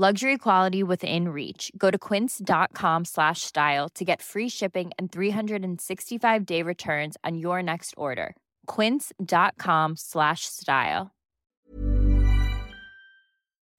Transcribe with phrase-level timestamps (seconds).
[0.00, 1.72] Luxury quality within reach.
[1.76, 7.64] Go to quince.com slash style to get free shipping and 365 day returns on your
[7.64, 8.36] next order.
[8.68, 11.10] Quince.com slash style.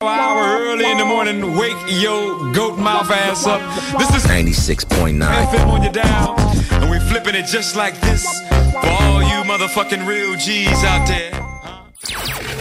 [0.02, 3.62] Hour early in the morning, wake your goat mouth ass up.
[3.98, 5.22] This is 96.9.
[5.22, 6.36] FM on your dial,
[6.82, 8.26] and we're flipping it just like this
[8.74, 12.59] for all you motherfucking real G's out there.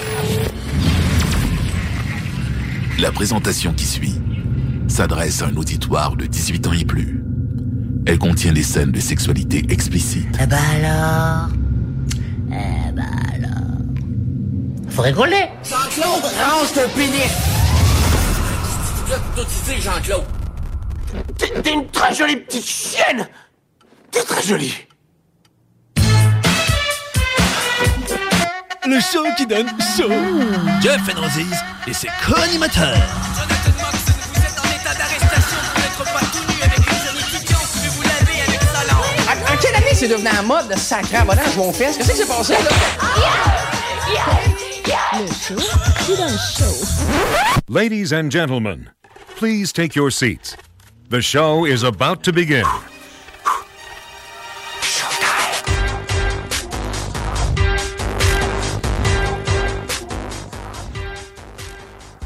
[2.98, 4.20] La présentation qui suit
[4.88, 7.22] s'adresse à un auditoire de 18 ans et plus.
[8.06, 10.26] Elle contient des scènes de sexualité explicite.
[10.42, 11.48] Eh ben alors?
[12.48, 14.88] Eh ben alors?
[14.88, 17.30] Faut rigoler Jean-Claude, range ton pénis!
[19.36, 20.24] Tout Jean-Claude.
[21.36, 23.28] T'es une très jolie petite chienne!
[24.10, 24.74] T'es très jolie.
[28.86, 30.10] Le show qui donne chaud.
[30.80, 31.54] Jeff Enrosiz
[31.86, 32.96] et ses co-animateurs.
[39.28, 41.96] En, en quelle année c'est devenu en mode de sacré abonnage mon fils?
[41.96, 42.70] Qu'est-ce qui s'est passé là?
[45.14, 45.60] Le show
[46.06, 46.86] qui donne chaud.
[47.68, 48.90] Ladies and gentlemen,
[49.36, 50.56] please take your seats.
[51.10, 52.64] The show is about to begin.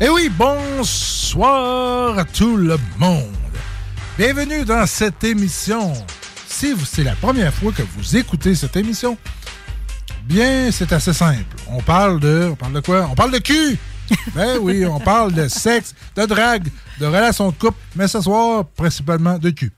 [0.05, 3.23] Eh oui, bonsoir à tout le monde.
[4.19, 5.93] Bienvenue dans cette émission.
[6.49, 9.17] Si c'est la première fois que vous écoutez cette émission,
[10.25, 11.45] bien, c'est assez simple.
[11.69, 12.49] On parle de.
[12.51, 13.09] On parle de quoi?
[13.13, 13.79] On parle de cul!
[14.35, 18.67] Ben oui, on parle de sexe, de drague, de relations de couple, mais ce soir,
[18.77, 19.73] principalement de cul.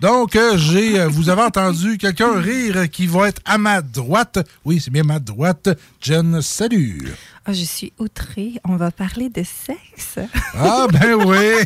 [0.00, 4.38] Donc, euh, j'ai, euh, vous avez entendu quelqu'un rire qui va être à ma droite.
[4.64, 5.68] Oui, c'est bien ma droite.
[6.00, 7.14] Jen, salut!
[7.50, 8.60] Ah, je suis outrée.
[8.64, 10.18] On va parler de sexe.
[10.54, 11.64] Ah, ben oui!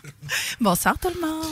[0.60, 1.44] Bonsoir tout le monde.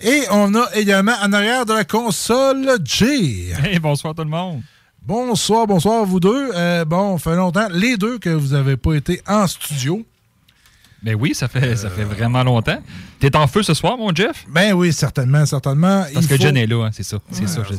[0.00, 3.52] Et on a également en arrière de la console Jay.
[3.62, 4.62] Hey, bonsoir tout le monde.
[5.02, 6.50] Bonsoir, bonsoir vous deux.
[6.54, 10.02] Euh, bon, ça fait longtemps, les deux que vous n'avez pas été en studio.
[11.02, 12.82] Ben oui, ça fait, ça fait vraiment longtemps.
[13.20, 14.44] T'es en feu ce soir, mon Jeff?
[14.48, 16.04] Ben oui, certainement, certainement.
[16.12, 17.18] Parce Il que faut- Jen est là, hein, c'est ça.
[17.30, 17.74] C'est ça, je.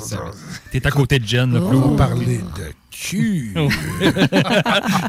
[0.71, 1.79] T'es à côté de Jen, là, On Blue.
[1.97, 3.53] va parler de cul.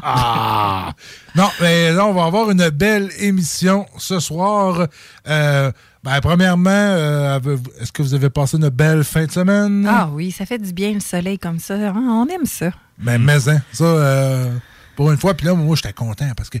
[0.01, 0.93] Ah!
[1.35, 4.87] Non, mais là, on va avoir une belle émission ce soir.
[5.27, 5.71] Euh,
[6.03, 7.39] ben, premièrement, euh,
[7.79, 9.85] est-ce que vous avez passé une belle fin de semaine?
[9.89, 11.75] Ah oui, ça fait du bien le soleil comme ça.
[11.75, 12.71] hein, On aime ça.
[12.97, 14.55] Ben, mais hein, ça, euh,
[14.95, 16.57] pour une fois, puis là, moi, j'étais content parce que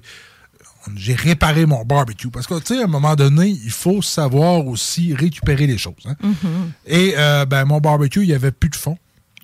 [0.95, 2.29] j'ai réparé mon barbecue.
[2.29, 6.05] Parce que, tu sais, à un moment donné, il faut savoir aussi récupérer les choses.
[6.05, 6.15] hein?
[6.21, 6.71] Mhm.
[6.87, 8.97] Et, euh, ben, mon barbecue, il n'y avait plus de fond.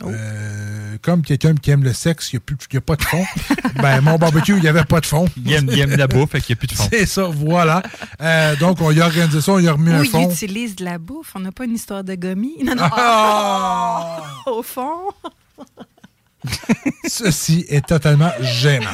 [0.04, 2.42] Euh, comme quelqu'un qui aime le sexe, il
[2.72, 3.26] n'y a, pas de fond.
[3.82, 5.28] ben, mon barbecue, il n'y avait pas de fond.
[5.38, 6.88] Il aime, il aime la bouffe, fait qu'il n'y a plus de fond.
[6.92, 7.82] C'est ça, voilà.
[8.22, 10.30] Euh, donc, on y a organisé ça, on y a remis un Oui, il fond.
[10.30, 11.32] utilise de la bouffe.
[11.36, 12.58] On n'a pas une histoire de gommis.
[12.64, 12.90] Non, non.
[12.92, 14.24] Ah!
[14.48, 15.12] Au fond.
[17.08, 18.90] Ceci est totalement gênant.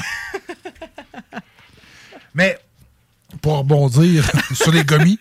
[2.35, 2.59] Mais
[3.41, 5.17] pour rebondir sur les gommis,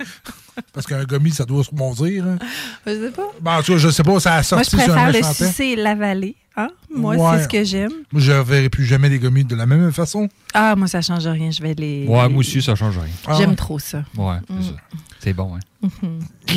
[0.72, 2.24] parce qu'un gommi, ça doit se rebondir.
[2.26, 2.38] hein.
[2.86, 3.28] Je sais pas.
[3.40, 5.12] Ben, en tout cas, je sais pas, ça a Moi, sorti je sur un préfère
[5.12, 6.36] le sucer et l'avaler.
[6.56, 6.68] Hein?
[6.94, 7.36] Moi, Ouais.
[7.38, 7.92] c'est ce que j'aime.
[8.12, 10.28] Moi, je ne verrai plus jamais les gommis de la même façon.
[10.52, 11.50] Ah, moi, ça change rien.
[11.50, 12.06] Je vais les.
[12.06, 13.12] Ouais, moi aussi, ça change rien.
[13.26, 13.34] Ah.
[13.38, 14.02] J'aime trop ça.
[14.16, 14.76] Ouais, c'est Mm.
[15.20, 15.98] C'est bon, hein.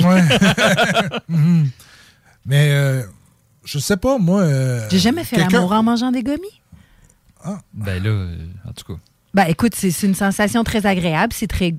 [0.03, 0.23] Ouais.
[1.29, 1.69] Mhm.
[2.45, 3.03] Mais euh,
[3.63, 4.41] je sais pas, moi.
[4.41, 6.61] euh, J'ai jamais fait quelqu'un- l'amour en mangeant des gommis.
[7.73, 8.35] Ben là, euh,
[8.67, 8.99] en tout cas.
[9.33, 11.33] Ben, écoute, c'est c'est une sensation très agréable.
[11.33, 11.75] C'est très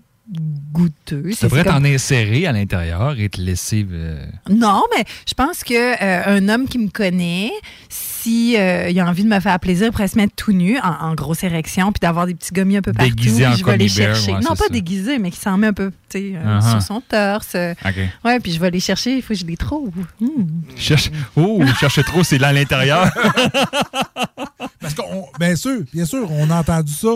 [0.72, 1.22] goûteux.
[1.28, 3.86] Tu C'est- devrais comme- t'en insérer à l'intérieur et te laisser.
[3.90, 7.50] euh, Non, mais je pense que euh, un homme qui me connaît,
[7.90, 10.78] si euh, il a envie de me faire plaisir, il pourrait se mettre tout nu,
[10.78, 13.10] en, en grosse érection, puis d'avoir des petits gommis un peu partout.
[13.14, 14.32] Déguisé en je vais les Bear, chercher.
[14.32, 14.68] ouais, non, pas ça.
[14.70, 16.70] déguisé, mais qui s'en met un peu tu sais, euh, Uh-huh.
[16.70, 17.54] sur son torse.
[17.84, 17.94] OK.
[18.24, 19.90] Ouais, puis je vais les chercher, il faut que je les trouve.
[20.20, 20.46] Hmm.
[20.76, 21.10] Cherche...
[21.36, 23.12] Oh, cherchez trop, c'est là à l'intérieur.
[24.80, 27.08] Parce qu'on, bien sûr, bien sûr, on a entendu ça,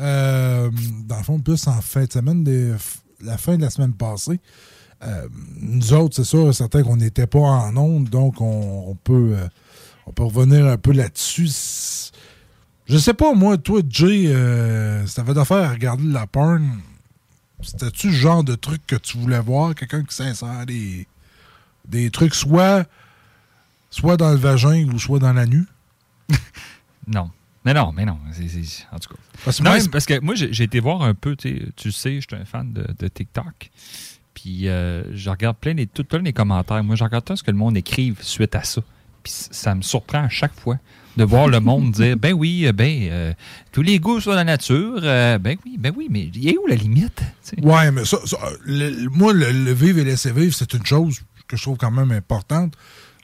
[0.00, 0.70] euh,
[1.06, 2.72] dans le fond, plus en fin de semaine, des-
[3.22, 4.40] la fin de la semaine passée.
[5.02, 5.28] Euh,
[5.60, 9.48] nous autres, c'est sûr, certain qu'on n'était pas en onde, donc on, peut, euh,
[10.06, 11.48] on peut revenir un peu là-dessus.
[12.86, 16.80] Je sais pas, moi, toi, Jay, euh, si t'avais d'affaire à regarder de la porn,
[17.62, 19.74] c'était-tu le genre de truc que tu voulais voir?
[19.74, 21.06] Quelqu'un qui s'insère des,
[21.88, 22.84] des trucs soit,
[23.90, 25.66] soit dans le vagin ou soit dans la nuit?
[27.06, 27.30] Non.
[27.64, 28.16] Mais non, mais non.
[28.92, 29.20] En tout cas.
[29.44, 32.20] Parce Non, même- parce que moi, j'ai été voir un peu, tu sais, je suis
[32.32, 33.70] un fan de, de TikTok.
[34.34, 36.82] Puis euh, je regarde plein les, tout plein les commentaires.
[36.82, 38.80] Moi, je regarde tout ce que le monde écrive suite à ça.
[39.22, 40.78] Puis ça me surprend à chaque fois
[41.18, 43.32] de voir le monde dire ben oui, euh, ben euh,
[43.72, 45.00] tous les goûts sont dans la nature.
[45.02, 47.16] euh, ben oui, ben oui, mais il y a où la limite?
[47.44, 47.60] tu sais?
[47.62, 51.20] Ouais, mais ça, ça, le- moi, le, le vivre et laisser vivre, c'est une chose
[51.46, 52.72] que je trouve quand même importante.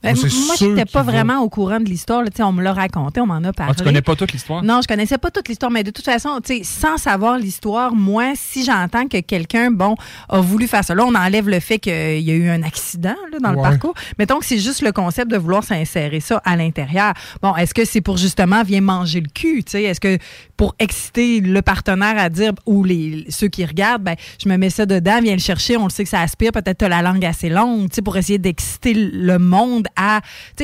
[0.06, 2.22] Ben, Moi, je n'étais pas vraiment au courant de l'histoire.
[2.34, 3.72] Tu On me l'a raconté, on m'en a parlé.
[3.72, 4.62] Ah, tu connais pas toute l'histoire?
[4.62, 8.32] Non, je connaissais pas toute l'histoire, mais de toute façon, tu sans savoir l'histoire, moi,
[8.34, 9.96] si j'entends que quelqu'un, bon,
[10.28, 13.16] a voulu faire ça, là, on enlève le fait qu'il y a eu un accident
[13.32, 13.94] là, dans le parcours.
[14.18, 17.12] Mettons que c'est juste le concept de vouloir s'insérer ça à l'intérieur.
[17.42, 19.76] Bon, est-ce que c'est pour justement viens manger le cul, tu?
[19.76, 20.18] Est-ce que
[20.56, 24.70] pour exciter le partenaire à dire, ou les, ceux qui regardent, ben, je me mets
[24.70, 27.24] ça dedans, viens le chercher, on le sait que ça aspire, peut-être t'as la langue
[27.24, 30.20] assez longue, tu pour essayer d'exciter le monde à,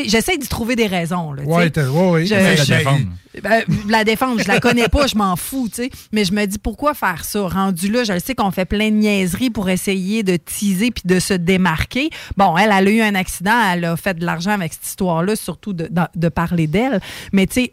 [0.06, 1.42] j'essaie d'y trouver des raisons, là.
[1.44, 3.06] Ouais, ouais, je- la défendre.
[3.42, 5.90] ben, la défendre, je la connais pas, je m'en fous, tu sais.
[6.12, 7.48] Mais je me dis pourquoi faire ça?
[7.48, 11.02] Rendu là, je le sais qu'on fait plein de niaiseries pour essayer de teaser puis
[11.06, 12.10] de se démarquer.
[12.36, 15.34] Bon, elle, elle a eu un accident, elle a fait de l'argent avec cette histoire-là,
[15.36, 17.00] surtout de, de- de parler d'elle.
[17.32, 17.72] Mais tu sais,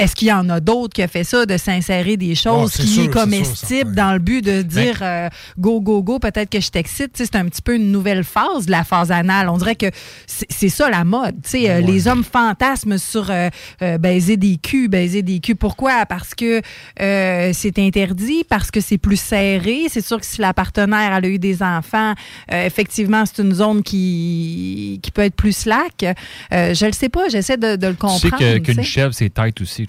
[0.00, 2.76] est-ce qu'il y en a d'autres qui ont fait ça, de s'insérer des choses Ah,
[2.76, 6.50] c'est qui sûr, est comestible dans le but de dire euh, go, go, go, peut-être
[6.50, 7.12] que je t'excite.
[7.14, 9.48] C'est un petit peu une nouvelle phase de la phase anale.
[9.48, 9.86] On dirait que
[10.26, 11.36] c'est ça la mode.
[11.42, 13.48] Tu sais, euh, Les hommes fantasment sur euh,
[13.82, 15.56] euh, baiser des culs, baiser des culs.
[15.56, 16.06] Pourquoi?
[16.06, 16.60] Parce que
[17.00, 19.82] euh, c'est interdit, parce que c'est plus serré.
[19.88, 22.14] C'est sûr que si la partenaire elle a eu des enfants,
[22.52, 26.04] euh, effectivement, c'est une zone qui, qui peut être plus slack.
[26.52, 28.54] Euh, je le sais pas, j'essaie de, de le Tu sais comprendre.
[28.54, 28.82] tu qu'une sais.
[28.82, 29.86] chèvre, c'est tête aussi.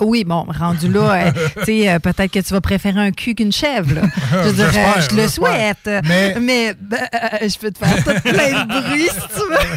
[0.00, 3.34] Oui, bon, rendu là, euh, tu sais, euh, peut-être que tu vas préférer un cul
[3.34, 3.94] qu'une chèvre.
[3.94, 4.02] là.
[4.32, 5.90] Je, veux dire, euh, je le souhaite.
[6.06, 6.98] Mais- Mais, ben,
[7.42, 9.76] euh, je peux te faire tout plein de bruit si tu veux.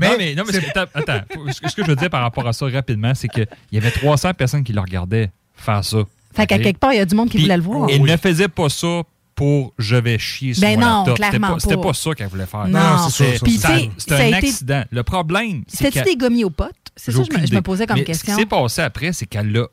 [0.00, 1.20] non, mais, non, mais ce que- attends.
[1.52, 3.78] Ce que ce que je veux dire par rapport à ça rapidement, c'est qu'il y
[3.78, 5.98] avait 300 personnes qui le regardaient faire ça.
[6.34, 7.88] Fait qu'à quelque part, il y a du monde qui Puis, voulait le voir.
[7.90, 9.02] Elle ne faisait pas ça
[9.38, 11.16] pour je vais chier sur Ben mon non, laptop.
[11.16, 11.92] C'était clairement pas- C'était pas.
[11.94, 12.66] ça qu'elle voulait faire.
[12.66, 14.82] Non, Non, c'est C'était- un été- accident.
[14.90, 16.74] Le problème, c'est C'était-tu des gommis aux potes?
[16.96, 18.32] C'est ça, je me, aucune je me posais comme Mais question.
[18.32, 19.66] Ce qui s'est passé après, c'est qu'elle l'a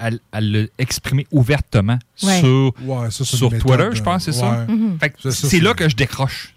[0.00, 2.40] l'a exprimé ouvertement Ouais.
[2.40, 4.64] sur, Ouais, ça, c'est sur Twitter, méthode, je pense, c'est ça?
[4.66, 4.74] ouais.
[4.74, 4.96] Mhm.
[4.98, 6.54] Fait que C'est ça, c'est c'est- là que je décroche.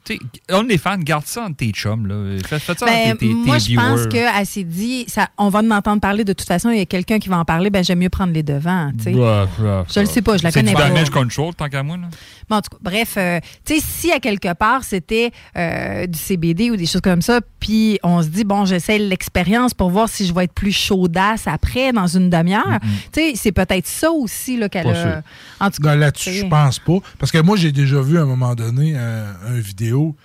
[0.52, 2.08] On est fan, garde ça entre tes chums.
[2.08, 2.38] Là.
[2.46, 5.50] Fais, fais ça Ben, entre tes, tes moi, je pense qu'elle s'est dit, ça, on
[5.50, 7.70] va en entendre parler de toute façon, il y a quelqu'un qui va en parler,
[7.70, 8.92] ben j'aime mieux prendre les devants.
[9.06, 10.88] Bah, bah, Je le sais pas, je la C'est connais du pas.
[10.88, 11.98] damage control, tant qu'à moi.
[11.98, 12.08] Là.
[12.50, 16.18] Bon, en tout cas, bref, euh, tu sais, si à quelque part c'était euh, du
[16.18, 20.08] CBD ou des choses comme ça, puis on se dit, bon, j'essaie l'expérience pour voir
[20.08, 22.80] si je vais être plus chaudasse après dans une demi-heure,
[23.12, 25.21] tu c'est peut-être ça aussi là, qu'elle a.
[25.60, 26.42] En tout Non, cas, Là-dessus, tu sais.
[26.42, 26.98] je pense pas.
[27.18, 30.16] Parce que moi, j'ai déjà vu à un moment donné euh, un vidéo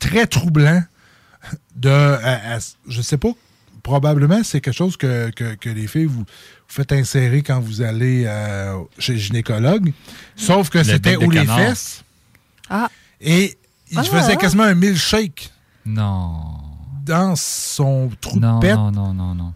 [0.00, 0.82] très troublant
[1.76, 1.88] de.
[1.90, 3.30] à- à- je sais pas,
[3.82, 6.24] probablement, c'est quelque chose que, que- que les filles vous, vous
[6.68, 9.92] faites insérer quand vous allez euh, chez le gynécologue.
[10.36, 12.02] Sauf que c'était où les fesses.
[12.70, 12.88] Ah.
[13.20, 13.56] Et
[13.90, 14.36] il Ah, faisait ah.
[14.36, 15.50] quasiment un milkshake
[15.86, 16.32] Non.
[17.04, 18.74] dans son trou Non, de pète.
[18.76, 19.52] non, non, non, non.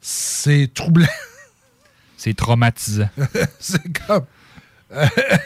[0.00, 1.06] C'est troublant.
[2.22, 3.08] C'est traumatisant.
[3.58, 4.24] c'est comme.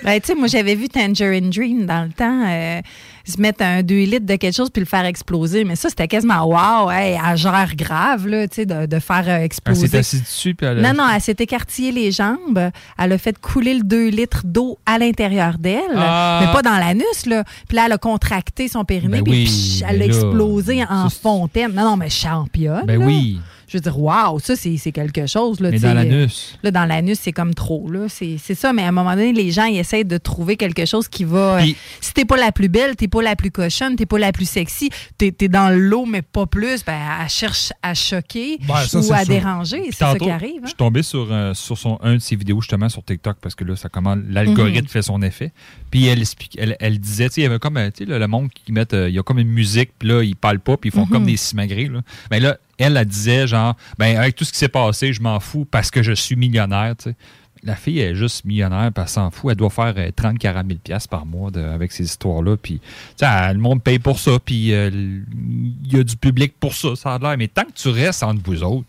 [0.02, 2.80] Ben, tu sais, moi, j'avais vu Tangerine Dream dans le temps, euh,
[3.26, 5.64] se mettre un 2 litres de quelque chose puis le faire exploser.
[5.64, 9.24] Mais ça, c'était quasiment wow, hey, à gère grave, là, tu sais, de, de faire
[9.28, 9.86] euh, Elle exploser.
[9.88, 10.54] s'est assise dessus.
[10.54, 12.70] Puis elle a- Non, non, elle s'est écartillée les jambes.
[12.98, 16.40] Elle a fait couler le 2 litres d'eau à l'intérieur d'elle, Ah.
[16.44, 17.44] mais pas dans l'anus, là.
[17.68, 20.82] Puis là, elle a contracté son périnée, Ben puis oui, psh, elle l'a là, explosé
[20.88, 21.72] en fontaine.
[21.74, 22.84] Non, non, mais championne.
[22.86, 23.04] Ben là.
[23.06, 23.40] oui.
[23.74, 25.60] Je veux dire, waouh, ça, c'est c'est quelque chose.
[25.60, 26.58] Là, Mais dans euh, l'anus.
[26.62, 27.90] Là, dans l'anus, c'est comme trop.
[27.90, 28.06] là.
[28.08, 30.86] C'est c'est ça, mais à un moment donné, les gens ils essayent de trouver quelque
[30.86, 31.58] chose qui va.
[31.60, 34.32] Puis- si t'es pas la plus belle, t'es pas la plus cochonne, t'es pas la
[34.32, 38.76] plus sexy, t'es es dans l'eau, mais pas plus, ben, elle cherche à choquer Ben,
[38.86, 39.34] ça, ou à sûr.
[39.34, 39.82] déranger.
[39.90, 40.60] C'est ça qui arrive.
[40.60, 40.66] Je hein.
[40.68, 43.64] suis tombé sur, euh, sur son, un de ses vidéos justement sur TikTok parce que
[43.64, 44.88] là, ça comment l'algorithme Mhm.
[44.88, 45.52] fait son effet.
[45.90, 48.18] Puis elle explique, elle, elle disait, tu sais, il y avait comme, euh, tu sais,
[48.18, 50.60] le monde qui met, euh, il y a comme une musique, puis là, ils parlent
[50.60, 51.10] pas, puis ils font Mhm.
[51.10, 51.88] comme des simagrées.
[51.88, 52.00] Là.
[52.30, 55.40] Mais là, elle, elle disait genre, ben avec tout ce qui s'est passé, je m'en
[55.40, 57.16] fous parce que je suis millionnaire, tu sais.
[57.62, 59.50] La fille elle est juste millionnaire, puis elle s'en fout.
[59.52, 62.58] Elle doit faire euh, 30 40 000 piastres par mois de- avec ces histoires-là.
[62.58, 62.78] Puis,
[63.22, 67.14] le monde paye pour ça, puis euh, il y a du public pour ça, ça
[67.14, 67.36] a l'air.
[67.38, 68.86] Mais tant que tu restes entre vous autres,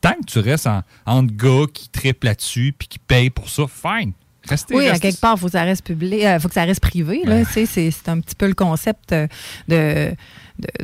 [0.00, 3.64] tant que tu restes en, entre gars qui triplent là-dessus puis qui payent pour ça,
[3.68, 4.12] fine.
[4.48, 6.64] Restez, Oui, à quelque part, il faut que ça reste public, euh, faut que ça
[6.64, 7.20] reste privé.
[7.44, 9.26] C'est, un petit peu le concept euh,
[9.68, 10.14] de-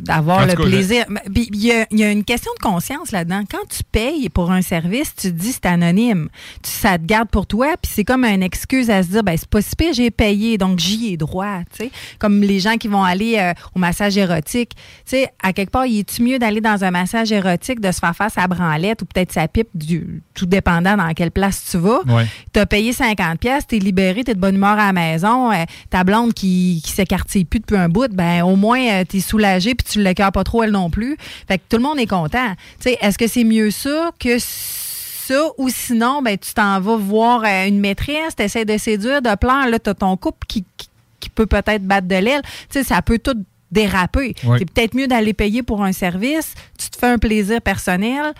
[0.01, 1.05] d'avoir le cas, plaisir.
[1.35, 3.43] Il y, a, il y a une question de conscience là-dedans.
[3.49, 6.29] Quand tu payes pour un service, tu te dis c'est anonyme.
[6.63, 9.35] Tu, ça te garde pour toi, puis c'est comme une excuse à se dire ben
[9.37, 11.59] c'est pas si pire, j'ai payé, donc j'y ai droit.
[11.71, 11.91] tu sais.
[12.19, 14.71] Comme les gens qui vont aller euh, au massage érotique.
[14.75, 17.99] Tu sais, à quelque part, il est-tu mieux d'aller dans un massage érotique, de se
[17.99, 21.77] faire face à branlette ou peut-être sa pipe, du, tout dépendant dans quelle place tu
[21.77, 22.01] vas?
[22.07, 22.25] Ouais.
[22.53, 24.93] Tu as payé 50 pièces, tu es libéré, tu es de bonne humeur à la
[24.93, 29.17] maison, euh, ta blonde qui, qui s'écartille plus depuis un bout, ben au moins tu
[29.17, 31.17] es soulagé puis tu l'écœures pas trop elle non plus.
[31.47, 32.53] Fait que tout le monde est content.
[32.79, 36.97] Tu sais, est-ce que c'est mieux ça que ça ou sinon ben tu t'en vas
[36.97, 40.45] voir euh, une maîtresse, tu essaies de séduire, de plaire, là tu as ton couple
[40.47, 42.41] qui, qui, qui peut peut-être battre de l'aile.
[42.69, 44.35] Tu sais, ça peut tout déraper.
[44.43, 44.57] Oui.
[44.59, 48.33] C'est peut-être mieux d'aller payer pour un service, tu te fais un plaisir personnel,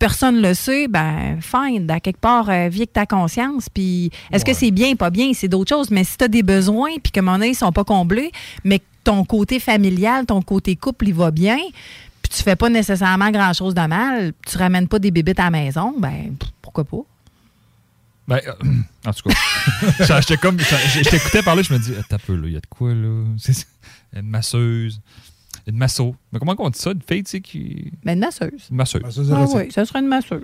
[0.00, 3.68] personne le sait, ben fine, à quelque part, euh, vis avec ta conscience.
[3.68, 5.90] Puis est-ce que c'est bien, pas bien, c'est d'autres choses.
[5.90, 8.32] Mais si tu as des besoins, puis que donné, ils sont pas comblés,
[8.64, 11.58] mais que ton côté familial, ton côté couple, il va bien,
[12.22, 15.50] puis tu fais pas nécessairement grand-chose de mal, tu ramènes pas des bébites à la
[15.50, 17.04] maison, ben pourquoi pas?
[18.28, 18.52] Ben, euh,
[19.06, 22.52] en tout cas, j'étais comme, je t'écoutais parler, je me dis, t'as peu là, il
[22.52, 23.24] y a de quoi là?
[24.12, 25.00] Une masseuse,
[25.66, 26.16] une masso.
[26.32, 27.92] Mais comment on dit ça, une fille, tu sais, qui.
[28.04, 28.68] Ben une masseuse.
[28.70, 29.02] Une masseuse.
[29.02, 30.42] Masseuse Ah oui, ça serait une masseuse.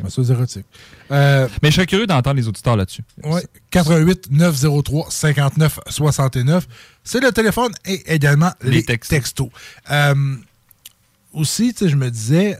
[0.00, 0.64] Masseuse érotique.
[1.10, 3.02] Euh, Mais je serais curieux d'entendre les auditeurs là-dessus.
[3.24, 6.66] Oui, 88 903 59 69.
[7.04, 9.18] C'est le téléphone et également les, Les textos.
[9.18, 9.48] textos.
[9.90, 10.36] Euh,
[11.32, 12.58] aussi, je me disais,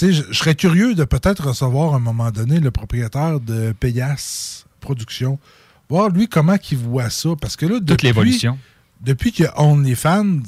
[0.00, 5.38] je, serais curieux de peut-être recevoir à un moment donné le propriétaire de Payas Productions,
[5.88, 7.30] voir lui comment il voit ça.
[7.40, 8.58] Parce que là, Toute depuis- l'évolution.
[9.00, 10.40] Depuis qu'il y a OnlyFans,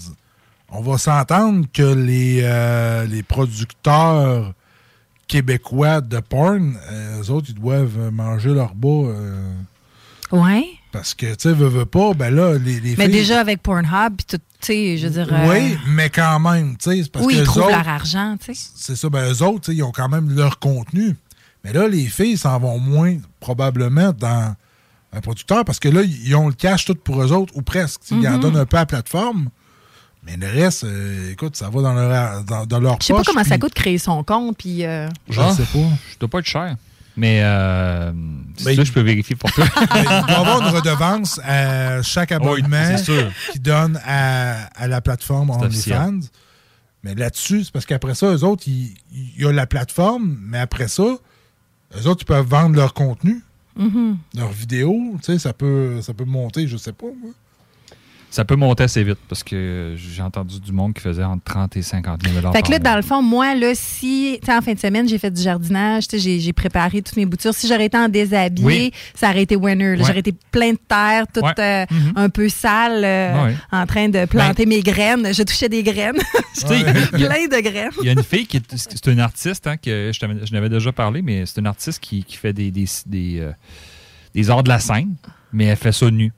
[0.71, 4.55] on va s'entendre que les, euh, les producteurs
[5.29, 8.89] québécois de porn, euh, eux autres, ils doivent manger leur bas.
[8.89, 9.53] euh,
[10.33, 10.65] Ouais.
[10.93, 13.63] parce que, tu sais, veux, veux pas, ben là, les, les Mais filles- déjà avec
[13.63, 15.29] Pornhub, tu sais, je veux dire.
[15.33, 17.89] euh, Oui, mais quand même, tu sais, c'est parce oui, que ils trouvent autres, leur
[17.89, 18.69] argent, tu sais.
[18.75, 21.15] c'est ça, ben eux autres, tu sais, ils ont quand même leur contenu.
[21.65, 24.55] Mais là, les filles s'en vont moins, probablement, dans
[25.13, 28.01] un producteur, parce que là, ils ont le cash tout pour eux autres, ou presque.
[28.11, 28.41] Ils en Mhm.
[28.41, 29.49] donnent un peu à la plateforme.
[30.27, 33.23] Mais le reste, euh, écoute, ça va dans leur, dans, dans leur Je sais pas
[33.25, 34.85] comment ça coûte créer son compte, puis.
[34.85, 35.89] euh, Je Ah, sais pas.
[36.13, 36.77] Je dois pas être cher.
[37.17, 38.13] Mais, euh,
[38.65, 39.65] Ben, ça, je peux vérifier pour toi.
[39.81, 43.31] il doit y avoir une redevance à chaque abonnement sûr.
[43.53, 45.49] qui donne à, à la plateforme.
[45.51, 46.21] OnlyFans.
[47.05, 48.95] Mais là-dessus, c'est parce qu'après ça, eux autres, il
[49.39, 53.43] y a la plateforme, mais après ça, eux autres, ils peuvent vendre leur contenu,
[53.77, 54.19] mhm.
[54.35, 55.15] leurs vidéos.
[55.23, 57.07] Tu sais, ça peut, ça peut monter, je sais pas.
[57.07, 57.31] moi.
[58.29, 61.77] Ça peut monter assez vite parce que j'ai entendu du monde qui faisait entre 30
[61.77, 64.61] et 50 000 Fait que là, dans le fond, moi, là, si, tu sais, en
[64.61, 67.55] fin de semaine, j'ai fait du jardinage, tu sais, j'ai j'ai préparé toutes mes boutures.
[67.55, 68.93] Si j'aurais été en déshabillé, Oui.
[69.15, 69.93] ça aurait été winner.
[69.93, 69.97] Ouais.
[69.99, 71.53] J'aurais été plein de terre, toute Ouais.
[71.61, 72.13] euh, Mhm.
[72.17, 73.55] un peu sale, euh, Ouais.
[73.73, 75.33] en train de planter mes graines.
[75.33, 76.17] Je touchais des graines.
[76.67, 77.91] Plein de graines.
[78.01, 80.93] Il y a une fille qui est, c'est une artiste, hein, que je, n'avais déjà
[80.93, 83.53] parlé, mais c'est une artiste qui, qui fait des, des, des, euh,
[84.35, 85.15] des arts de la scène,
[85.53, 86.33] mais elle fait ça nu.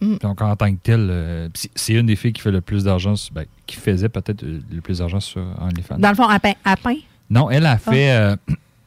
[0.00, 0.16] Mm.
[0.22, 3.14] Donc, en tant que telle, euh, c'est- une des filles qui fait le plus d'argent,
[3.32, 5.98] ben, qui faisait peut-être euh, le plus d'argent sur OnlyFans.
[5.98, 6.52] Dans le fond, à pain.
[6.64, 6.94] À pain?
[7.28, 8.36] Non, elle a fait euh,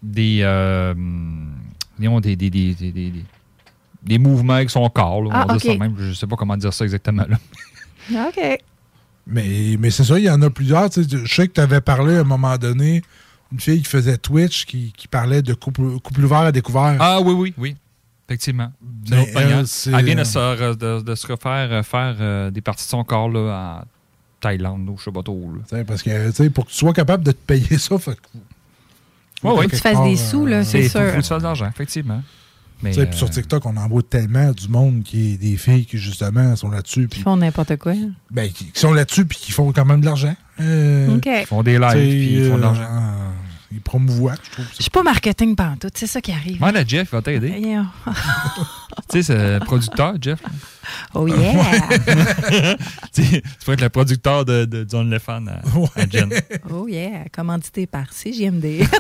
[0.01, 0.93] des, euh,
[1.99, 3.25] disons, des, des, des, des, des- des-
[4.03, 5.21] des mouvements avec son corps.
[5.21, 5.77] là, on Ah, va dire ok.
[5.77, 5.95] ça même.
[5.97, 7.23] Je ne sais pas comment dire ça exactement.
[7.29, 7.37] Là.
[8.27, 8.57] OK.
[9.25, 10.89] Mais, mais c'est ça, il y en a plusieurs.
[10.89, 13.01] tu sais, Je sais que tu avais parlé à un moment donné,
[13.53, 16.97] une fille qui faisait Twitch, qui, qui parlait de couple, couple ouvert à découvert.
[16.99, 17.75] Ah oui, oui, oui.
[18.27, 18.71] Effectivement.
[19.11, 19.57] Mais manière.
[19.59, 22.89] elle, vient de se, re- de, de se refaire euh, faire euh, des parties de
[22.89, 23.85] son corps là, en
[24.39, 25.51] Thaïlande, ou je sais pas trop.
[25.87, 28.17] Parce que, pour que tu sois capable de te payer ça, faut que-
[29.47, 29.65] Ouais, ouais.
[29.67, 31.01] que tu fasses des sous, là, c'est Faut- sûr.
[31.09, 32.21] Faut que tu fasses de l'argent, effectivement.
[32.81, 35.37] Mais, Tu sais, puis sur euh, TikTok, on en voit tellement du monde qui est
[35.37, 37.07] des filles qui, justement, sont là-dessus.
[37.09, 37.93] Puis, font n'importe quoi.
[38.31, 40.35] ben, qui, qui sont là-dessus puis qui font quand même de l'argent.
[40.59, 41.25] Euh, OK.
[41.25, 42.89] Ils font des lives, puis ils font de euh, l'argent.
[43.73, 44.65] Ils promouvoient, je trouve.
[44.77, 46.59] Je suis pas marketing pantoute, c'est ça qui arrive.
[46.59, 47.51] Moi, là, Jeff va t'aider.
[47.51, 47.63] Tu
[49.09, 50.39] sais, c'est le producteur, Jeff.
[51.13, 51.87] Oh yeah!
[53.13, 55.61] tu sais, tu pourrais être le producteur de, de John Lefan à,
[56.01, 56.29] à Jen.
[56.71, 57.25] oh yeah!
[57.35, 58.83] Commandité par CGMD.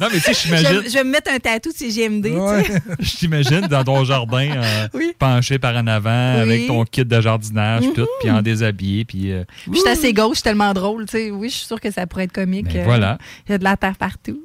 [0.00, 0.80] Non, mais tu sais, je, j'imagine.
[0.80, 2.82] vais- je vais me mettre un tatou de CGMD, tu sais.
[3.00, 6.40] Je t'imagine dans ton jardin, euh, penché par en avant, Oui.
[6.40, 9.32] avec ton kit de jardinage, tout, puis en déshabillé, puis.
[9.32, 11.30] euh, Je suis assez gauche, tellement drôle, tu sais.
[11.30, 12.66] Oui, je suis sûre que ça pourrait être comique.
[12.72, 13.18] Ben Euh, voilà.
[13.48, 14.38] Il y a de la terre partout.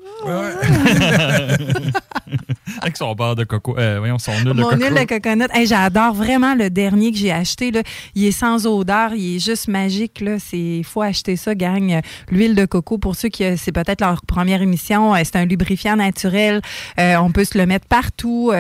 [2.82, 3.76] avec son beurre de coco.
[3.78, 4.76] Euh, voyons, son huile de Mon coco.
[4.84, 5.48] huile de coconut.
[5.54, 7.70] Hey, J'adore vraiment le dernier que j'ai acheté.
[7.70, 7.84] Là.
[8.16, 10.24] Il est sans odeur, il est juste magique.
[10.52, 12.02] Il faut acheter ça, gang.
[12.32, 15.46] L'huile de coco, pour ceux qui, euh, c'est peut-être leur première émission, euh, c'est un
[15.46, 16.62] lubrifiant naturel.
[17.00, 18.52] Euh, on peut se le mettre partout.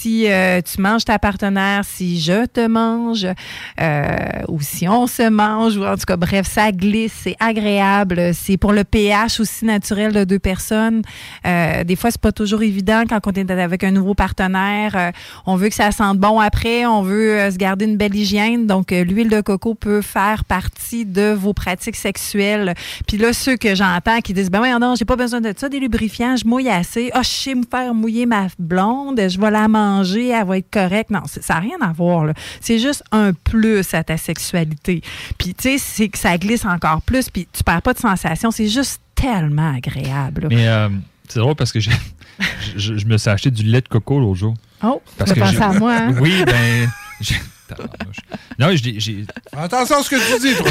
[0.00, 3.26] Si euh, tu manges ta partenaire, si je te mange,
[3.80, 4.06] euh,
[4.48, 8.30] ou si on se mange, ou en tout cas, bref, ça glisse, c'est agréable.
[8.32, 11.02] C'est pour le pH aussi naturel de deux personnes.
[11.46, 14.92] Euh, des fois, c'est pas toujours évident quand on est avec un nouveau partenaire.
[14.96, 15.10] Euh,
[15.46, 18.66] on veut que ça sente bon après, on veut euh, se garder une belle hygiène.
[18.66, 22.74] Donc, euh, l'huile de coco peut faire partie de vos pratiques sexuelles.
[23.06, 25.68] Puis là, ceux que j'entends qui disent, ben oui, non, j'ai pas besoin de ça,
[25.68, 27.10] des lubrifiants, je mouille assez.
[27.12, 30.70] Ah, je sais me faire mouiller ma blonde, je vais la manger, elle va être
[30.70, 31.10] correcte.
[31.10, 32.32] Non, ça n'a rien à voir.
[32.60, 35.02] C'est juste un plus à ta sexualité.
[35.38, 38.50] Puis, tu sais, c'est que ça glisse encore plus, puis tu perds pas de sensation.
[38.50, 40.42] C'est juste tellement agréable.
[40.42, 40.48] là.
[40.50, 40.88] Mais euh,
[41.28, 41.90] c'est drôle parce que je,
[42.76, 44.54] je me suis acheté du lait de coco l'autre jour.
[44.82, 46.14] Oh, Parce tu que penses j'ai- à moi, hein?
[46.20, 46.90] Oui, ben.
[47.68, 48.16] tabarnouche.
[48.58, 49.26] Non, mais j'ai-.
[49.56, 50.70] Attention à ce que tu dis, toi.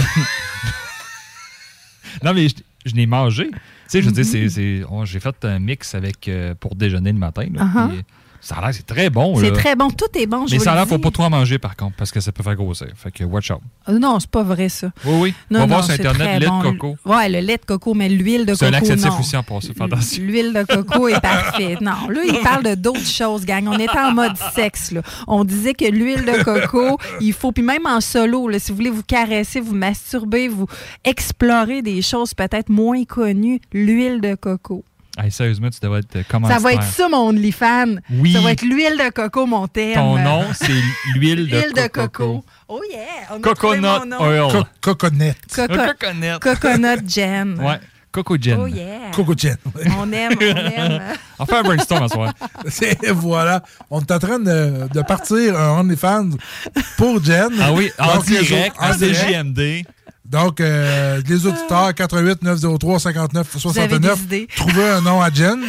[2.23, 3.49] Non, mais je, je l'ai mangé.
[3.51, 3.57] Tu
[3.87, 7.11] sais, je veux dire, c'est- c'est- oh, j'ai fait un mix avec euh, pour déjeuner
[7.11, 7.45] le matin.
[7.53, 8.01] là, Uh-huh.
[8.41, 9.37] Ça a l'air, c'est très bon.
[9.39, 9.89] C'est très bon.
[9.89, 11.95] Tout est bon, je Mais ça a l'air, faut pas trop en manger par contre,
[11.97, 12.87] parce que ça peut faire grossir.
[12.95, 13.59] Fait que watch out.
[13.87, 14.91] Euh, Non, c'est pas vrai, ça.
[15.05, 15.33] Oui, oui.
[15.51, 16.59] Non, On va non, voir sur c'est Internet, lait bon.
[16.59, 16.95] de coco.
[17.05, 19.73] Ouais, le lait de coco, mais l'huile de C'est coco, un laxatif aussi en passant.
[20.19, 21.81] L'huile de coco est parfaite.
[21.81, 23.67] Non, là, il parle de d'autres choses, gang.
[23.67, 25.01] On était en mode sexe, là.
[25.27, 28.77] On disait que l'huile de coco, il faut, puis même en solo, là, si vous
[28.77, 30.67] voulez vous caresser, vous masturber, vous
[31.03, 34.83] explorer des choses peut-être moins connues, l'huile de coco.
[35.21, 36.61] Hey, sérieusement, tu devrais être euh, Ça commanditaire.
[36.61, 37.95] va être ça, mon OnlyFans.
[38.11, 38.31] Oui.
[38.33, 39.93] Ça va être l'huile de coco, mon terme.
[39.95, 40.71] Ton nom, c'est
[41.15, 42.07] l'huile de, L'huile de coco.
[42.07, 42.45] coco.
[42.69, 42.99] Oh yeah!
[43.31, 44.21] On a Coconut mon nom.
[44.21, 44.51] oil.
[44.51, 45.33] Co- coconut.
[45.53, 46.39] Coco- Un coconut.
[46.39, 47.59] Coconut Jen.
[47.59, 47.79] Ouais.
[48.11, 48.57] Coco Jen.
[48.61, 49.11] Oh yeah!
[49.13, 49.57] Coco Jen.
[49.97, 51.01] On aime, on aime.
[51.37, 52.33] On fait un brainstorm à soir.
[53.13, 53.61] Voilà.
[53.91, 56.29] On est en train de, de partir un OnlyFans
[56.97, 57.49] pour Jen.
[57.61, 59.83] Ah oui, en Donc, direct, en CJMD.
[60.29, 64.47] Donc, euh, les auditeurs, 88 903 59 avez 69, des idées.
[64.55, 65.59] trouvez un nom à Jen.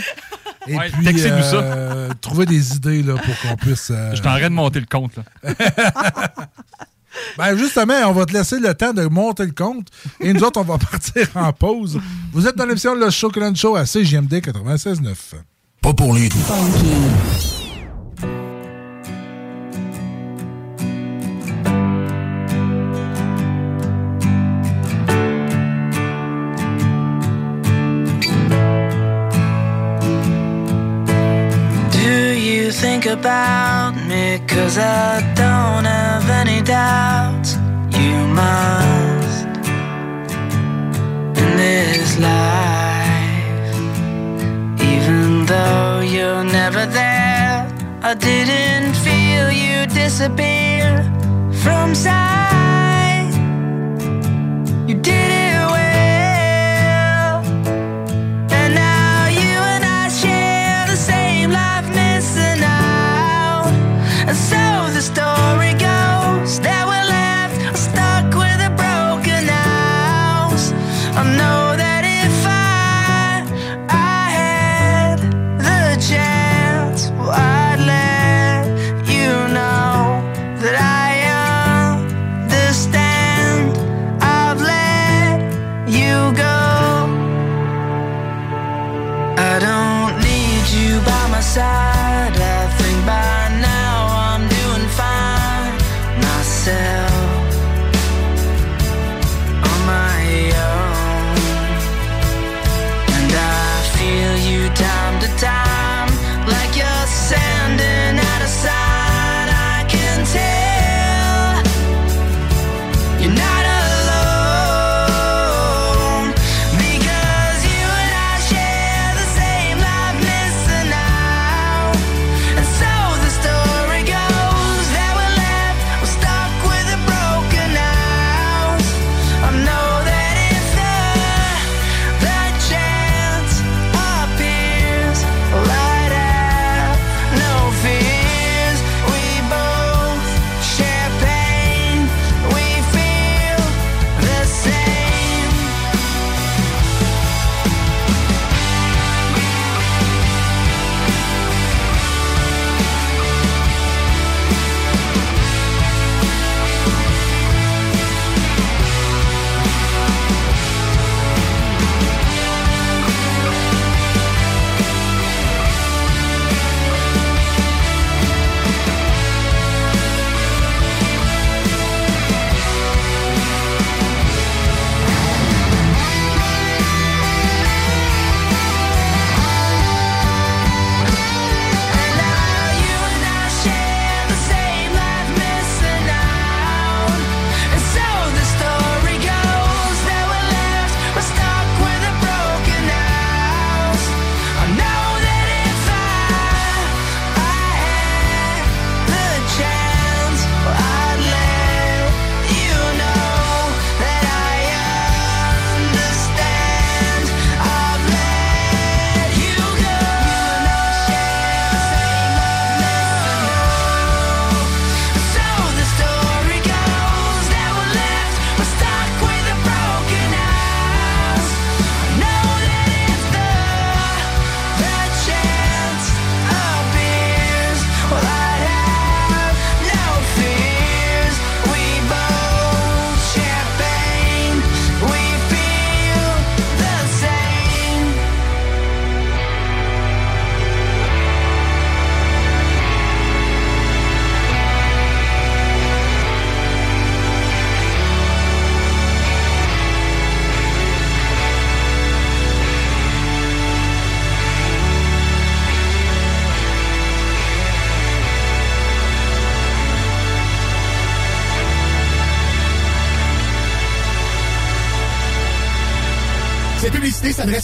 [0.66, 1.56] Et Ouais, puis, textez-nous ça.
[1.56, 3.90] euh, trouvez des idées là, pour qu'on puisse.
[3.90, 5.12] euh, Je t'arrête de monter le compte.
[5.16, 5.54] Là.
[7.36, 9.88] Ben justement, on va te laisser le temps de monter le compte.
[10.20, 11.98] Et nous autres, on va partir en pause.
[12.32, 15.14] Vous êtes dans l'émission Le Show Clan Show à CGMD 96.9.
[15.82, 16.38] Pas pour les doux.
[33.00, 34.40] Think about me?
[34.46, 37.54] Cause I don't have any doubts.
[37.98, 39.46] You must
[41.40, 43.76] in this life.
[44.92, 47.66] Even though you're never there,
[48.02, 51.02] I didn't feel you disappear
[51.62, 53.32] from sight.
[54.86, 55.39] You did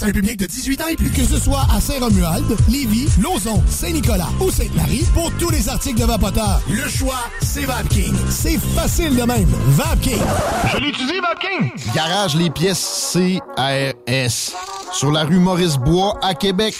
[0.06, 1.10] s'adresse à un public de 18 ans et plus.
[1.10, 6.04] Que ce soit à Saint-Romuald, Lévis, Lauson, Saint-Nicolas ou Sainte-Marie, pour tous les articles de
[6.04, 8.14] Vapoteur, le choix, c'est VapKing.
[8.28, 9.48] C'est facile de même.
[9.68, 10.20] VapKing.
[10.72, 11.94] Je l'utilise, VapKing.
[11.94, 14.54] Garage les pièces CRS.
[14.92, 16.74] Sur la rue Maurice-Bois à Québec.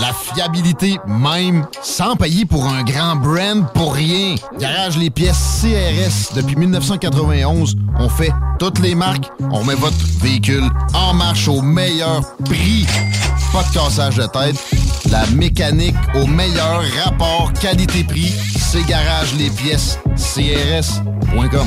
[0.00, 4.36] La fiabilité même, sans payer pour un grand brand pour rien.
[4.58, 7.76] Garage les pièces CRS depuis 1991.
[7.98, 9.28] On fait toutes les marques.
[9.50, 12.86] On met votre véhicule en marche au meilleur prix.
[13.52, 14.56] Pas de cassage de tête.
[15.10, 18.32] La mécanique au meilleur rapport qualité-prix.
[18.58, 21.66] C'est Garage les pièces CRS.com.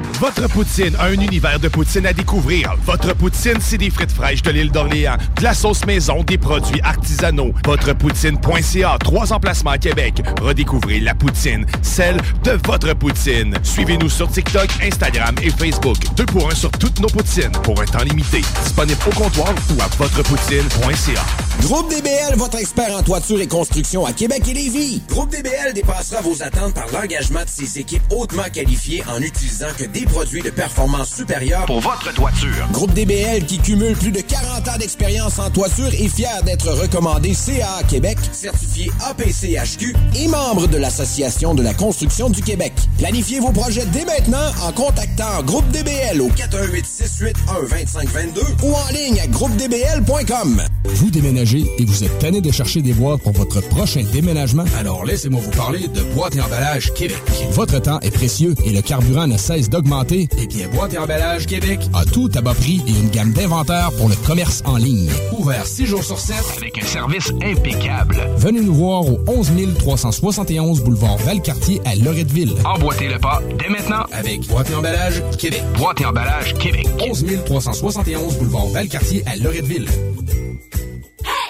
[0.19, 2.75] Votre poutine a un univers de poutine à découvrir.
[2.85, 6.81] Votre poutine, c'est des frites fraîches de l'île d'Orléans, de la sauce maison, des produits
[6.81, 7.53] artisanaux.
[7.65, 10.21] Votrepoutine.ca, trois emplacements à Québec.
[10.41, 13.55] Redécouvrez la poutine, celle de votre poutine.
[13.63, 15.97] Suivez-nous sur TikTok, Instagram et Facebook.
[16.15, 18.41] Deux pour un sur toutes nos poutines, pour un temps limité.
[18.63, 21.25] Disponible au comptoir ou à votrepoutine.ca.
[21.61, 25.01] Groupe DBL, votre expert en toiture et construction à Québec et Lévis.
[25.09, 29.85] Groupe DBL dépassera vos attentes par l'engagement de ses équipes hautement qualifiées en utilisant que
[29.85, 32.67] des produits de performance supérieure pour votre toiture.
[32.71, 37.33] Groupe DBL qui cumule plus de 40 ans d'expérience en toiture est fier d'être recommandé
[37.33, 42.73] CA Québec, certifié APCHQ et membre de l'Association de la construction du Québec.
[42.97, 48.93] Planifiez vos projets dès maintenant en contactant Groupe DBL au 418 681 2522 ou en
[48.93, 50.61] ligne à groupedbl.com.
[50.85, 54.65] Vous déménagez et vous êtes tanné de chercher des boîtes pour votre prochain déménagement?
[54.77, 57.21] Alors laissez-moi vous parler de Boîte et Emballage Québec.
[57.51, 59.90] Votre temps est précieux et le carburant ne cesse d'augmenter.
[60.37, 63.91] Eh bien, Boîte et Emballage Québec a tout à bas prix et une gamme d'inventaires
[63.97, 65.09] pour le commerce en ligne.
[65.37, 68.15] Ouvert 6 jours sur 7 avec un service impeccable.
[68.37, 72.53] Venez nous voir au 11 371 boulevard Valcartier à Loretteville.
[72.63, 75.61] Emboîtez le pas dès maintenant avec Boîte et Emballage Québec.
[75.77, 76.87] Boîte et Emballage Québec.
[77.09, 79.87] 11 371 boulevard Valcartier à Loretteville.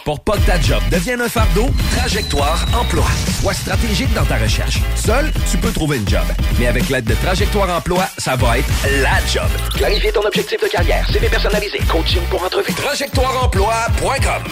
[0.03, 3.05] Pour pas que ta job devienne un fardeau, Trajectoire Emploi.
[3.39, 4.79] Sois stratégique dans ta recherche.
[4.95, 6.23] Seul, tu peux trouver une job.
[6.59, 8.69] Mais avec l'aide de Trajectoire Emploi, ça va être
[9.01, 9.47] la job.
[9.75, 12.73] Clarifier ton objectif de carrière, CV personnalisé, coaching pour entrevue.
[12.73, 14.43] TrajectoireEmploi.com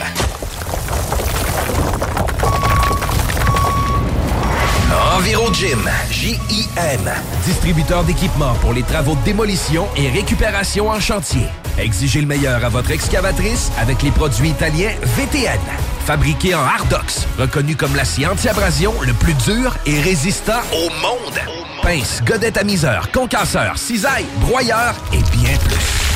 [5.15, 7.11] Enviro Gym, J-I-M.
[7.45, 11.47] Distributeur d'équipements pour les travaux de démolition et récupération en chantier.
[11.81, 15.59] Exigez le meilleur à votre excavatrice avec les produits italiens VTN.
[16.05, 21.39] Fabriqué en Hardox, reconnu comme l'acier anti-abrasion le plus dur et résistant au monde.
[21.81, 26.09] Pince, godette amiseur, concasseur, cisaille, broyeur et bien plus.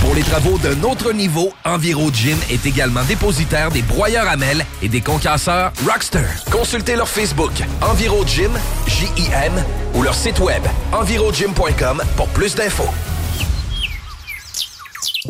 [0.00, 4.64] Pour les travaux d'un autre niveau, Enviro Gym est également dépositaire des broyeurs à mêles
[4.82, 6.26] et des concasseurs Rockster.
[6.52, 8.52] Consultez leur Facebook Enviro Gym,
[8.86, 9.52] J-I-M,
[9.94, 10.62] ou leur site web
[10.92, 12.90] envirogym.com pour plus d'infos.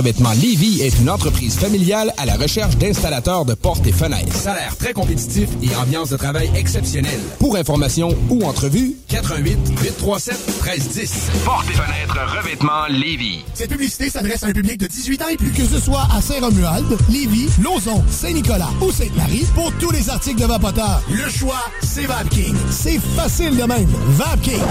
[0.00, 4.34] Revêtement Lévis est une entreprise familiale à la recherche d'installateurs de portes et fenêtres.
[4.34, 7.20] Salaire très compétitif et ambiance de travail exceptionnelle.
[7.38, 11.30] Pour information ou entrevue, 88 837 1310.
[11.44, 13.44] Porte et fenêtres Revêtement Lévis.
[13.52, 15.52] Cette publicité s'adresse à un public de 18 ans et plus.
[15.52, 20.46] Que ce soit à Saint-Romuald, Lévis, Lauson, Saint-Nicolas ou Sainte-Marie, pour tous les articles de
[20.46, 22.56] Vapoteur, le choix, c'est VapKing.
[22.70, 23.90] C'est facile de même.
[24.08, 24.62] VapKing.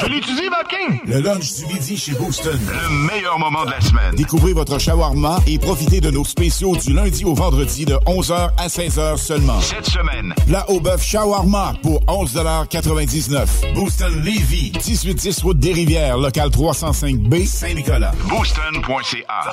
[0.00, 1.00] Je l'utilise, VapKing.
[1.04, 2.58] Le lunch du midi chez Booston.
[2.66, 4.14] Le meilleur moment de la semaine.
[4.14, 8.68] Découvrez votre Shawarma et profitez de nos spéciaux du lundi au vendredi de 11h à
[8.68, 9.60] 16h seulement.
[9.60, 16.50] Cette semaine, Plat au bœuf Shawarma pour 11,99 Booston Levy, 1810 route des Rivières, local
[16.50, 18.12] 305B, Saint-Nicolas.
[18.28, 19.52] booston.ca.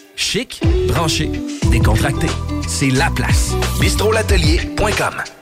[0.15, 1.29] Chic, branché,
[1.71, 2.27] décontracté.
[2.67, 3.53] C'est la place.
[3.79, 5.40] bistrolatelier.com.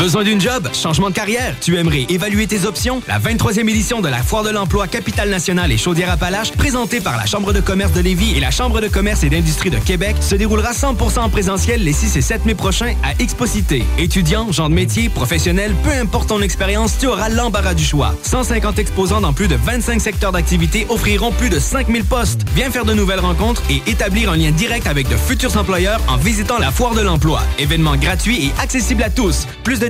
[0.00, 0.66] Besoin d'une job?
[0.72, 1.54] Changement de carrière?
[1.60, 3.02] Tu aimerais évaluer tes options?
[3.06, 7.26] La 23e édition de la Foire de l'Emploi Capitale Nationale et Chaudière-Appalaches, présentée par la
[7.26, 10.36] Chambre de commerce de Lévis et la Chambre de commerce et d'industrie de Québec, se
[10.36, 13.84] déroulera 100% en présentiel les 6 et 7 mai prochains à Exposité.
[13.98, 18.14] Étudiants, gens de métier, professionnels, peu importe ton expérience, tu auras l'embarras du choix.
[18.22, 22.46] 150 exposants dans plus de 25 secteurs d'activité offriront plus de 5000 postes.
[22.54, 26.16] Viens faire de nouvelles rencontres et établir un lien direct avec de futurs employeurs en
[26.16, 27.42] visitant la Foire de l'Emploi.
[27.58, 29.46] Événement gratuit et accessible à tous.
[29.62, 29.89] Plus de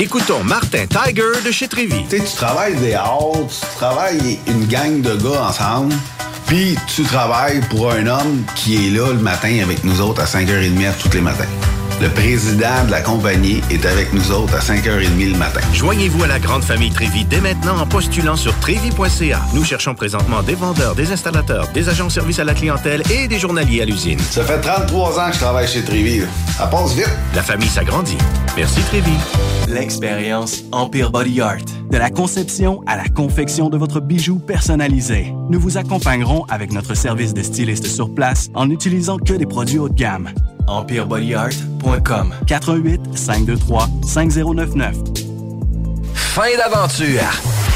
[0.00, 2.04] Écoutons Martin Tiger de chez Trévy.
[2.08, 5.92] Tu sais, tu travailles des heures, tu travailles une gang de gars ensemble,
[6.46, 10.24] puis tu travailles pour un homme qui est là le matin avec nous autres à
[10.24, 11.48] 5h30 tous les matins.
[12.00, 15.58] Le président de la compagnie est avec nous autres à 5h30 le matin.
[15.72, 19.40] Joignez-vous à la grande famille Trévi dès maintenant en postulant sur trévi.ca.
[19.52, 23.26] Nous cherchons présentement des vendeurs, des installateurs, des agents de service à la clientèle et
[23.26, 24.20] des journaliers à l'usine.
[24.20, 26.22] Ça fait 33 ans que je travaille chez Trévi.
[26.56, 27.10] Ça passe vite.
[27.34, 28.18] La famille s'agrandit.
[28.56, 29.10] Merci Trévi.
[29.66, 31.56] L'expérience Empire Body Art.
[31.90, 35.34] De la conception à la confection de votre bijou personnalisé.
[35.50, 39.80] Nous vous accompagnerons avec notre service de styliste sur place en n'utilisant que des produits
[39.80, 40.30] haut de gamme.
[40.68, 44.96] EmpireBodyArt.com 418 523 5099
[46.14, 47.22] Fin d'aventure!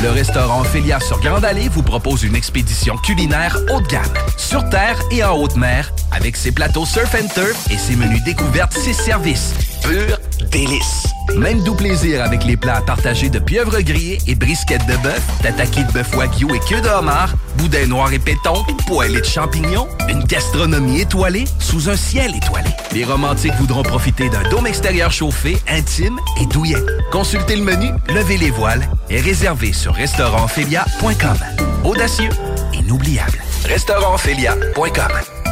[0.02, 4.02] Le restaurant Félia sur Grande Allée vous propose une expédition culinaire haut de gamme,
[4.36, 8.22] sur terre et en haute mer, avec ses plateaux surf and turf et ses menus
[8.24, 9.54] découvertes, ses services.
[9.82, 10.18] Pur
[10.50, 11.06] délice!
[11.36, 15.84] Même doux plaisir avec les plats partagés de pieuvres grillées et brisquettes de bœuf, tataki
[15.84, 20.24] de bœuf wagyu et queue de homard, boudin noir et péton, poêlée de champignons, une
[20.24, 22.70] gastronomie étoilée sous un ciel étoilé.
[22.92, 26.82] Les romantiques voudront profiter d'un dôme extérieur chauffé, intime et douillet.
[27.10, 31.38] Consultez le menu, levez les voiles et réservez sur restaurantphilia.com.
[31.84, 32.30] Audacieux,
[32.72, 33.38] inoubliable.
[33.64, 35.51] Restaurantphilia.com.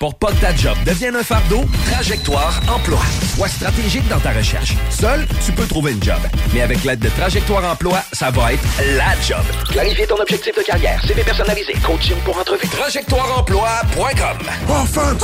[0.00, 3.00] Pour pas que ta job devienne un fardeau, Trajectoire Emploi.
[3.36, 4.74] Sois stratégique dans ta recherche.
[4.88, 6.16] Seul, tu peux trouver une job.
[6.54, 8.62] Mais avec l'aide de Trajectoire Emploi, ça va être
[8.96, 9.44] la job.
[9.70, 12.66] Clarifier ton objectif de carrière, CV personnalisé, coaching pour entrevue.
[12.66, 14.38] TrajectoireEmploi.com
[14.70, 15.22] Offense!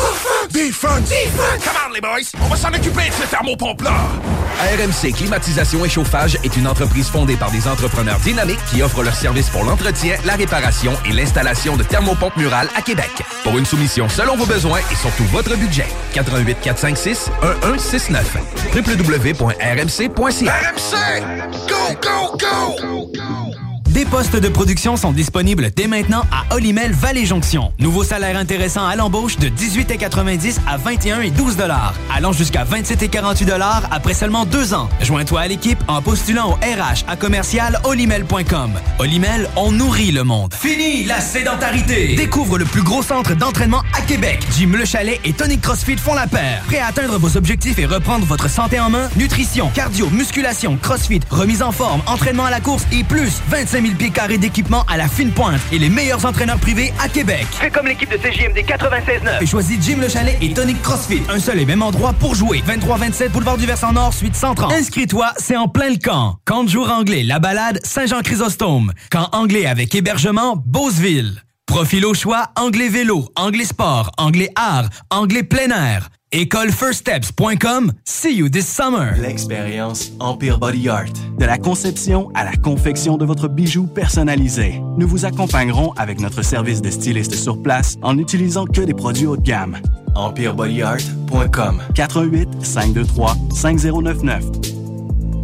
[0.51, 1.09] Defense!
[1.09, 1.65] Defense!
[1.65, 2.39] Come on, les boys!
[2.45, 4.36] On va s'en occuper de ce thermopompe-là!
[4.61, 9.14] ARMC Climatisation et Chauffage est une entreprise fondée par des entrepreneurs dynamiques qui offrent leurs
[9.14, 13.11] services pour l'entretien, la réparation et l'installation de thermopompes murales à Québec.
[13.45, 15.87] Pour une soumission selon vos besoins et surtout votre budget.
[16.14, 18.37] 88 456 1169
[18.75, 21.23] www.rmc.ca RMC!
[21.69, 23.76] Go, go, go!
[23.88, 27.72] Des postes de production sont disponibles dès maintenant à Olimel Valley Jonction.
[27.79, 33.05] Nouveau salaire intéressant à l'embauche de 18,90 à 21 et 12 dollars, allant jusqu'à 27
[33.05, 34.88] et 48 dollars après seulement deux ans.
[35.01, 38.72] Joins-toi à l'équipe en postulant au RH à commercial olimel.com.
[38.99, 40.53] Olimel, on nourrit le monde.
[40.53, 42.16] Fini la sédentarité.
[42.16, 44.40] Découvre le plus gros centre d'entraînement à Québec.
[44.59, 46.62] Jim Le Chalet et Tonic CrossFit font la paire.
[46.66, 49.09] Prêt à atteindre vos objectifs et reprendre votre santé en main?
[49.16, 53.96] Nutrition, cardio, musculation, CrossFit, remise en forme, entraînement à la course et plus 25 000
[53.96, 57.46] pieds carrés d'équipement à la fine pointe et les meilleurs entraîneurs privés à Québec.
[57.53, 59.42] Fais comme l'équipe de CJMD 96.9.
[59.42, 61.22] Et choisis Jim Le Chalet et Tonic CrossFit.
[61.29, 62.62] Un seul et même endroit pour jouer.
[62.66, 64.72] 23-27 Boulevard du Versant Nord, suite 130.
[64.72, 66.37] Inscris-toi, c'est en plein le camp.
[66.44, 68.92] Camp de jour anglais, La Balade, Saint-Jean-Chrysostome.
[69.11, 71.42] Camp anglais avec hébergement, Beauceville.
[71.66, 76.09] Profil au choix, anglais vélo, anglais sport, anglais art, anglais plein air.
[76.33, 77.93] Écolefirststeps.com.
[78.05, 79.15] See you this summer.
[79.17, 81.12] L'expérience Empire Body Art.
[81.39, 84.83] De la conception à la confection de votre bijou personnalisé.
[84.99, 89.27] Nous vous accompagnerons avec notre service de styliste sur place en n'utilisant que des produits
[89.27, 89.79] haut de gamme.
[90.17, 94.45] EmpireBodyArt.com 88 523 5099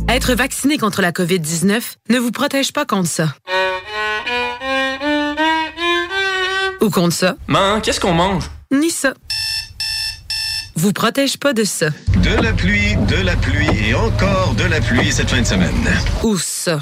[0.09, 3.35] Être vacciné contre la COVID-19 ne vous protège pas contre ça.
[6.81, 7.37] Ou contre ça.
[7.47, 8.51] Man, qu'est-ce qu'on mange?
[8.73, 9.15] Ni ça.
[10.75, 11.91] Vous protège pas de ça.
[12.23, 15.71] De la pluie, de la pluie et encore de la pluie cette fin de semaine.
[16.25, 16.81] Ou ça.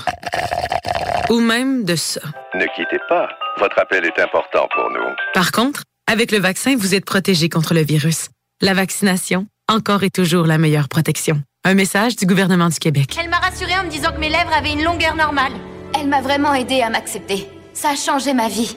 [1.29, 2.20] Ou même de ça.
[2.55, 3.29] Ne quittez pas.
[3.59, 5.09] Votre appel est important pour nous.
[5.35, 8.29] Par contre, avec le vaccin, vous êtes protégé contre le virus.
[8.61, 11.42] La vaccination, encore et toujours la meilleure protection.
[11.64, 13.16] Un message du gouvernement du Québec.
[13.20, 15.53] Elle m'a rassurée en me disant que mes lèvres avaient une longueur normale.
[16.00, 17.48] Elle m'a vraiment aidée à m'accepter.
[17.72, 18.76] Ça a changé ma vie.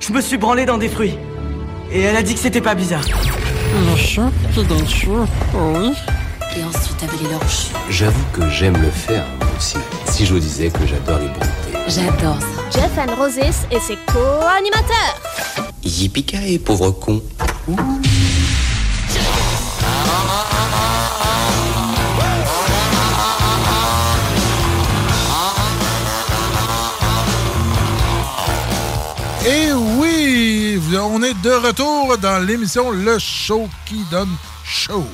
[0.00, 1.14] Je me suis branlé dans des fruits.
[1.92, 3.04] Et elle a dit que c'était pas bizarre.
[3.74, 5.92] Le chat qui donne chaud, oui.
[6.56, 7.40] Et ensuite avaler leur.
[7.90, 9.76] J'avoue que j'aime le faire, moi aussi.
[10.06, 11.48] Si je vous disais que j'adore les brouter.
[11.88, 12.46] J'adore ça.
[12.72, 15.18] Jeff and Roses et ses co-animateurs.
[15.82, 17.20] Yippee pauvre con.
[17.68, 17.72] Et
[30.92, 34.30] on est de retour dans l'émission Le Show qui donne
[34.64, 35.06] chaud.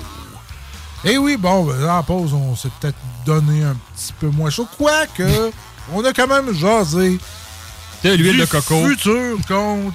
[1.05, 4.69] Et oui, bon, ben, en pause, on s'est peut-être donné un petit peu moins chaud.
[4.77, 5.51] Quoique,
[5.93, 7.19] on a quand même jasé.
[8.05, 8.87] De l'huile de coco.
[8.87, 9.95] futur compte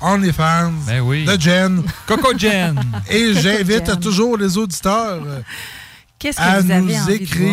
[0.00, 1.24] OnlyFans Ben oui.
[1.24, 1.82] de Jen.
[2.06, 2.80] Coco Jen.
[3.08, 5.22] Et j'invite toujours les auditeurs
[6.18, 7.52] Qu'est-ce que à vous nous écrire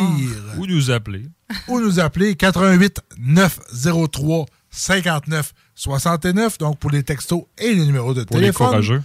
[0.58, 1.26] Ou nous appeler.
[1.68, 5.54] ou nous appeler 88 903 59
[5.84, 8.68] 69, donc pour les textos et les numéros de Pour les téléphone.
[8.68, 9.02] courageux.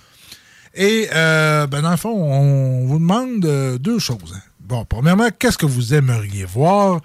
[0.75, 4.35] Et euh, ben dans le fond, on vous demande euh, deux choses.
[4.59, 7.01] Bon, premièrement, qu'est-ce que vous aimeriez voir?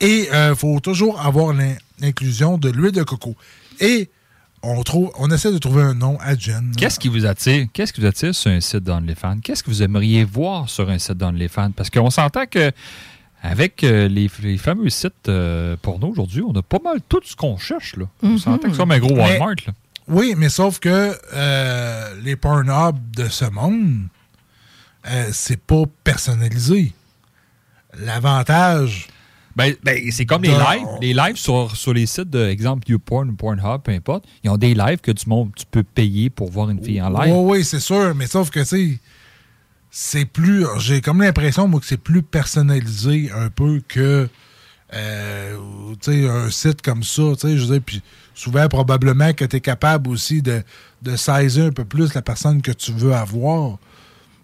[0.00, 3.34] Et il faut toujours avoir l'in- l'inclusion de l'huile de coco.
[3.80, 4.08] Et
[4.62, 6.72] on trouve, on essaie de trouver un nom à Jen.
[6.76, 7.66] Qu'est-ce qui vous attire?
[7.72, 9.38] Qu'est-ce qui vous attire sur un site d'OnlyFans?
[9.42, 11.72] Qu'est-ce que vous aimeriez voir sur un site d'OnlyFans?
[11.72, 12.70] Parce qu'on s'entend que
[13.42, 17.36] avec euh, les, les fameux sites euh, porno aujourd'hui, on a pas mal tout ce
[17.36, 17.96] qu'on cherche.
[17.96, 18.06] Là.
[18.22, 18.38] On Mhm.
[18.38, 19.54] s'entend que c'est comme un gros Mais- Walmart.
[19.66, 19.72] là.
[20.08, 24.04] Oui, mais sauf que euh, les Pornhub de ce monde,
[25.08, 26.92] euh, c'est pas personnalisé.
[27.98, 29.08] L'avantage.
[29.56, 30.86] Ben, ben, c'est comme les lives.
[31.00, 34.56] Les lives sur, sur les sites de, exemple, YouPorn ou Pornhub, peu importe, ils ont
[34.56, 37.34] des lives que du monde, tu peux payer pour voir une fille en live.
[37.34, 38.98] Oui, oui, c'est sûr, mais sauf que c'est.
[39.90, 40.66] C'est plus.
[40.78, 44.28] J'ai comme l'impression, moi, que c'est plus personnalisé un peu que.
[44.94, 45.56] euh,
[46.08, 48.02] un site comme ça, je veux dire, puis
[48.34, 50.62] souvent, probablement que tu es capable aussi de,
[51.02, 53.78] de saisir un peu plus la personne que tu veux avoir.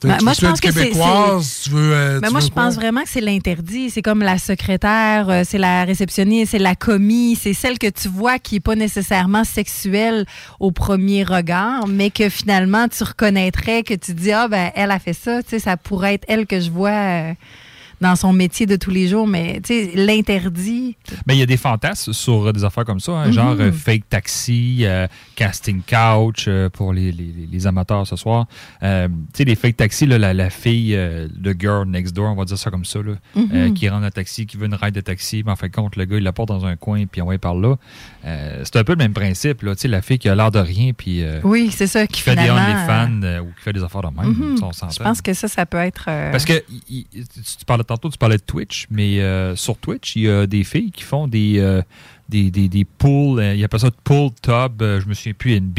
[0.02, 3.20] Ben, tu moi, je pense que c'est- euh, Ben moi, je pense vraiment que c'est
[3.22, 3.88] l'interdit.
[3.88, 8.08] C'est comme la secrétaire, euh, c'est la réceptionniste, c'est la commis, c'est celle que tu
[8.08, 10.26] vois qui n'est pas nécessairement sexuelle
[10.60, 14.98] au premier regard, mais que finalement, tu reconnaîtrais, que tu dis, ah, ben, elle a
[14.98, 17.32] fait ça, tu sais, ça pourrait être elle que je vois euh,
[18.04, 19.60] dans son métier de tous les jours, mais
[19.94, 20.96] l'interdit.
[21.26, 23.32] Mais il y a des fantasmes sur des affaires comme ça, hein, Mhm.
[23.32, 28.46] genre euh, fake taxi, euh, casting couch euh, pour les, les- les amateurs ce soir.
[28.80, 28.86] Tu
[29.32, 32.58] sais, les fake taxi, là, la, la fille, le girl next door, on va dire
[32.58, 33.48] ça comme ça, là, Mhm.
[33.54, 35.72] euh, qui rentre un taxi, qui veut une ride de taxi, mais en fin de
[35.72, 37.76] compte, le gars, il la porte dans un coin, puis on va par là.
[38.22, 39.74] C'est un peu le même principe, là.
[39.74, 41.22] Tu sais, la fille qui a l'air de rien, puis.
[41.42, 44.56] Oui, c'est ça, qui qui fait des OnlyFans ou qui fait des affaires de même.
[44.56, 44.88] S'entend.
[44.90, 46.04] Je pense que ça, ça peut être.
[46.04, 50.22] Parce que tu, tu parlais tantôt, tu parlais de Twitch, mais euh, sur Twitch, il
[50.22, 51.82] y a des filles qui font des euh,
[52.28, 55.56] des, des, des pools, euh, ils appellent ça pool tub, euh, je me souviens plus,
[55.56, 55.70] une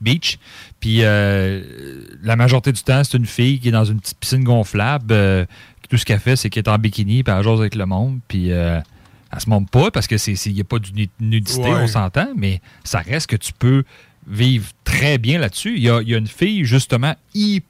[0.00, 0.38] beach.
[0.80, 5.46] Puis la majorité du temps, c'est une fille qui est dans une petite piscine gonflable.
[5.88, 8.18] tout ce qu'elle fait, c'est qu'elle est en bikini, puis elle jase avec le monde,
[8.28, 8.82] puis elle
[9.38, 11.70] se montre pas parce que c'est il n'y a pas de nu- nudité, Ouais.
[11.82, 13.84] on s'entend, mais ça reste que tu peux
[14.26, 15.74] vivre très bien là-dessus.
[15.76, 17.66] Il y a, il y a une fille, justement, hyper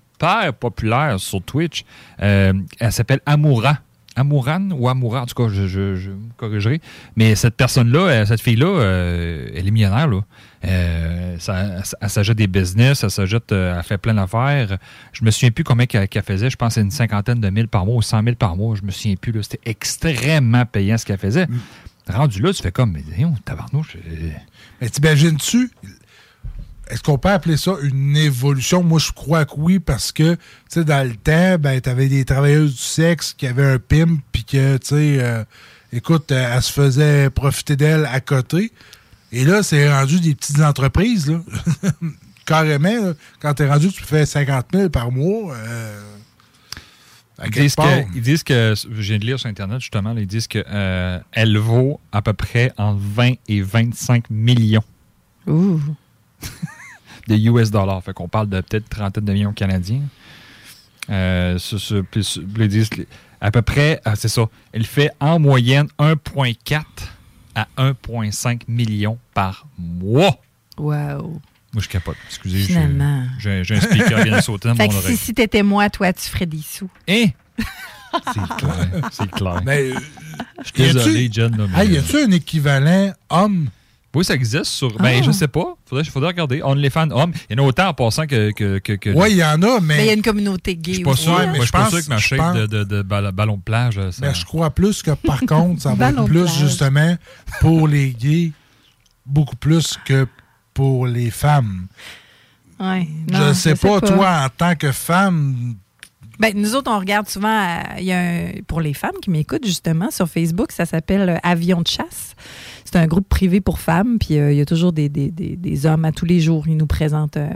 [0.58, 1.84] populaire sur Twitch.
[2.20, 3.78] Euh, elle s'appelle Amoura.
[4.14, 6.80] Amouran ou Amoura, en tout cas, je, je, je me corrigerai.
[7.16, 10.06] Mais cette personne-là, euh, cette fille-là, euh, elle est millionnaire.
[10.06, 10.20] Là.
[10.66, 14.76] Euh, ça, elle s'ajoute des business, elle s'ajoute, elle fait plein d'affaires.
[15.12, 16.50] Je me souviens plus combien qu'elle faisait.
[16.50, 18.76] Je pense que c'est une cinquantaine de mille par mois ou cent mille par mois.
[18.76, 19.32] Je me souviens plus.
[19.32, 19.42] là.
[19.42, 21.46] C'était extrêmement payant ce qu'elle faisait.
[22.06, 23.02] Rendu là, tu fais comme, mais
[23.44, 23.96] tabarnouche.
[24.80, 25.70] Mais t'imagines-tu,
[26.88, 28.82] est-ce qu'on peut appeler ça une évolution?
[28.82, 32.24] Moi, je crois que oui, parce que, tu sais, dans le temps, ben, t'avais des
[32.24, 35.44] travailleuses du sexe qui avaient un pimp, puis que, tu sais, euh,
[35.92, 38.72] écoute, euh, elle se faisait profiter d'elle à côté.
[39.30, 41.40] Et là, c'est rendu des petites entreprises, là.
[42.44, 43.12] Carrément, là.
[43.40, 45.54] quand t'es rendu, tu fais 50 000 par mois.
[45.54, 46.00] euh,
[47.44, 50.26] Ils disent, que, ils disent que, je viens de lire sur Internet justement, là, ils
[50.26, 54.82] disent qu'elle vaut à peu près entre 20 et 25 millions
[55.46, 55.80] Ouh.
[57.28, 58.02] de US dollars.
[58.02, 60.02] Fait qu'on parle de peut-être trentaine de millions canadiens.
[61.10, 61.58] Euh,
[63.40, 66.84] à peu près, ah, c'est ça, elle fait en moyenne 1,4
[67.56, 70.38] à 1,5 millions par mois.
[70.78, 71.40] Wow.
[71.74, 72.16] Moi, je capote.
[72.28, 73.26] Excusez, j'ai- Finalement.
[73.38, 75.16] j'ai j'ai un speaker de sauter dans Fait mon que si, oreille.
[75.16, 76.88] si t'étais moi, toi, tu ferais des sous.
[77.08, 77.26] Hein?
[78.26, 79.08] C'est clair.
[79.10, 79.62] C'est clair.
[79.64, 79.94] Mais, euh,
[80.62, 81.68] je suis désolé, John.
[81.74, 83.70] mais, Hey, y a-tu un équivalent homme?
[84.14, 84.94] Oui, ça existe sur.
[84.98, 85.22] Ben, Ah.
[85.24, 85.74] je sais pas.
[85.86, 86.62] Faudrait, faudrait regarder.
[86.62, 87.32] OnlyFans hommes.
[87.48, 88.50] Il y en a autant en passant que.
[88.52, 89.96] que, que, que- Oui, il y en a, mais.
[89.96, 91.84] Mais il y a une communauté gay Je suis pas sûr, moi, je suis pas
[91.84, 93.94] pense- sûr que ma je shape pense- de, de, de ball- ballon de plage.
[94.10, 94.26] Ça...
[94.26, 96.58] Mais je crois plus que, par contre, ça va être plus plage.
[96.58, 97.16] justement
[97.60, 98.52] pour les gays,
[99.24, 100.26] beaucoup plus que
[100.74, 101.86] pour les femmes.
[102.80, 103.06] Ouais.
[103.30, 105.76] je sais, sais pas, toi, en tant que femme,
[106.40, 109.30] Ben, nous autres, on regarde souvent, euh, il y a un- pour les femmes qui
[109.30, 112.34] m'écoutent justement sur Facebook, ça s'appelle euh, Avion de chasse.
[112.84, 115.56] C'est un groupe privé pour femmes, puis euh, il y a toujours des, des- des-
[115.56, 116.66] des hommes à tous les jours.
[116.66, 117.48] Ils nous présentent euh,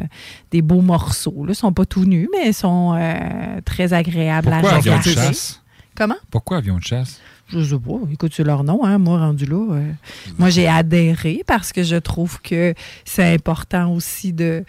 [0.50, 1.44] des beaux morceaux.
[1.44, 1.52] Là.
[1.52, 4.98] Ils sont pas tout nus, mais ils sont euh, très agréables Pourquoi à avion de
[5.00, 5.14] regarder.
[5.14, 5.62] chasse?
[5.96, 6.16] Comment?
[6.30, 7.20] Pourquoi avion de chasse?
[7.48, 7.94] Je sais pas.
[8.12, 8.98] Écoute, c'est leur nom, hein.
[8.98, 9.74] Moi, rendu là.
[9.74, 9.90] euh,
[10.38, 12.74] moi, j'ai adhéré parce que je trouve que
[13.04, 14.64] c'est important aussi de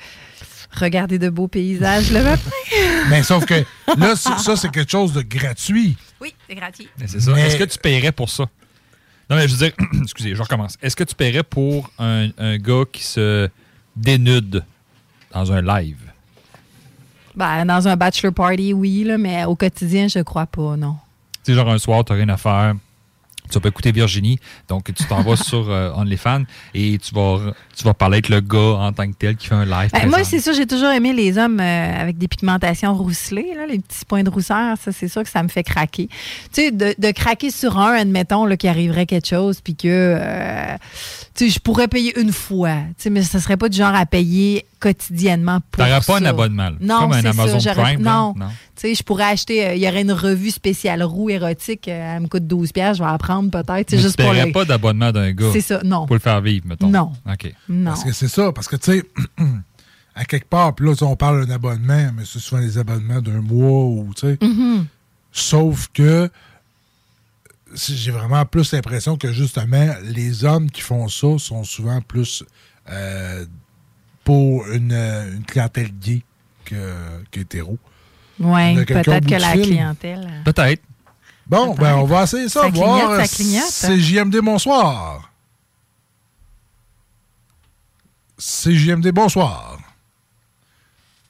[0.79, 2.49] regarder de beaux paysages le matin.
[3.09, 3.63] mais sauf que
[3.97, 5.97] là, ça, c'est quelque chose de gratuit.
[6.21, 6.87] Oui, c'est gratuit.
[6.99, 7.31] Mais c'est ça.
[7.33, 8.45] Mais- Est-ce que tu paierais pour ça?
[9.29, 10.77] Non, mais je veux dire, excusez, je recommence.
[10.81, 13.49] Est-ce que tu paierais pour un, un gars qui se
[13.95, 14.63] dénude
[15.33, 15.97] dans un live?
[17.35, 20.95] Ben, dans un bachelor party, oui, là, mais au quotidien, je crois pas, non.
[21.43, 22.73] Tu sais, genre un soir, tu rien à faire.
[23.49, 24.39] Tu vas écouter Virginie.
[24.67, 26.43] Donc, tu t'en vas sur euh, OnlyFans
[26.73, 27.39] et tu vas,
[27.75, 29.89] tu vas parler avec le gars en tant que tel qui fait un live.
[29.93, 33.65] Ben, moi, c'est sûr, j'ai toujours aimé les hommes euh, avec des pigmentations rousselées, là,
[33.65, 34.77] les petits points de rousseur.
[34.83, 36.07] Ça, c'est sûr que ça me fait craquer.
[36.07, 39.87] Tu sais, de, de craquer sur un, admettons, là, qu'il arriverait quelque chose, puis que,
[39.87, 40.75] euh,
[41.35, 42.75] tu sais, je pourrais payer une fois.
[42.97, 46.25] Tu sais, mais ça serait pas du genre à payer quotidiennement pour T'aurais pas un
[46.25, 46.75] abonnement, là.
[46.79, 48.01] Non, Comme un Amazon Prime.
[48.01, 48.33] Non.
[48.37, 48.47] Non.
[48.77, 52.15] Tu sais, je pourrais acheter, euh, il y aurait une revue spéciale roue érotique, euh,
[52.15, 54.65] elle me coûte 12 pièces, je vais la prendre peut-être, Mais juste tu pour pas
[54.65, 55.49] d'abonnement d'un gars.
[55.51, 56.05] C'est ça, non.
[56.05, 56.87] Pour le faire vivre, mettons.
[56.87, 57.11] Non.
[57.27, 57.51] OK.
[57.67, 57.89] Non.
[57.91, 59.03] Parce que c'est ça, parce que tu sais,
[60.15, 63.19] à quelque part, puis là, tu on parle d'un abonnement, mais c'est souvent des abonnements
[63.19, 64.37] d'un mois ou, tu sais.
[64.41, 64.85] Mhm.
[65.31, 66.29] Sauf que
[67.75, 72.43] j'ai vraiment plus l'impression que justement, les hommes qui font ça sont souvent plus
[72.89, 73.43] euh,
[74.23, 76.21] pour une, une clientèle gay
[76.65, 77.77] que- qu'hétéro.
[78.39, 79.61] Oui, peut-être que la fil.
[79.63, 80.27] clientèle.
[80.31, 80.81] euh, Peut-être.
[81.47, 82.99] Bon, ben on va essayer ça, Ça voir.
[82.99, 83.63] clignote, ça clignote.
[83.69, 85.31] C'est JMD, bonsoir.
[88.37, 89.77] C'est JMD, bonsoir.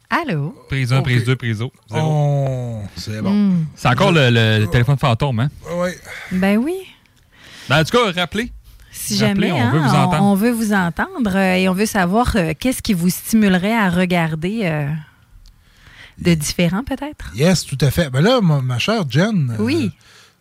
[0.10, 0.56] Allô?
[0.70, 1.72] Prise 1, prise 2, prise 0.
[1.92, 2.84] On...
[2.96, 3.32] C'est bon.
[3.32, 3.66] Hmm.
[3.76, 5.50] C'est encore le, le- le téléphone fantôme, hein?
[5.76, 5.90] Oui.
[6.32, 6.76] Ben oui.
[7.70, 8.52] Ben, en tout cas, rappelez.
[8.92, 10.24] Si Rappelez, jamais, on hein, veut vous entendre.
[10.24, 13.90] on veut vous entendre euh, et on veut savoir euh, qu'est-ce qui vous stimulerait à
[13.90, 14.88] regarder euh,
[16.20, 17.32] de différent, peut-être?
[17.36, 18.10] Yes, tout à fait.
[18.10, 19.90] Ben là, ma, ma chère Jen, euh,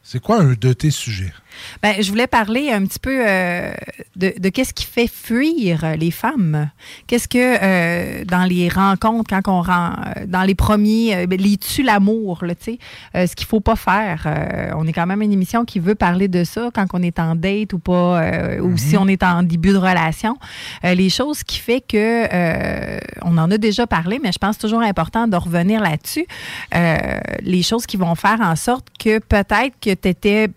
[0.02, 1.32] c'est quoi un de tes sujets?
[1.82, 3.72] Ben, je voulais parler un petit peu euh,
[4.16, 6.70] de, de qu'est-ce qui fait fuir les femmes.
[7.06, 11.40] Qu'est-ce que euh, dans les rencontres, quand on rend, euh, dans les premiers, euh, ben,
[11.40, 12.78] les tue l'amour, tu sais,
[13.14, 14.24] euh, ce qu'il faut pas faire.
[14.26, 17.18] Euh, on est quand même une émission qui veut parler de ça quand on est
[17.18, 20.36] en date ou pas, euh, ou si on est en début de relation.
[20.84, 24.58] Euh, les choses qui fait que euh, on en a déjà parlé, mais je pense
[24.58, 26.26] toujours important de revenir là-dessus.
[26.74, 26.96] Euh,
[27.42, 30.48] les choses qui vont faire en sorte que peut-être que tu étais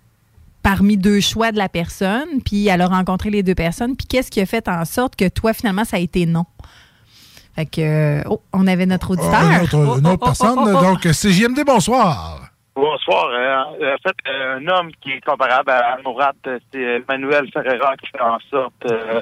[0.64, 4.32] parmi deux choix de la personne, puis elle a rencontré les deux personnes, puis qu'est-ce
[4.32, 6.45] qui a fait en sorte que toi, finalement, ça a été non?
[7.55, 9.34] Fait que, euh, oh, on avait notre auditeur.
[9.34, 10.57] Ah, une autre, Oh, une oh, autre oh, personne.
[10.57, 10.82] oh, oh.
[10.82, 12.39] Donc, CJMD, bonsoir.
[12.76, 13.26] Bonsoir.
[13.28, 18.22] Euh, en fait, un homme qui est comparable à Mourad, c'est Manuel Ferreira qui fait
[18.22, 19.22] en sorte euh,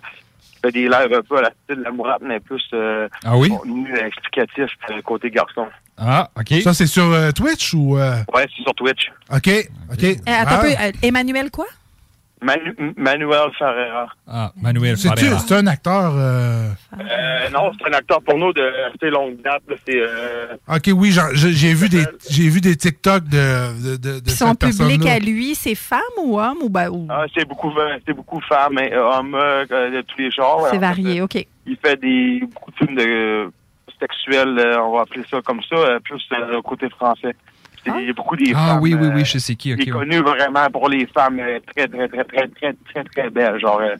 [0.62, 3.50] fait des lives un peu à la style de Mourad, mais plus euh, Ah oui?
[3.50, 5.68] contenu explicatif euh, côté garçon.
[5.98, 6.62] Ah, OK.
[6.62, 7.98] Ça, c'est sur euh, Twitch ou.
[7.98, 9.12] euh, Ouais, c'est sur Twitch.
[9.34, 9.50] OK,
[9.92, 10.04] OK.
[10.04, 10.58] Euh, attends Ah.
[10.58, 11.66] un peu, euh, Emmanuel quoi?
[12.42, 14.08] Manu- Manuel Ferreira.
[14.28, 15.40] Ah, Manuel C'est-tu Ferreira.
[15.40, 16.14] c'est un acteur.
[16.16, 16.70] euh,
[17.00, 19.64] Euh, non, c'est un acteur porno de assez longue date.
[19.68, 19.76] là.
[19.90, 24.32] Euh, OK, oui, j'ai vu des j'ai vu des TikTok de, de, de, de Puis
[24.34, 27.72] son cette public à lui, c'est femme ou homme ou, ben, ou- ah, c'est beaucoup,
[28.06, 30.62] c'est beaucoup femmes et hommes euh, de tous les genres.
[30.70, 31.44] c'est En fait, varié, OK.
[31.66, 33.48] il fait des beaucoup de films de euh,
[34.00, 37.36] sexuels, euh, on va appeler ça comme ça, euh, plus euh, côté français.
[37.96, 38.80] C'est il y a beaucoup des Ah femmes.
[38.82, 39.74] oui, oui, euh, oui, je sais c'est qui.
[39.74, 39.80] OK.
[39.82, 40.00] il est ouais.
[40.00, 43.80] connu vraiment pour les femmes euh, très, très, très, très, très, très, très belles, genre
[43.82, 43.96] euh,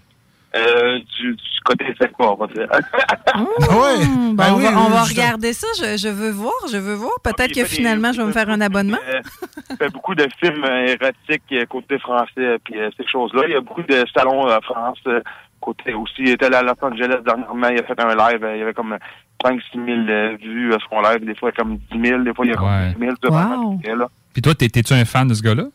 [0.56, 1.86] euh, du, du côté
[2.18, 2.68] quoi, on va dire.
[2.72, 4.06] ouais.
[4.34, 5.68] Ben bon, on oui, va, on va regarder ça.
[5.78, 7.12] Je, je veux voir, je veux voir.
[7.24, 8.98] Peut-être il que des- finalement, je vais me faire un abonnement.
[9.10, 9.22] Euh,
[9.70, 13.44] il fait beaucoup de films euh, érotiques euh, côté français, euh, puis euh, ces choses-là.
[13.48, 15.20] Il y a beaucoup de salons en France, euh,
[15.68, 16.14] côté aussi.
[16.20, 18.62] Il était allé à Los Angeles dernièrement, il a fait un live, euh, il y
[18.64, 18.98] avait comme
[19.44, 22.52] 5-6 000 euh, vues à son live, des fois comme 10 000, des fois il
[22.52, 22.94] y a comme Ouais.
[22.94, 23.16] 10 000.
[23.22, 23.96] c'est vraiment Wow.
[23.96, 24.08] là.
[24.34, 25.66] Puis toi, t'es- t'es-tu un fan de ce gars-là?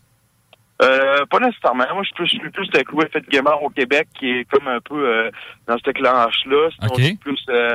[0.83, 1.85] Euh, pas nécessairement.
[1.95, 2.69] Moi, je suis plus, plus
[3.13, 5.31] Fête Gamer au Québec, qui est comme un peu euh,
[5.69, 6.69] dans cette clanche-là.
[6.75, 6.99] Sinon, OK.
[6.99, 7.75] je suis plus euh,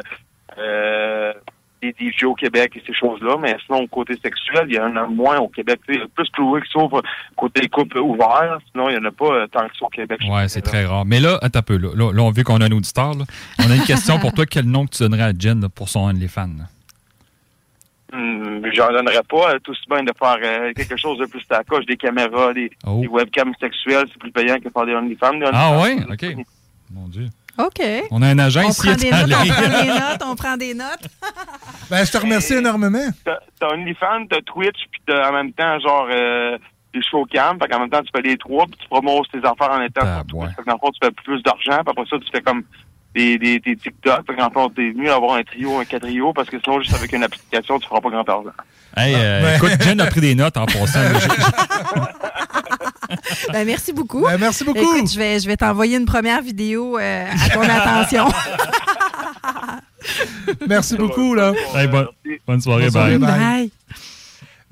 [0.58, 1.34] euh,
[1.82, 3.38] des DJ au Québec et ces choses-là.
[3.40, 5.80] Mais sinon, côté sexuel, il y en a moins au Québec.
[5.90, 7.02] Il y a plus Chloé qui s'ouvre
[7.36, 8.58] côté couple ouvert.
[8.72, 10.20] Sinon, il n'y en a pas euh, tant que ça au Québec.
[10.30, 11.06] Ouais, c'est très rare.
[11.06, 11.78] Mais là, attends un peu.
[11.78, 13.14] Là, là, on vu qu'on a un auditeur.
[13.14, 13.26] Là.
[13.66, 14.46] On a une question pour toi.
[14.50, 16.50] Quel nom que tu donnerais à Jen là, pour son OnlyFans?
[18.14, 19.54] Hum, J'en donnerais pas.
[19.54, 21.98] euh, Tout aussi bien de faire euh, quelque chose de plus à la coche, des
[21.98, 23.00] caméras, des, Oh.
[23.02, 24.06] des webcams sexuels.
[24.12, 25.40] C'est plus payant que faire des OnlyFans.
[25.52, 25.98] Ah ouais?
[26.10, 26.26] OK.
[26.94, 27.28] Mon Dieu.
[27.58, 27.82] OK.
[28.12, 28.88] On a un agent On ici.
[28.88, 31.08] prend des notes, on prend des notes, on prend des notes.
[31.90, 33.00] Ben, je te remercie énormément.
[33.24, 36.58] T'as OnlyFans, t'as Twitch, puis t'as en même temps, genre, euh,
[36.94, 37.58] des shows cam.
[37.62, 40.02] Fait qu'en même temps, tu fais les trois, puis tu promoses tes affaires en étant
[40.02, 40.50] sur Twitch.
[40.58, 42.64] Fait que dans le fond, tu fais plus d'argent, puis après ça, tu fais comme
[43.18, 44.26] des, des, des TikTok.
[44.28, 47.12] Fait qu'en fond, t'es mieux d'avoir un trio, un quadrio, parce que sinon, juste avec
[47.12, 48.52] une application, tu feras pas grand argent.
[48.96, 51.00] Hey, euh, Ben- écoute, Jen a pris des notes en passant.
[53.54, 54.24] Ben, merci beaucoup.
[54.24, 54.80] Ben, merci beaucoup.
[54.80, 58.28] Écoute, je vais, je vais t'envoyer une première vidéo euh, à ton attention.
[60.68, 61.54] Merci beaucoup, là.
[61.76, 62.08] Hey, bonne,
[62.48, 62.84] bonne soirée.
[62.84, 63.30] Bonne soirée, bye.
[63.30, 63.40] bye.
[63.40, 63.72] Bye.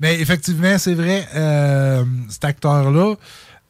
[0.00, 3.14] Mais effectivement, c'est vrai, euh, cet acteur-là.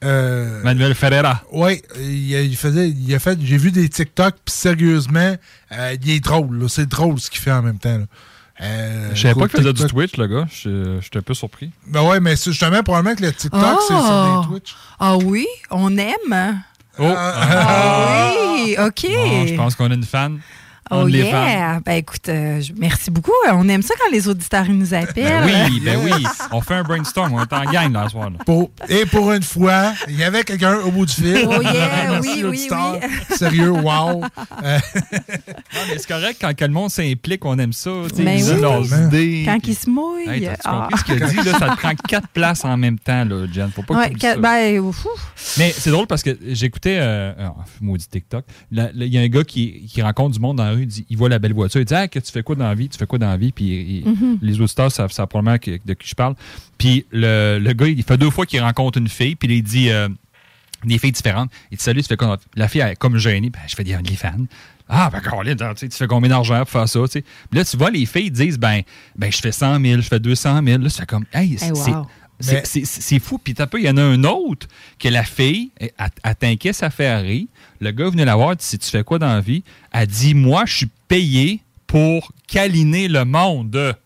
[0.04, 1.42] Euh, Manuel Ferreira.
[1.52, 5.36] Oui, il, faisait, il a fait, j'ai vu des TikTok, puis sérieusement,
[5.72, 6.66] euh, il est drôle, là.
[6.68, 7.98] c'est drôle ce qu'il fait en même temps.
[7.98, 8.04] là.
[8.62, 10.46] Euh, Je savais pas qu'il faisait du Twitch, le gars.
[10.50, 11.70] Je- J'étais un peu surpris.
[11.88, 14.74] Ben ouais, mais c'est justement, probablement que le TikTok, c'est sur des Twitch.
[14.98, 16.62] Ah oui, on aime.
[16.98, 17.04] Oh!
[17.14, 19.06] Ah oui, OK.
[19.12, 20.40] Bon, je pense qu'on a une fan.
[20.90, 21.80] Oh On yeah!
[21.84, 23.32] Ben écoute, euh, je- merci beaucoup.
[23.50, 25.44] On aime ça quand les auditeurs nous appellent.
[25.44, 26.24] Ben oui, ben oui.
[26.52, 27.32] On fait un brainstorm.
[27.34, 28.30] On est en gang là, ce soir.
[28.30, 28.36] là.
[28.46, 31.44] Pour- et pour une fois, il y avait quelqu'un au bout du fil.
[31.48, 33.36] Oh yeah, Merci, oui, oui, oui.
[33.36, 34.22] Sérieux, wow.
[34.62, 34.78] Euh,
[35.74, 37.90] Non, mais c'est correct quand que le monde s'implique, on aime ça.
[38.10, 38.60] tu sais, Ben Ils oui.
[38.60, 39.42] leurs idées.
[39.44, 40.28] Quand puis- ils se mouillent.
[40.28, 40.88] Hey, Ah.
[40.88, 41.36] compris ce qu'il a dit?
[41.36, 43.70] Là, ça te prend quatre places en même temps, là, Jen.
[43.74, 44.38] Faut pas que Ouais, t'oublies que- ça.
[44.38, 45.06] ben, ouf.
[45.58, 49.44] Mais c'est drôle parce que j'écoutais, euh, oh, maudit TikTok, il y a un gars
[49.44, 51.94] qui, qui rencontre du monde dans il, dit- il voit la belle voiture, il dit
[51.94, 52.88] Ah, que tu fais quoi dans la vie?
[52.88, 53.52] Tu fais quoi dans la vie?
[53.52, 53.64] Puis
[54.04, 54.38] il- Mhm.
[54.42, 56.34] les auditeurs savent, savent probablement que- de qui je parle.
[56.78, 59.90] Puis le, le gars, il fait deux fois qu'il rencontre une fille, puis il dit
[59.90, 60.08] euh,
[60.84, 61.50] des filles différentes.
[61.70, 63.84] Il dit Salut, tu fais quoi La fille, elle est comme gênée, ben, je fais
[63.84, 64.46] des OnlyFans.
[64.88, 67.00] Ah, ben, Caroline, tu tu fais combien d'argent pour faire ça?
[67.10, 67.20] tu?
[67.22, 68.82] Puis là, tu vois, les filles disent ben,
[69.16, 70.78] ben, je fais 100 000, je fais 200 000.
[70.82, 71.66] Là, c'est comme Hey, c'est.
[71.66, 72.06] Hey, c'est- wow.
[72.40, 73.38] C'est- Mais- c'est- C'est fou.
[73.38, 74.66] Puis t'as peu, il y en a un autre
[74.98, 75.90] que la fille, elle,
[76.22, 77.48] elle t'inquiète sa Ferrari.
[77.80, 79.62] Le gars venait la voir, il dit, si tu fais quoi dans la vie?
[79.92, 83.96] Elle dit, moi, je suis payé pour câliner le monde.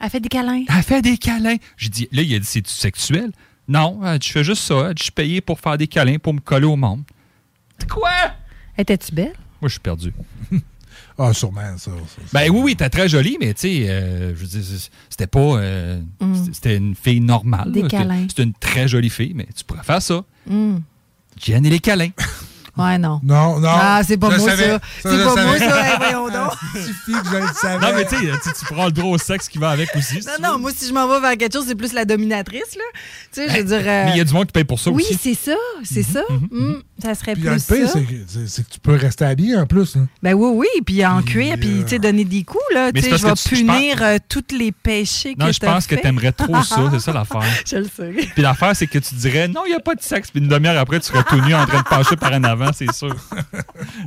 [0.00, 0.64] Elle fait des câlins.
[0.68, 1.56] Elle fait des câlins.
[1.76, 3.30] J'ai dit, là, il a dit, c'est-tu sexuel?
[3.68, 4.90] Non, je fais juste ça.
[4.96, 7.04] Je suis payé pour faire des câlins, pour me coller au monde.
[7.88, 8.10] Quoi?
[8.76, 9.34] Étais-tu belle?
[9.60, 10.12] Moi, je suis perdu.
[11.18, 11.90] Ah, sûrement, ça.
[12.32, 14.62] Ben oui, oui, t'es très jolie, mais tu sais, euh, je veux dire,
[15.08, 15.40] c'était pas.
[15.40, 16.34] euh, Mm.
[16.52, 17.70] c'était- une fille normale.
[17.72, 17.88] Des là.
[17.88, 18.26] câlins.
[18.28, 20.24] C'était une très jolie fille, mais tu pourrais faire ça.
[21.40, 22.10] Jen et les câlins.
[22.76, 23.20] Ouais, non.
[23.22, 23.68] Non, non.
[23.70, 24.56] Ah, c'est pas moi, ça.
[25.02, 25.96] C'est pas moi, ça.
[25.98, 26.52] Voyons donc.
[26.74, 27.86] Il suffit que je le savais.
[27.86, 30.22] Non, mais tu sais, tu- tu prends le droit au sexe qui va avec aussi.
[30.22, 32.04] si Non, tu non, moi, si je m'en vais vers quelque chose, c'est plus la
[32.06, 32.82] dominatrice, là.
[33.32, 33.82] Tu sais, je veux dire.
[33.86, 35.18] euh, Mais il y a du monde qui paye pour ça Oui, aussi.
[35.22, 36.22] c'est ça, c'est ça.
[36.50, 37.98] Hmm, ça serait plus le pire, ça.
[38.46, 39.96] c'est que, tu peux rester habillé en plus.
[39.96, 40.08] hein.
[40.22, 42.90] Ben oui, oui, puis en cuir, puis tu sais, donner des coups, là.
[42.90, 45.58] Tu sais, je vais que tu- je punir euh, tous les péchés que Non, je
[45.58, 47.42] pense que t'aimerais trop ça, c'est ça l'affaire.
[47.66, 48.12] Je le sais.
[48.34, 50.30] Puis l'affaire, c'est que tu dirais non, il n'y a pas de sexe.
[50.30, 52.61] Puis une demi-heure après, tu serais tout nu en train de pencher par en avant,
[52.72, 53.14] c'est sûr.
[53.52, 53.58] tu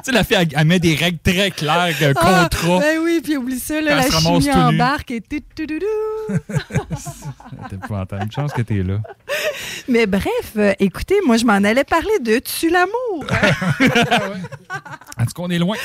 [0.03, 2.79] sais, la fille, elle, elle met des règles très claires, un Ah, contrat.
[2.79, 6.37] Ben oui, puis oublie ça, là, la chimie embarque et tout, tout, tout, tout.
[7.69, 8.23] T'es épouvantable.
[8.23, 8.99] Une chance que t'es là.
[9.87, 13.25] Mais bref, euh, écoutez, moi, je m'en allais parler de Tu l'amour.
[15.17, 15.75] En tout cas, on est loin?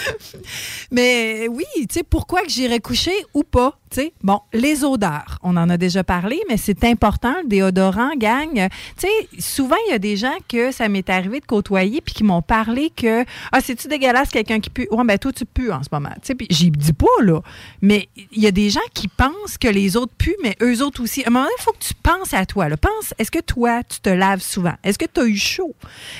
[0.90, 3.80] Mais oui, tu sais, pourquoi que j'irais coucher ou pas?
[4.22, 8.68] Bon, les odeurs, on en a déjà parlé, mais c'est important, le déodorant, gang.
[8.97, 12.14] Tu sais, souvent, il y a des gens que ça m'est arrivé de côtoyer puis
[12.14, 14.86] qui m'ont parlé que Ah, c'est-tu dégueulasse quelqu'un qui pue?
[14.91, 16.11] Ouais, ben toi, tu pues en ce moment.
[16.22, 17.41] Tu sais, puis j'y dis pas, là.
[17.82, 21.03] Mais il y a des gens qui pensent que les autres puent, mais eux autres
[21.03, 21.24] aussi.
[21.24, 22.68] À un moment donné, il faut que tu penses à toi.
[22.76, 24.74] Pense, est-ce que toi, tu te laves souvent?
[24.84, 25.74] Est-ce que tu as eu chaud?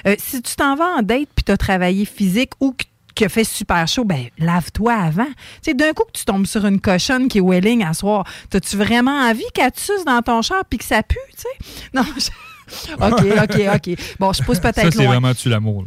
[0.07, 2.85] Euh, si tu t'en vas en date puis tu as travaillé physique ou que
[3.25, 5.25] a fait super chaud, ben lave-toi avant.
[5.27, 8.25] Tu sais, d'un coup que tu tombes sur une cochonne qui est welling à soir,
[8.51, 11.89] t'as-tu vraiment envie qu'elle te suce dans ton char puis que ça pue, tu sais?
[11.95, 12.31] Non, je-
[12.95, 13.99] OK, OK, OK.
[14.19, 15.09] Bon, je pousse Ça, peut-être c'est loin.
[15.09, 15.85] vraiment tu l'amour.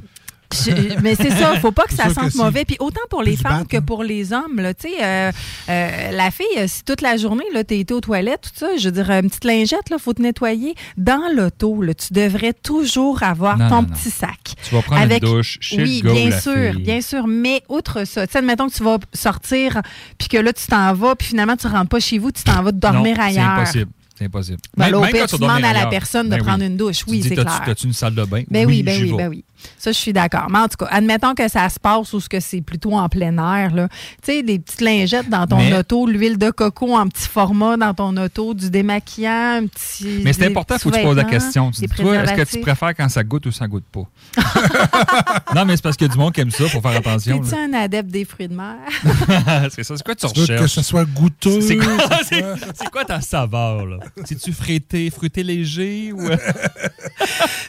[0.54, 2.38] Je- mais c'est ça, faut pas que ça que sente si.
[2.38, 2.66] mauvais.
[2.66, 5.32] Puis autant pour les femmes bat, que pour les hommes, là, tu sais, euh,
[5.70, 8.78] euh, la fille, euh, si toute la journée, là, t'es été aux toilettes, tout ça,
[8.78, 10.76] je veux dire, une petite lingette, là, faut te nettoyer.
[10.97, 13.88] Dans l'auto, là, tu devrais toujours avoir Non, ton non, non.
[13.89, 14.54] petit sac.
[14.68, 16.82] Tu vas prendre une douche chez Oui, le bien la sûr, fille.
[16.84, 17.28] bien sûr.
[17.28, 19.82] Mais outre ça, tu sais, admettons que tu vas sortir,
[20.18, 22.62] puis que là, tu t'en vas, puis finalement, tu rentres pas chez vous, tu t'en
[22.64, 23.43] vas dormir ailleurs.
[23.43, 23.91] C'est impossible.
[24.16, 24.60] C'est impossible.
[24.78, 26.78] Ben, là, au Même pire, quand tu demandes à la personne de ben prendre une
[26.78, 26.99] douche.
[26.99, 27.62] Tu Oui, c'est clair.
[27.66, 28.43] T'as-tu une salle de bain?
[28.47, 29.43] Ben oui, oui, ben oui, ben oui.
[29.78, 30.47] Ça, je suis d'accord.
[30.49, 33.38] Mais en tout cas, admettons que ça se passe ou que c'est plutôt en plein
[33.38, 33.88] air, là.
[34.22, 37.78] Tu sais, des petites lingettes dans ton Mais- auto, l'huile de coco en petit format
[37.78, 40.22] dans ton auto, du démaquillant, un petit.
[40.24, 41.72] Mais c'est important, il faut que tu poses la question.
[41.72, 44.03] Tu dis, toi, est-ce que tu préfères quand ça goûte ou ça goûte pas?
[45.55, 47.39] non, mais c'est parce qu'il y a du monde qui aime ça, faut faire attention.
[47.39, 47.61] T'es-tu là.
[47.70, 48.76] un adepte des fruits de mer?
[49.76, 50.61] c'est ça, c'est quoi tu Tu veux recherches?
[50.61, 51.61] que ce soit goûteux.
[51.61, 51.88] C'est quoi,
[52.91, 53.05] quoi?
[53.05, 53.97] ta saveur, là?
[54.26, 56.22] C'est-tu fruité, fruité léger ou...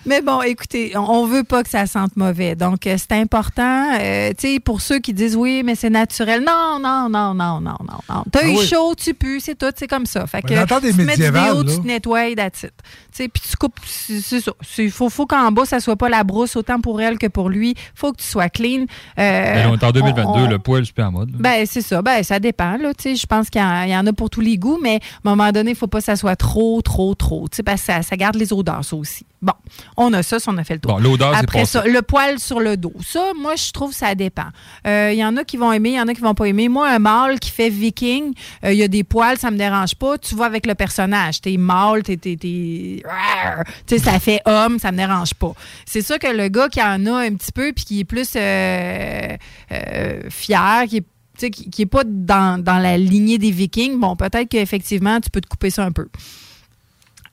[0.06, 2.54] Mais bon, écoutez, on, on veut pas que ça sente mauvais.
[2.54, 3.94] Donc, euh, c'est important.
[4.00, 6.42] euh, tu sais, pour ceux qui disent oui, mais c'est naturel.
[6.44, 8.24] Non, non, non, non, non, non, non.
[8.30, 8.66] T'as Ah eu oui.
[8.66, 10.26] chaud, tu pues, c'est tout, c'est comme ça.
[10.26, 10.48] Fait que
[10.80, 11.54] des tu mets du là.
[11.74, 12.72] tu te nettoies, that's it.
[13.12, 14.52] Tu sais, puis tu coupes, c'est ça.
[14.78, 17.48] Il faut, faut qu'en bas, ça soit pas la brousse, autant pour elle que pour
[17.48, 17.74] lui.
[17.94, 18.86] faut que tu sois clean.
[19.18, 21.30] Euh, Ben, on est en 2022, on- le poil, c'est plus en mode.
[21.30, 21.36] là.
[21.40, 22.02] ben, c'est ça.
[22.02, 22.76] Ben, ça dépend.
[22.76, 24.58] Là, Tu sais, je pense qu'il y, en- il y en a pour tous les
[24.58, 27.14] goûts, mais à un moment donné, il ne faut pas que ça soit trop, trop,
[27.14, 27.48] trop.
[27.50, 29.24] Tu sais, Parce que ça, ça garde les odeurs, ça aussi.
[29.44, 29.52] Bon,
[29.98, 30.92] on a ça, si on a fait le tour.
[30.92, 32.94] Bon, l'odeur, Après ça, le poil sur le dos.
[33.06, 34.46] Ça, moi, je trouve que ça dépend.
[34.86, 36.46] Euh, Il y en a qui vont aimer, il y en a qui vont pas
[36.46, 36.70] aimer.
[36.70, 38.32] Moi, un mâle qui fait viking,
[38.64, 40.16] euh, il y a des poils, ça me dérange pas.
[40.16, 41.42] Tu vois avec le personnage.
[41.42, 42.16] T'es mâle, t'es...
[42.16, 43.64] t'es- t'es- Rar!
[43.86, 45.52] Tu sais, ça fait homme, ça me dérange pas.
[45.84, 48.30] C'est ça que le gars qui en a un petit peu puis qui est plus
[48.36, 49.36] euh,
[49.72, 51.00] euh, fier, qui est
[51.36, 55.20] tu sais, qui qui est pas dans, dans la lignée des Vikings, bon, peut-être qu'effectivement,
[55.20, 56.06] tu peux te couper ça un peu.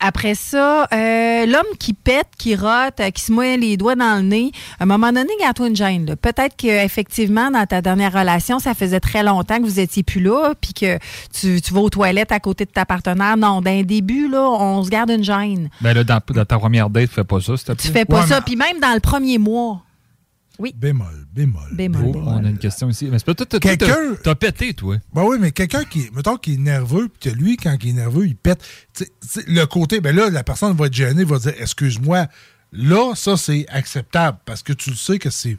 [0.03, 4.15] Après ça, euh, l'homme qui pète, qui rote, euh, qui se met les doigts dans
[4.17, 6.15] le nez, à un moment donné, garde-toi une gêne.
[6.15, 10.53] Peut-être qu'effectivement, dans ta dernière relation, ça faisait très longtemps que vous étiez plus là,
[10.59, 10.97] puis que
[11.31, 13.37] tu, tu vas aux toilettes à côté de ta partenaire.
[13.37, 15.69] Non, d'un début, là, on se garde une gêne.
[15.81, 17.53] Ben là, dans, dans ta première date, fais pas ça.
[17.77, 18.41] Tu fais pas ça.
[18.41, 19.83] Puis même dans le premier mois.
[20.59, 20.73] Oui.
[20.77, 21.69] Bémol, bémol.
[21.73, 22.11] Bémol.
[22.15, 23.07] Oh, on a une question ici.
[23.09, 24.97] Mais c'est pas toi, toi, toi, Quelqu'un- t'as- pété, toi.
[25.13, 27.93] Ben oui, mais quelqu'un qui, mettons, qui est nerveux, puis que lui, quand il est
[27.93, 28.63] nerveux, il pète.
[29.47, 32.27] Le côté, ben là, la personne va être gênée, va dire, excuse-moi.
[32.73, 35.57] Là, ça, c'est acceptable parce que tu le sais que c'est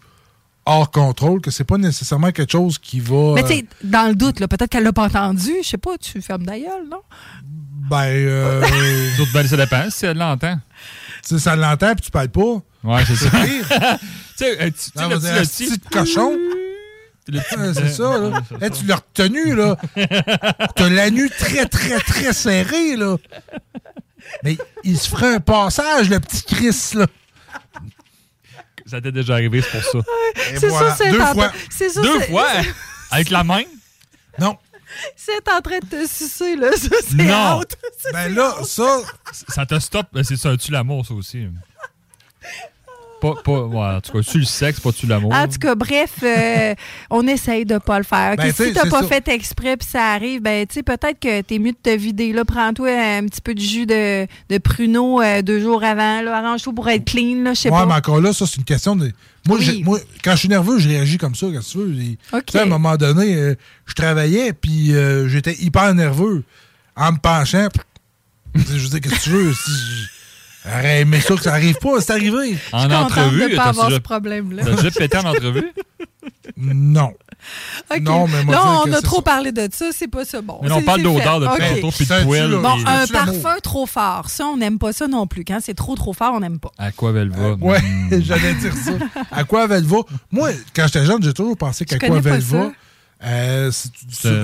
[0.65, 3.33] hors contrôle, que c'est pas nécessairement quelque chose qui va.
[3.35, 5.53] Mais tu euh, sais, dans le doute, là, peut-être qu'elle l'a pas entendu.
[5.63, 7.01] Je sais pas, tu fermes ta gueule, non?
[7.91, 8.61] ben, euh,
[9.19, 10.57] D'autres, ben, ça dépend si elle l'entend.
[10.57, 12.61] tu sais, ça l'entend, puis tu parles pas.
[12.85, 13.31] Ouais, c'est ça.
[13.31, 13.67] pire.
[14.39, 16.33] Tu sais, euh, tu- tu le petit- cochon.
[17.75, 18.41] c'est ça, là.
[18.61, 19.77] Hey, tu l'as retenu, là.
[20.75, 23.17] T'as la nuit très, très, très serrée, là.
[24.43, 27.07] Mais il se ferait un passage, le petit Chris, là.
[28.93, 30.09] Ça t'est déjà arrivé, c'est pour ça.
[30.61, 30.90] C'est voilà.
[30.90, 31.53] ça, c'est Deux en- fois.
[31.70, 32.49] Ça, Deux fois?
[33.11, 33.62] Avec la main?
[34.38, 34.57] Non.
[35.16, 36.70] C'est en train de te sucer, là.
[36.76, 37.59] Ça, c'est Non.
[37.61, 37.74] out.
[37.99, 38.66] Ça, Ben là, out.
[38.66, 39.01] ça,
[39.49, 40.09] Ça te stoppe.
[40.12, 41.47] Ben, C'est ça, tu l'amour, ça aussi.
[43.23, 45.33] Pas, pas, ouais, en tout cas, tu le sexe, pas tu l'amour.
[45.33, 46.75] En tout cas, bref, euh,
[47.09, 48.35] on essaye de pas le faire.
[48.37, 49.07] Ben, tu sais, si t'as pas ça.
[49.07, 52.33] fait exprès puis ça arrive, ben tu sais, peut-être que t'es mieux de te vider.
[52.33, 56.20] Là, prends-toi un petit peu de jus de, de pruneau euh, deux jours avant.
[56.20, 57.45] Là, arrange-toi pour être clean.
[57.45, 57.87] Là, je sais Ouais, pas.
[57.87, 59.12] mais encore là, ça, c'est une question de.
[59.47, 59.64] Moi, Oui.
[59.64, 61.95] j'ai- moi, quand je suis nerveux, je réagis comme ça, que tu veux.
[62.01, 62.18] Et,
[62.59, 63.55] à un moment donné, euh,
[63.87, 66.43] je travaillais, puis euh, j'étais hyper nerveux.
[66.97, 67.68] En me penchant,
[68.57, 69.53] je veux dire, qu'est-ce que tu veux?
[69.53, 69.70] Si
[70.65, 72.57] J'aurais aimé ça que ça arrive pas, c'est arrivé.
[72.73, 74.63] En contente entrevue, de pas t'as avoir déjà- ce problème-là.
[74.65, 75.73] T'as déjà pété en entrevue?
[76.57, 77.13] Non.
[77.91, 78.01] OK.
[78.01, 79.23] Non, mais moi, Là, on a trop ça.
[79.23, 80.41] parlé de ça, c'est pas ça.
[80.43, 81.59] Bon, Mais non, on parle d'odeur de OK.
[81.59, 82.51] pinto puis de poêle.
[82.63, 85.45] Bon, et- un parfum trop fort, ça, on n'aime pas ça non plus.
[85.45, 86.71] Quand c'est trop, trop fort, on n'aime pas.
[86.79, 87.55] À quoi elle va?
[87.61, 88.11] Ouais, Hmm.
[88.23, 88.93] j'allais dire ça.
[89.33, 89.99] Aqua Velva.
[90.31, 92.59] Moi, quand j'étais jeune, j'ai toujours pensé connais pas Velva.
[92.63, 92.73] ça?
[93.25, 93.71] euh,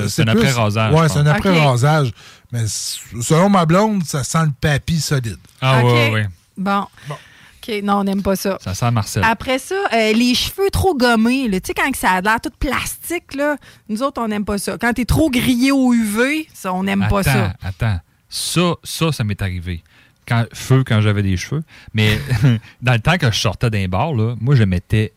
[0.09, 2.12] c'est un après-rasage, Ouais, je c'est un après-rasage.
[2.53, 5.38] Mais selon ma blonde, ça sent le papy solide.
[5.61, 5.84] Ah, OK.
[5.84, 6.28] ouais, ouais.
[6.57, 6.86] Bon.
[7.11, 8.59] OK, non, on n'aime pas ça.
[8.61, 9.22] Ça sent Marcel.
[9.24, 12.53] Après ça, euh, les cheveux trop gommés, tu sais, quand que ça a l'air tout
[12.59, 13.57] plastique, là,
[13.88, 14.78] nous autres, on n'aime pas ça.
[14.78, 17.46] Quand t'es trop grillé au UV, ça, on n'aime pas ça.
[17.46, 18.01] Attends, attends.
[18.30, 19.82] Ça, ça, ça m'est arrivé.
[20.26, 21.62] Quand, feu quand j'avais des cheveux.
[21.94, 22.18] Mais
[22.82, 25.12] dans le temps que je sortais d'un bar, là, moi, je mettais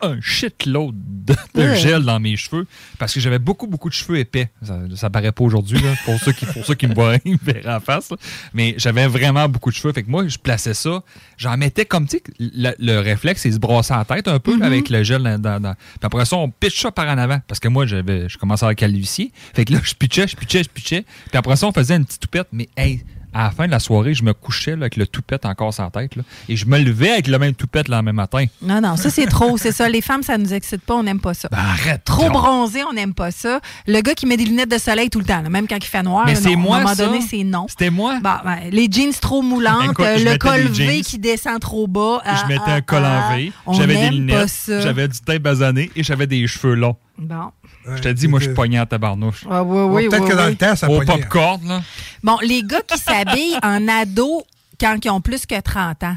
[0.00, 0.94] un shitload
[1.24, 2.66] de, de gel dans mes cheveux
[2.98, 4.48] parce que j'avais beaucoup, beaucoup de cheveux épais.
[4.62, 7.32] Ça, ça paraît pas aujourd'hui, là, pour ceux qui, pour ceux qui me voient, ils
[7.32, 8.10] me verraient en face.
[8.10, 8.16] là.
[8.54, 9.92] Mais j'avais vraiment beaucoup de cheveux.
[9.92, 11.02] Fait que moi, je plaçais ça.
[11.36, 14.54] J'en mettais comme, tu sais, le, le réflexe, c'est se brosser la tête un peu
[14.56, 14.62] Mhm.
[14.62, 17.40] avec le gel dans, dans- dans- Puis après ça, on pitch ça par en avant.
[17.46, 19.32] Parce que moi, j'avais, je commençais à calvitie.
[19.54, 21.04] Fait que là, je pitchais, je pitchais, je pitchais.
[21.28, 22.48] Puis après ça, on faisait une petite toupette.
[22.52, 23.02] Mais hey,
[23.38, 25.90] à la fin de la soirée, je me couchais là, avec le toupette encore sans
[25.90, 26.16] tête.
[26.16, 26.24] là.
[26.48, 28.44] et je me levais avec le même toupette le lendemain matin.
[28.62, 29.56] Non, non, ça, c'est trop.
[29.56, 29.88] C'est ça.
[29.88, 30.96] Les femmes, ça nous excite pas.
[30.96, 31.48] On n'aime pas ça.
[31.52, 32.02] Ben, arrête.
[32.04, 32.32] Trop donc.
[32.32, 33.60] bronzé, on n'aime pas ça.
[33.86, 35.84] Le gars qui met des lunettes de soleil tout le temps, là, même quand il
[35.84, 37.06] fait noir, Mais c'est moi, à un moment ça.
[37.06, 37.66] donné, c'est non.
[37.68, 38.18] C'était moi.
[38.20, 42.20] Bon, ben, les jeans trop moulantes, Écoute, le col V qui descend trop bas.
[42.24, 43.28] je ah, mettais ah, un col ah.
[43.30, 46.96] en V, On j'avais des lunettes, j'avais du teint basané et j'avais des cheveux longs.
[47.18, 47.50] Bon.
[47.96, 49.44] Je te dis, moi, je suis pogné en tabarnouche.
[49.50, 51.12] Ah, oui, oui, Peut-être oui, que dans le temps, ça Au pognait.
[51.12, 51.82] popcorn, là.
[52.22, 54.44] Bon, les gars qui s'habillent en ado
[54.80, 56.16] quand ils ont plus que 30 ans.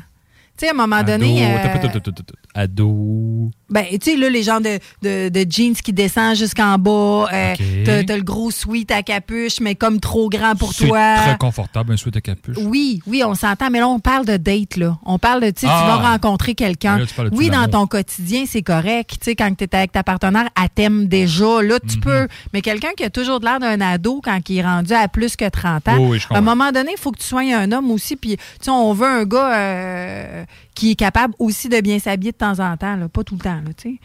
[0.62, 1.44] Tu sais, à un moment donné.
[1.44, 2.24] Ado, euh, attends, attends.
[2.54, 3.50] Ado.
[3.70, 7.56] Ben, tu sais, là, les gens de, de, de jeans qui descendent jusqu'en bas, euh,
[8.06, 11.16] t'as le gros sweat à capuche, mais comme trop grand pour C'est toi.
[11.16, 12.58] très confortable, un sweat à capuche.
[12.60, 14.98] Oui, oui, on s'entend, mais là, on parle de date, là.
[15.06, 15.82] On parle de, tu sais, Ah.
[15.82, 16.98] tu vas rencontrer quelqu'un.
[17.00, 19.12] De Oui, dans ton quotidien, c'est correct.
[19.12, 21.90] Tu sais, quand tu es avec ta partenaire, elle t'aime déjà, là, Mhm.
[21.90, 22.28] tu peux.
[22.54, 25.48] Mais quelqu'un qui a toujours l'air d'un ado quand il est rendu à plus que
[25.50, 27.90] 30 ans, Oui, oui, à un moment donné, il faut que tu sois un homme
[27.92, 28.16] aussi.
[28.18, 30.44] Puis, tu sais, on veut un gars euh,
[30.76, 32.98] qui est capable aussi de bien s'habiller de temps en temps.
[33.08, 34.00] Pas tout le temps, là, tu sais.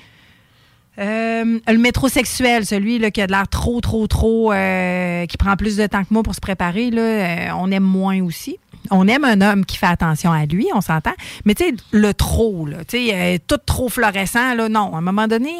[0.98, 5.56] Euh, le métrosexuel, celui là, qui a de l'air trop, trop, trop, euh, qui prend
[5.56, 8.58] plus de temps que moi pour se préparer, là, euh, on aime moins aussi.
[8.90, 11.14] On aime un homme qui fait attention à lui, on s'entend.
[11.44, 14.94] Mais tu sais, le trop, là, tu sais, euh, tout trop fluorescent, là, non.
[14.94, 15.52] À un moment donné,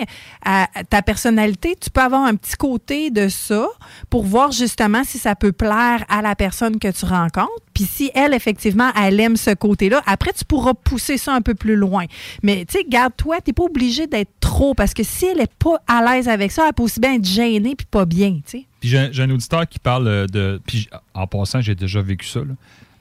[0.43, 3.67] ta personnalité, tu peux avoir un petit côté de ça
[4.11, 7.51] pour voir justement si ça peut plaire à la personne que tu rencontres.
[7.75, 11.55] Puis si elle, effectivement, elle aime ce côté-là, après, tu pourras pousser ça un peu
[11.55, 12.07] plus loin.
[12.43, 15.77] Mais tu sais, garde-toi, t'es pas obligé d'être trop, parce que si elle est pas
[15.87, 18.67] à l'aise avec ça, elle peut aussi bien être gênée puis pas bien, tu sais.
[18.81, 20.61] Puis j'ai j'ai un auditeur qui parle euh, de.
[20.67, 22.55] Puis en passant, j'ai déjà vécu ça, là,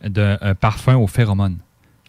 [0.06, 1.58] d'un un parfum aux phéromones.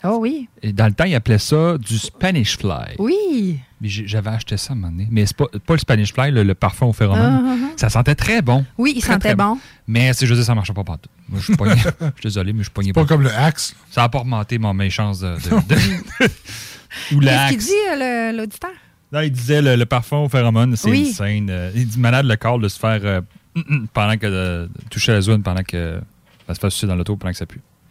[0.04, 0.48] Oh oui.
[0.62, 2.94] Et dans le temps, il appelait ça du Spanish Fly.
[2.98, 3.58] Oui.
[3.82, 5.08] J'avais acheté ça à un moment donné.
[5.10, 7.40] Mais c'est pas, pas le Spanish Fly, le, le parfum aux phéromones.
[7.44, 7.72] Ah, ah, ah.
[7.76, 8.64] Ça sentait très bon.
[8.78, 9.58] Oui, il Très, sentait très bon.
[9.86, 11.08] Mais c'est juste ça marchait pas partout.
[11.28, 11.74] Moi, je suis pogné.
[11.80, 13.74] Je suis désolé, mais je suis pogné Pas comme le Axe.
[13.90, 15.34] Ça n'a pas remonté mon, mes chances de.
[15.34, 16.30] de- de-
[17.14, 17.50] Ou Qu'est-ce l'axe.
[17.50, 18.70] qu'il dit, euh, l'auditeur?
[19.12, 21.08] Là, il disait le, le parfum aux phéromones, c'est Oui.
[21.10, 21.48] insane.
[21.50, 23.20] Euh, il dit malade le corps de se faire euh,
[23.92, 26.00] pendant que de, de toucher la zone pendant que
[26.46, 27.60] ça se fait sucer dans l'auto pendant que ça pue.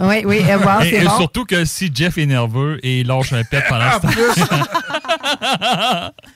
[0.00, 1.16] Oui, oui, euh, wow, et c'est et bon.
[1.18, 4.64] surtout que si Jeff est nerveux et il lâche un pet pendant ce temps.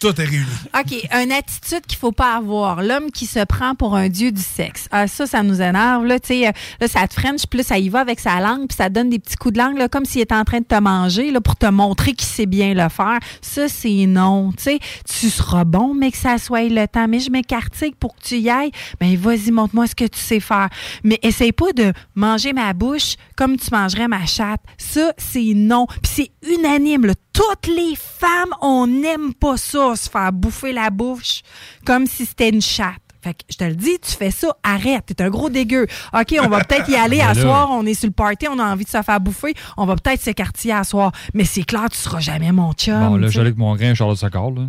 [0.00, 0.46] Tout est réuni.
[0.76, 2.82] OK, une attitude qu'il faut pas avoir.
[2.82, 4.88] L'homme qui se prend pour un dieu du sexe.
[4.90, 6.04] Ah, ça, ça nous énerve.
[6.06, 8.40] Là, tu sais, euh, là, ça te french, puis là, ça y va avec sa
[8.40, 10.44] langue, puis ça te donne des petits coups de langue, là, comme s'il était en
[10.44, 13.18] train de te manger, là, pour te montrer qu'il sait bien le faire.
[13.40, 14.50] Ça, c'est non.
[14.56, 17.06] Tu sais, tu seras bon, mais que ça soit le temps.
[17.08, 18.72] Mais je m'écartique pour que tu y ailles.
[19.00, 20.68] Ben, vas-y, montre-moi ce que tu sais faire.
[21.04, 24.60] Mais essaye pas de manger ma bouche comme tu mangerais ma chatte.
[24.78, 25.86] Ça, c'est non.
[25.86, 27.14] Puis c'est unanime, là.
[27.32, 31.42] Toutes les femmes, on n'aime pas ça, se faire bouffer la bouche
[31.84, 33.02] comme si c'était une chatte.
[33.22, 35.86] Fait que je te le dis, tu fais ça, arrête, t'es un gros dégueu.
[36.12, 38.64] OK, on va peut-être y aller à soir, on est sur le party, on a
[38.64, 41.12] envie de se faire bouffer, on va peut-être s'écartiller à soir.
[41.32, 42.98] Mais c'est clair, tu seras jamais mon chum.
[42.98, 43.38] Bon, là, tu sais.
[43.38, 44.62] Jean-Luc Mongrain, Charles de Socor, là.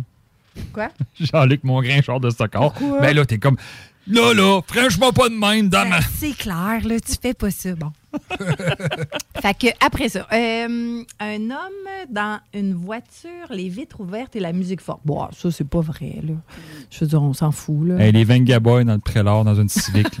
[0.72, 0.88] Quoi?
[1.20, 2.74] Jean-Luc Mongrain, Charles de Socor.
[3.00, 3.56] Ben là, t'es comme.
[4.06, 5.98] Là, là, franchement pas de même dans ma.
[5.98, 7.74] Ben, c'est clair, là, tu fais pas ça.
[7.74, 7.90] Bon.
[9.40, 14.52] fait que après ça, euh, un homme dans une voiture, les vitres ouvertes et la
[14.52, 15.00] musique forte.
[15.04, 16.34] Bon, ça, c'est pas vrai, là.
[16.90, 17.98] Je veux dire, on s'en fout, là.
[17.98, 20.20] Hey, les Venga Boys dans le prélat, dans une civique.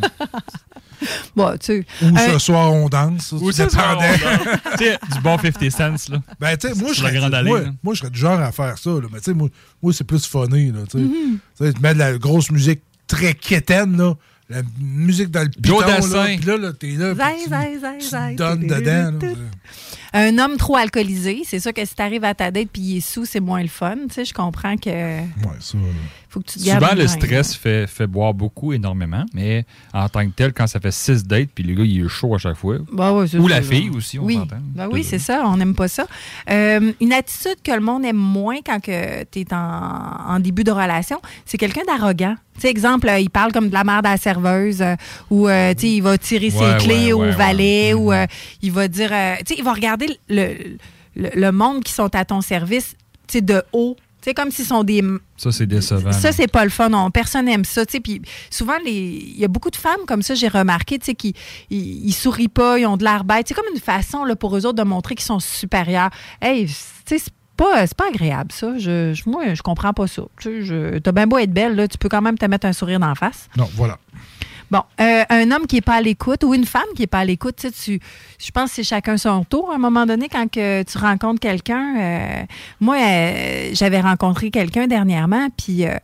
[1.36, 1.86] Bon, tu sais.
[2.02, 3.32] Ou un- ce soir, on danse.
[3.32, 4.58] Ou ce soir, on danse.
[4.78, 6.18] Tu sais, du bon 50 cents, là.
[6.40, 9.06] Ben, tu sais, moi, je serais, moi, moi, du genre à faire ça, là.
[9.12, 9.48] Mais tu sais, moi,
[9.82, 10.80] moi c'est plus funny, là.
[10.90, 10.98] Tu
[11.54, 14.14] sais, tu mets de la grosse musique très quétaine, là.
[14.50, 16.24] La musique dans le piton, Joe là.
[16.36, 17.14] Puis là, là, t'es là.
[17.44, 17.50] tu-
[18.36, 19.34] donnes dedans, là.
[20.16, 23.00] Un homme trop alcoolisé, c'est sûr que si t'arrives à ta date puis il est
[23.00, 23.96] sous, c'est moins le fun.
[24.08, 24.88] Tu sais, je comprends que.
[24.90, 25.24] Ouais,
[25.58, 25.76] ça.
[26.28, 26.82] Faut que tu te gardes.
[26.82, 30.80] Souvent, le stress fait, fait boire beaucoup, énormément, mais en tant que tel, quand ça
[30.80, 32.78] fait six dates, puis le gars, il est chaud à chaque fois.
[32.92, 34.34] Bah ouais, Ou la fille aussi, on oui.
[34.34, 34.56] s'entend.
[34.74, 36.06] Ben oui, c'est ça, on n'aime pas ça.
[36.50, 39.56] Euh, une attitude que le monde aime moins quand tu es en,
[40.28, 42.34] en début de relation, c'est quelqu'un d'arrogant.
[42.56, 44.94] Tu sais, exemple, euh, il parle comme de la merde à la serveuse, euh,
[45.28, 48.12] ou euh, tu sais, il va tirer Ouais, ses clés ouais, au ouais, valet, ou
[48.12, 48.26] euh,
[48.62, 50.76] il va dire, euh, tu sais, il va regarder le,
[51.16, 52.96] le, le monde qui sont à ton service,
[53.34, 53.96] de haut.
[54.22, 55.02] Sais, comme s'ils sont des,
[55.36, 56.10] Ça, c'est décevant.
[56.12, 56.88] ça, c'est pas le fun.
[56.88, 57.10] Non.
[57.10, 57.82] Personne n'aime ça.
[57.84, 61.14] Puis souvent, les- il y a beaucoup de femmes comme ça, j'ai remarqué, tu sais,
[61.14, 61.34] qui
[61.68, 63.46] ils, ils sourient pas, ils ont de l'air bête.
[63.48, 66.08] C'est comme une façon là, pour eux autres de montrer qu'ils sont supérieurs.
[66.40, 68.78] Hey, tu sais, c'est pas, c'est pas agréable, ça.
[68.78, 70.22] Je, je- moi, je comprends pas ça.
[70.40, 70.70] Tu
[71.02, 73.14] t'as bien beau être belle, là, tu peux quand même te mettre un sourire d'en
[73.14, 73.48] face.
[73.58, 73.98] Non, voilà.
[74.74, 77.20] Bon, euh, un homme qui n'est pas à l'écoute ou une femme qui n'est pas
[77.20, 78.00] à l'écoute, tu sais, tu-
[78.44, 79.70] je pense que c'est chacun son tour.
[79.70, 82.42] À un moment donné, quand que tu rencontres quelqu'un, euh,
[82.80, 85.94] moi, euh, j'avais rencontré quelqu'un dernièrement, puis euh,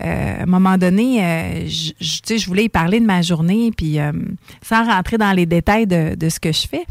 [0.00, 3.70] à un moment donné, je- je- tu sais, je voulais y parler de ma journée,
[3.70, 3.98] puis
[4.60, 6.84] sans rentrer dans les détails de, de ce que je fais.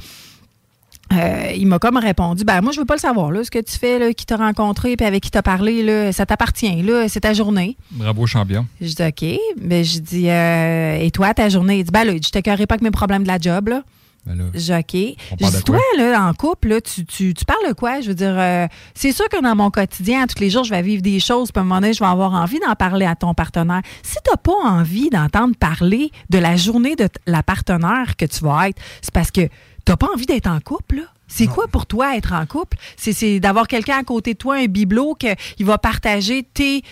[1.13, 3.59] Euh, il m'a comme répondu ben moi je veux pas le savoir là ce que
[3.59, 7.07] tu fais là qui t'a rencontré puis avec qui t'as parlé là ça t'appartient là
[7.07, 8.65] c'est ta journée Bravo, champion.
[8.81, 9.39] je dis OK.
[9.61, 11.77] Mais je dis euh, Et toi, ta journée?
[11.79, 13.83] Il dit Ben là, je t'écœurerai pas avec mes problèmes de la job, là.
[14.25, 15.17] Ben là, Je dis OK.
[15.41, 18.01] On Je dis Toi, là, en couple, là, tu, tu, tu parles de quoi?
[18.01, 20.81] Je veux dire, euh, c'est sûr que dans mon quotidien, tous les jours, je vais
[20.81, 23.15] vivre des choses, puis à un moment donné, je vais avoir envie d'en parler à
[23.15, 23.81] ton partenaire.
[24.01, 28.43] Si tu n'as pas envie d'entendre parler de la journée de la partenaire que tu
[28.43, 29.47] vas être, c'est parce que
[29.85, 31.03] tu n'as pas envie d'être en couple, là?
[31.27, 32.77] C'est quoi pour toi être en couple?
[32.97, 36.83] C'est- d'avoir quelqu'un à côté de toi, un bibelot, qu'il va partager tes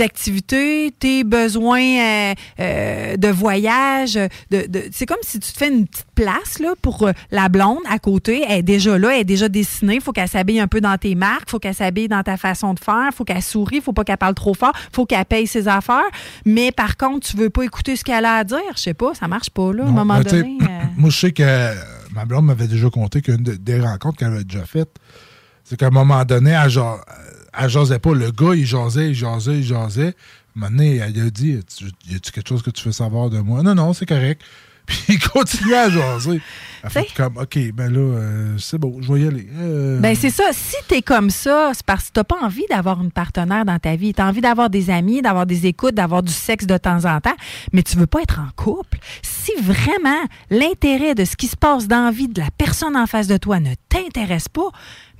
[0.00, 4.14] activités, tes besoins euh, euh, de voyage.
[4.50, 7.48] De, de- c'est comme si tu te fais une petite place là, pour euh, la
[7.48, 8.44] blonde à côté.
[8.46, 9.94] Elle est déjà là, elle est déjà dessinée.
[9.94, 11.44] Il faut qu'elle s'habille un peu dans tes marques.
[11.46, 13.08] Il faut qu'elle s'habille dans ta façon de faire.
[13.10, 13.76] Il faut qu'elle sourie.
[13.76, 14.72] Il faut pas qu'elle parle trop fort.
[14.92, 16.02] Il faut qu'elle paye ses affaires.
[16.44, 18.58] Mais par contre, tu veux pas écouter ce qu'elle a à dire?
[18.76, 19.72] Je sais pas, ça marche pas.
[19.72, 20.58] Là, à un moment sais, donné...
[20.96, 21.72] Moi, je sais que
[22.18, 24.96] ma blonde m'avait déjà conté qu'une de- des rencontres qu'elle avait déjà faites,
[25.62, 26.98] c'est qu'à un moment donné, elle, ja-
[27.56, 28.12] elle jasait pas.
[28.12, 30.16] Le gars, il jasait, il jasait, il jasait.
[30.60, 31.60] À un moment elle a dit
[32.10, 34.42] Y a-tu quelque chose que tu veux savoir de moi Non, non, c'est correct.
[34.86, 36.40] Puis il continuait à jaser.
[36.84, 39.48] Elle fait comme OK, ben là, euh, c'est beau, je vais y aller.
[39.58, 40.44] Euh, Ben c'est ça.
[40.52, 43.96] Si t'es comme ça, c'est parce que t'as pas envie d'avoir une partenaire dans ta
[43.96, 44.14] vie.
[44.14, 47.36] T'as envie d'avoir des amis, d'avoir des écoutes, d'avoir du sexe de temps en temps,
[47.72, 48.98] mais tu veux pas être en couple.
[49.22, 53.06] Si vraiment l'intérêt de ce qui se passe dans la vie de la personne en
[53.06, 54.68] face de toi ne t'intéresse pas,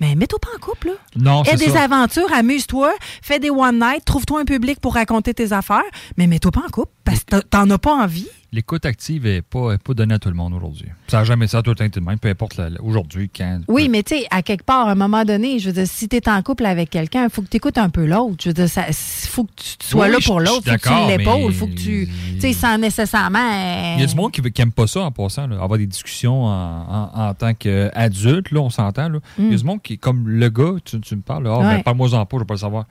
[0.00, 0.92] mais mets-toi pas en couple, là.
[1.16, 1.82] Non, Aie des ça.
[1.82, 2.92] aventures, amuse-toi,
[3.22, 5.82] fais des one night, trouve-toi un public pour raconter tes affaires,
[6.16, 8.28] mais mets-toi pas en couple parce que t'en as pas envie.
[8.51, 10.86] L'écoute active n'est pas, est pas donnée à tout le monde aujourd'hui.
[11.09, 13.61] Ça n'a jamais ça tout le temps été de même, peu importe aujourd'hui, quand.
[13.68, 16.09] Oui, mais tu sais, à quelque part, à un moment donné, je veux dire, si
[16.09, 18.36] tu es en couple avec quelqu'un, il faut que tu écoutes un peu l'autre.
[18.42, 18.94] Je veux dire, il
[19.28, 21.66] faut que tu sois Oui, là pour l'autre, suis faut que tu l'épaules, mais- faut
[21.66, 22.09] que tu.
[22.36, 23.38] Tu sais, sans nécessairement.
[23.38, 25.86] euh, Il y a du monde qui n'aime pas ça en passant, là, avoir des
[25.86, 29.11] discussions en, en- en tant qu'adulte, là, on s'entend.
[29.38, 29.57] Il y a Mm.
[29.57, 31.59] du monde qui, comme le gars, tu, tu me parles, Ouais.
[31.76, 32.86] ben, parle-moi-en pas, je veux pas le savoir.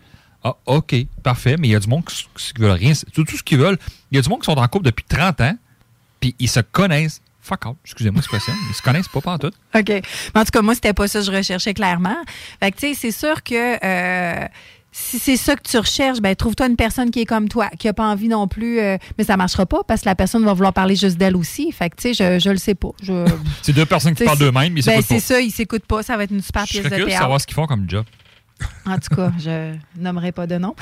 [0.50, 2.93] Ah, OK, parfait, mais il y a du monde qui, qui veulent rien.
[3.14, 3.78] Tout, tout ce qu'ils veulent,
[4.12, 5.58] il y a du monde qui sont en couple depuis 30 ans,
[6.20, 7.22] puis ils se connaissent.
[7.41, 9.48] Fuck out, excusez-moi l'expression, ils se connaissent pas, tout.
[9.76, 9.88] OK.
[9.89, 10.02] Mais
[10.36, 12.18] en tout cas, moi, c'était pas ça que je recherchais clairement.
[12.62, 13.84] Fait que, tu sais, c'est sûr que.
[13.86, 14.45] euh,
[14.91, 17.88] si c'est ça que tu recherches, ben trouve-toi une personne qui est comme toi, qui
[17.88, 20.54] a pas envie non plus, euh, mais ça marchera pas parce que la personne va
[20.54, 21.72] vouloir parler juste d'elle aussi.
[21.72, 22.89] Fait que tu sais, je, je le sais pas.
[23.04, 23.26] Je-
[23.62, 26.02] C'est deux personnes qui parlent d'eux-mêmes, mais ils ben, s'écoutent c'est ça, ils s'écoutent pas.
[26.02, 27.12] Ça va être une super Je pièce de théâtre.
[27.22, 28.06] savoir ce qu'ils font comme job.
[28.86, 30.74] En tout cas, je nommerai pas de nom.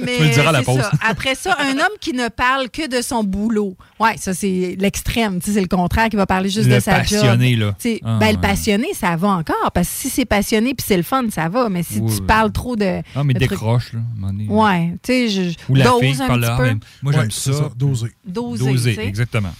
[0.00, 0.80] Mais Tu me le diras à la pause.
[0.80, 0.90] ça.
[1.08, 3.76] Après ça, un homme qui ne parle que de son boulot.
[4.00, 5.38] Ouais, ça c'est l'extrême.
[5.40, 7.60] Tu sais, C'est le contraire qui va parler juste Le de sa passionné, job.
[7.60, 7.76] là.
[7.78, 8.32] Tu sais, Ah, ben.
[8.32, 9.70] Le passionné, ça va encore.
[9.72, 11.68] Parce que si c'est passionné puis c'est le fun, ça va.
[11.68, 12.26] Mais si Oui, tu oui.
[12.26, 13.02] parles trop de.
[13.14, 14.00] Ah, mais de décroche, là.
[14.20, 14.46] donné.
[14.48, 16.78] Ouais, tu sais, je Ou la dose fille un petit peu.
[17.02, 17.52] moi, j'aime Ouais, ça.
[17.52, 18.12] ça, doser.
[18.26, 19.06] Doser, sais.
[19.06, 19.52] exactement.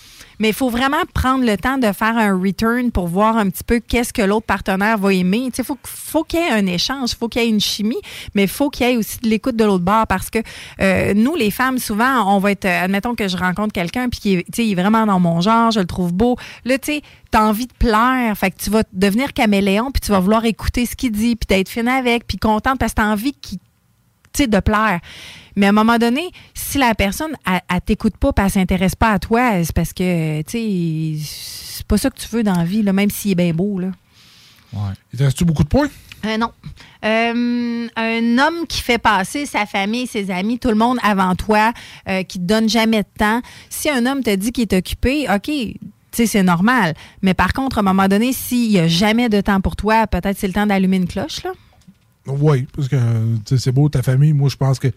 [0.42, 3.62] Mais il faut vraiment prendre le temps de faire un return pour voir un petit
[3.62, 5.52] peu qu'est-ce que l'autre partenaire va aimer.
[5.56, 8.00] Il faut, faut qu'il y ait un échange, faut qu'il y ait une chimie,
[8.34, 10.40] mais faut qu'il y ait aussi de l'écoute de l'autre bord parce que
[10.80, 14.34] euh, nous, les femmes, souvent, on va être, admettons que je rencontre quelqu'un puis qui
[14.34, 16.36] est, il est vraiment dans mon genre, je le trouve beau.
[16.64, 20.00] Là, tu sais, tu as envie de plaire, fait que tu vas devenir caméléon puis
[20.00, 23.00] tu vas vouloir écouter ce qu'il dit puis d'être fine avec puis contente parce que
[23.00, 23.60] tu as envie qu'il
[24.38, 25.00] de plaire.
[25.56, 29.18] Mais à un moment donné, si la personne, elle, t'écoute pas, elle s'intéresse pas à
[29.18, 32.82] toi, c'est parce que, tu sais, c'est pas ça que tu veux dans la vie,
[32.82, 33.88] là, même s'il est bien beau, là.
[34.72, 34.92] Ouais.
[35.12, 35.88] Il te reste-tu beaucoup de points?
[36.24, 36.52] Euh, non.
[37.04, 41.72] Euh, un homme qui fait passer sa famille, ses amis, tout le monde avant toi,
[42.08, 43.42] euh, qui te donne jamais de temps.
[43.68, 45.78] Si un homme te dit qu'il est occupé, OK, tu
[46.12, 46.94] sais, c'est normal.
[47.22, 50.06] Mais par contre, à un moment donné, s'il n'y a jamais de temps pour toi,
[50.06, 51.52] peut-être c'est le temps d'allumer une cloche, là.
[52.26, 52.96] Oui, parce que
[53.56, 54.32] c'est beau ta famille.
[54.32, 54.88] Moi, je pense que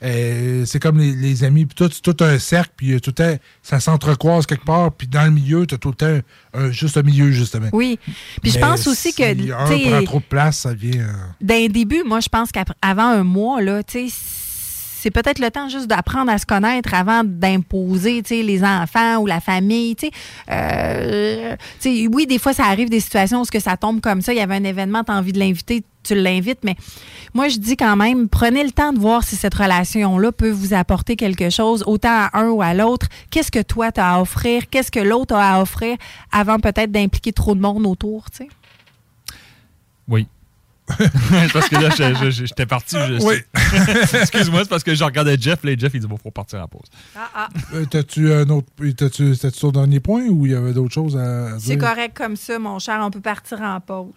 [0.00, 3.80] euh, c'est comme les, amis, puis tout, tout un cercle, puis euh, tout temps, ça
[3.80, 7.32] s'entrecroise quelque part, puis dans le milieu, tu as tout le temps juste un milieu,
[7.32, 7.68] justement.
[7.72, 7.98] Oui.
[8.40, 9.24] Puis je pense aussi que.
[9.34, 11.00] Si un prend trop de place, ça vient.
[11.00, 14.14] Euh, D'un début, moi, je pense qu'avant un mois, là, tu sais,
[15.00, 19.40] c'est peut-être le temps juste d'apprendre à se connaître avant d'imposer les enfants ou la
[19.40, 19.96] famille.
[20.50, 21.56] Euh,
[22.12, 24.32] oui, des fois, ça arrive des situations où ça tombe comme ça.
[24.32, 26.74] Il y avait un événement, tu as envie de l'inviter, tu l'invites, mais
[27.34, 30.74] moi, je dis quand même, prenez le temps de voir si cette relation-là peut vous
[30.74, 33.06] apporter quelque chose, autant à un ou à l'autre.
[33.30, 34.68] Qu'est-ce que toi, tu as à offrir?
[34.68, 35.96] Qu'est-ce que l'autre a à offrir
[36.32, 38.48] avant peut-être d'impliquer trop de monde autour, tu sais?
[40.08, 40.26] Oui,
[41.52, 42.96] parce que là, j'étais parti.
[43.20, 43.36] oui.
[44.14, 45.62] Excuse-moi, c'est parce que je regardais Jeff.
[45.64, 46.88] Là, Jeff, il dit bon, faut partir en pause.
[47.16, 47.48] Ah, ah.
[47.74, 48.68] Euh, t'as-tu un autre.
[48.96, 51.60] T'as-tu, ton dernier point ou il y avait d'autres choses à, dire?
[51.60, 52.98] C'est correct comme ça, mon cher.
[53.02, 54.14] On peut partir en pause.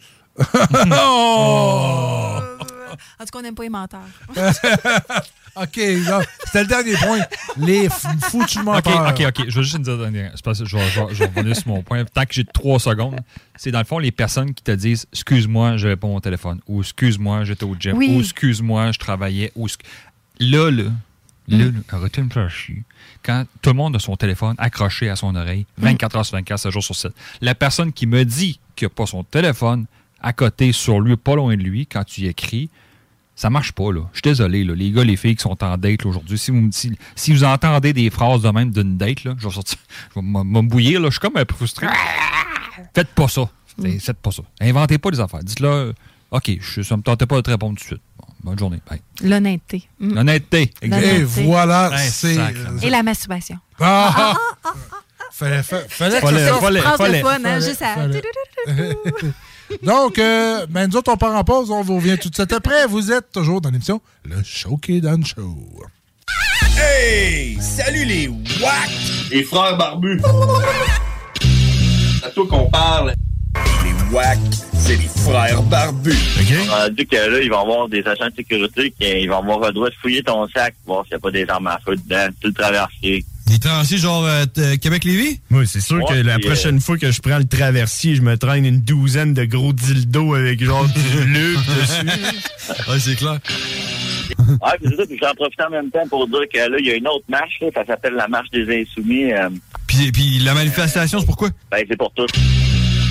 [0.91, 2.39] Oh!
[3.19, 4.01] En tout cas, on n'aime pas les menteurs.
[5.55, 7.19] OK, c'était le dernier point.
[7.57, 9.07] Les foutus menteurs.
[9.09, 9.45] OK, OK, OK.
[9.49, 12.03] Je veux juste dire je vais, je, revenir sur mon point.
[12.05, 13.19] Tant que j'ai trois secondes,
[13.55, 16.61] c'est dans le fond les personnes qui te disent Excuse-moi, je pas mon téléphone.
[16.67, 17.97] Ou Excuse-moi, j'étais au gym.
[17.97, 19.51] Ou Excuse-moi, je travaillais.
[19.55, 19.67] Ou
[20.39, 20.83] Là, là,
[21.47, 21.83] là, mm.
[21.89, 22.83] arrêtez de me faire chier.
[23.23, 26.59] Quand tout le monde a son téléphone accroché à son oreille, 24 heures sur 24,
[26.59, 27.11] 7 jours sur 7,
[27.41, 29.85] la personne qui me dit qu'il n'a pas son téléphone
[30.21, 32.69] à côté, sur lui, pas loin de lui, quand tu y écris,
[33.35, 34.01] ça marche pas, là.
[34.13, 34.75] Je suis désolé, là.
[34.75, 38.09] Les gars, les filles qui sont en date aujourd'hui, si vous si, vous entendez des
[38.09, 39.77] phrases de même d'une date, là, je vais sortir,
[40.15, 41.07] je vais me bouillir, là.
[41.07, 41.87] Je suis comme un peu frustré.
[42.93, 43.49] Faites pas ça.
[43.77, 43.99] Mm.
[43.99, 44.43] Faites pas ça.
[44.59, 45.43] Inventez pas des affaires.
[45.43, 45.93] Dites-le,
[46.29, 48.01] OK, je, ça me tentait pas de te répondre tout de suite.
[48.43, 48.79] bonne journée.
[49.23, 49.87] L'honnêteté.
[49.99, 50.13] Mm.
[50.13, 50.73] L'honnêteté.
[50.83, 52.37] Et voilà, c'est.
[52.83, 53.57] Et la masturbation.
[53.79, 54.73] Ah, ah, ah,
[55.31, 57.95] fallait, fallait, fallait, fallait, fallait, hein, juste à...
[59.83, 61.71] Donc, euh, ben, nous autres, on part en pause.
[61.71, 62.87] On vous revient tout de suite après.
[62.87, 65.57] Vous êtes toujours dans l'émission Le Show Kid Show.
[66.77, 67.57] Hey!
[67.61, 68.89] Salut les WAC!
[69.31, 70.21] Les frères barbus.
[72.19, 73.13] C'est à toi qu'on parle.
[73.83, 74.39] Les WAC,
[74.73, 76.11] c'est les frères barbus.
[76.11, 76.69] OK?
[76.69, 79.59] On a dit que là, ils vont avoir des agents de sécurité qui vont avoir
[79.59, 81.95] le droit de fouiller ton sac, voir s'il n'y a pas des armes à feu
[81.95, 82.53] dedans, tout le
[83.51, 84.45] Des traversiers genre euh,
[84.77, 85.41] Québec-Lévis?
[85.51, 88.65] Oui, c'est sûr que la prochaine fois que je prends le traversier, je me traîne
[88.65, 92.89] une douzaine de gros dildos avec genre du bleu dessus.
[92.89, 93.39] ouais, c'est clair.
[94.39, 96.91] ouais, c'est ça, puis j'en profite en même temps pour dire que là, il y
[96.91, 99.33] a une autre marche, là, ça s'appelle la marche des insoumis.
[99.33, 99.49] Euh.
[99.85, 101.49] Puis, puis la manifestation, c'est pourquoi?
[101.69, 102.27] Ben, c'est pour tout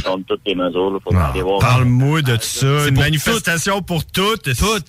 [0.05, 0.93] contre toutes les mesures.
[0.93, 2.89] Là, ah, Parle-moi de ça.
[2.89, 4.55] Une manifestation pour toutes.
[4.55, 4.87] Toutes.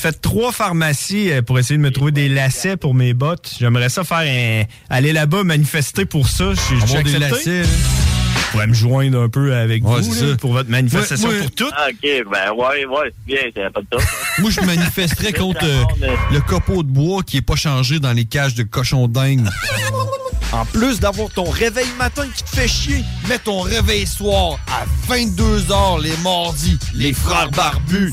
[0.00, 3.54] Faites trois pharmacies euh, pour essayer de me trouver des lacets pour mes bottes.
[3.58, 4.64] J'aimerais ça faire un...
[4.90, 6.52] aller là-bas manifester pour ça.
[6.54, 7.62] Je suis des lacets.
[7.64, 11.72] Je pourrais me joindre un peu avec vous pour votre manifestation pour toutes.
[11.74, 14.04] Ah, OK, ben ouais, ouais, bien, t'as pas de temps.
[14.40, 15.84] moi, je manifesterais contre euh,
[16.32, 19.46] le copeau de bois qui est pas changé dans les cages de cochons dingues.
[20.52, 24.84] En plus d'avoir ton réveil matin qui te fait chier, mets ton réveil soir à
[25.10, 26.78] 22h les mardis.
[26.94, 28.12] Les frères barbus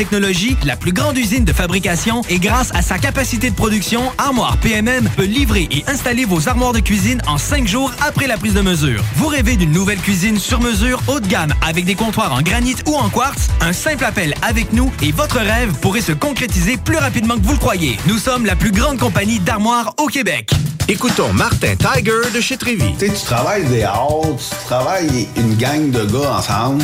[0.01, 4.57] technologie, la plus grande usine de fabrication et grâce à sa capacité de production, Armoire
[4.57, 8.55] PMM peut livrer et installer vos armoires de cuisine en cinq jours après la prise
[8.55, 9.03] de mesure.
[9.17, 12.77] Vous rêvez d'une nouvelle cuisine sur mesure haut de gamme avec des comptoirs en granit
[12.87, 13.49] ou en quartz?
[13.61, 17.53] Un simple appel avec nous et votre rêve pourrait se concrétiser plus rapidement que vous
[17.53, 17.99] le croyez.
[18.07, 20.49] Nous sommes la plus grande compagnie d'armoires au Québec.
[20.87, 22.91] Écoutons Martin Tiger de chez Trévy.
[22.97, 26.83] Tu sais, tu travailles des heures, tu travailles une gang de gars ensemble,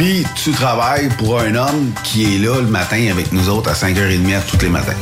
[0.00, 3.74] puis tu travailles pour un homme qui est là le matin avec nous autres à
[3.74, 4.96] 5h30 tous les matins.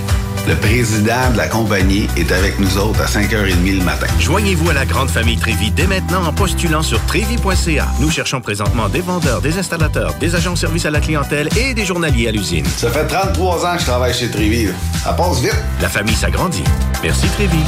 [0.49, 4.07] Le président de la compagnie est avec nous autres à 5h30 le matin.
[4.19, 7.87] Joignez-vous à la grande famille Trévi dès maintenant en postulant sur trévi.ca.
[8.01, 11.75] Nous cherchons présentement des vendeurs, des installateurs, des agents de service à la clientèle et
[11.75, 12.65] des journaliers à l'usine.
[12.79, 14.69] Ça fait 33 ans que je travaille chez Trévi.
[15.05, 15.55] Ça passe vite.
[15.83, 16.65] La famille s'agrandit.
[17.03, 17.59] Merci Trévi.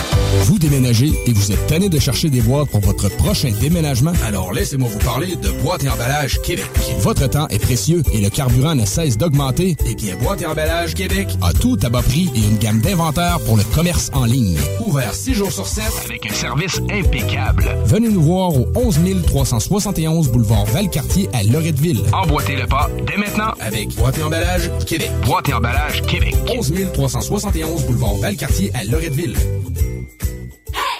[0.44, 4.12] Vous déménagez et vous êtes tanné de chercher des boîtes pour votre prochain déménagement?
[4.26, 6.70] Alors laissez-moi vous parler de Boîte et Emballage Québec.
[7.00, 9.76] Votre temps est précieux et le carburant ne cesse d'augmenter.
[9.86, 13.38] Eh bien, Boîte et Emballage Québec a tout à bas prix et une gamme d'inventaire
[13.40, 14.58] pour le commerce en ligne.
[14.86, 17.64] Ouvert 6 jours sur 7 avec un service impeccable.
[17.84, 22.02] Venez nous voir au 11 371 boulevard Valcartier à Loretteville.
[22.12, 25.10] Emboîtez le pas dès maintenant avec Boîte et Emballage Québec.
[25.24, 26.36] Boîte et Emballage Québec.
[26.56, 29.36] 11 371 boulevard Valcartier à Loretteville.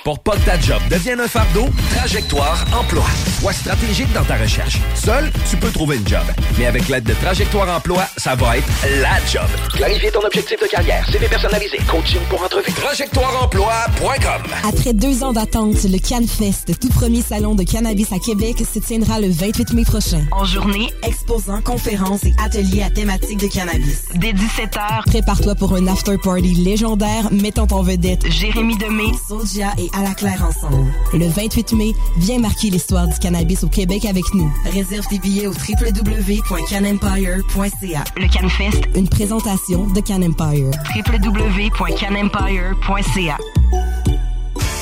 [0.05, 3.05] Pour pas que ta job devienne un fardeau, Trajectoire Emploi.
[3.39, 4.79] Sois stratégique dans ta recherche.
[4.95, 6.23] Seul, tu peux trouver une job.
[6.59, 8.67] Mais avec l'aide de Trajectoire Emploi, ça va être
[9.03, 9.47] la job.
[9.75, 12.73] Clarifier ton objectif de carrière, CV personnalisé, coaching pour entrevue.
[12.73, 18.79] TrajectoireEmploi.com Après deux ans d'attente, le CanFest, tout premier salon de cannabis à Québec, se
[18.79, 20.25] tiendra le 28 mai prochain.
[20.33, 24.05] En journée, Exposants, conférences et ateliers à thématique de cannabis.
[24.15, 30.03] dès 17h, Prépare-toi pour un after-party légendaire mettant en vedette Jérémy Demé, Soulja et À
[30.03, 30.93] la Claire ensemble.
[31.13, 34.53] Le 28 mai, viens marquer l'histoire du cannabis au Québec avec nous.
[34.73, 38.05] Réserve tes billets au www.canempire.ca.
[38.17, 40.71] le CanFest, Une présentation de Can Empire.
[40.95, 43.39] www.canempire.ca.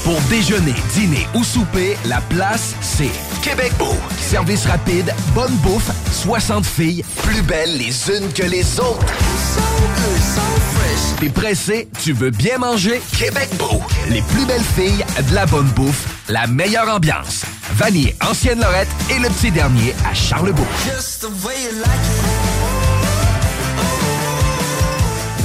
[0.08, 3.10] Pour déjeuner, dîner ou souper, la place, c'est
[3.42, 3.94] Québec Beau.
[4.18, 5.90] Service rapide, bonne bouffe,
[6.22, 9.04] 60 filles, plus belles les unes que les autres.
[11.20, 13.02] T'es pressé, tu veux bien manger?
[13.18, 13.82] Québec Beau.
[14.08, 17.44] Les plus belles filles, de la bonne bouffe, la meilleure ambiance.
[17.74, 20.64] Vanier, Ancienne Lorette et le petit dernier à Charlebourg.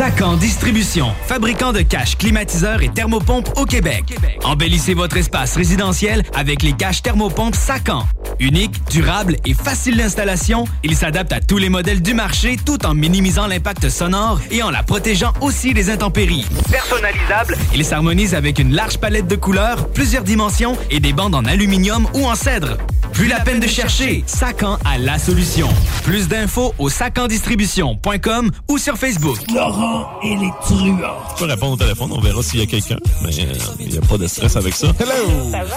[0.00, 4.18] Sacan Distribution, fabricant de caches, climatiseurs et thermopompes au Québec.
[4.44, 8.04] Embellissez votre espace résidentiel avec les caches thermopompes Sacan.
[8.38, 12.94] Unique, durable et facile d'installation, il s'adapte à tous les modèles du marché tout en
[12.94, 16.46] minimisant l'impact sonore et en la protégeant aussi des intempéries.
[16.70, 21.44] Personnalisable, il s'harmonise avec une large palette de couleurs, plusieurs dimensions et des bandes en
[21.44, 22.78] aluminium ou en cèdre.
[23.12, 25.68] Plus la peine de chercher, Sacan a la solution.
[26.04, 29.38] Plus d'infos au sacandistribution.com ou sur Facebook.
[29.52, 30.98] Laurent et les truands.
[31.36, 32.96] Tu peux répondre au téléphone, on verra s'il y a quelqu'un.
[33.22, 34.88] Mais euh, il n'y a pas de stress avec ça.
[34.98, 35.50] Hello!
[35.50, 35.76] Ça va?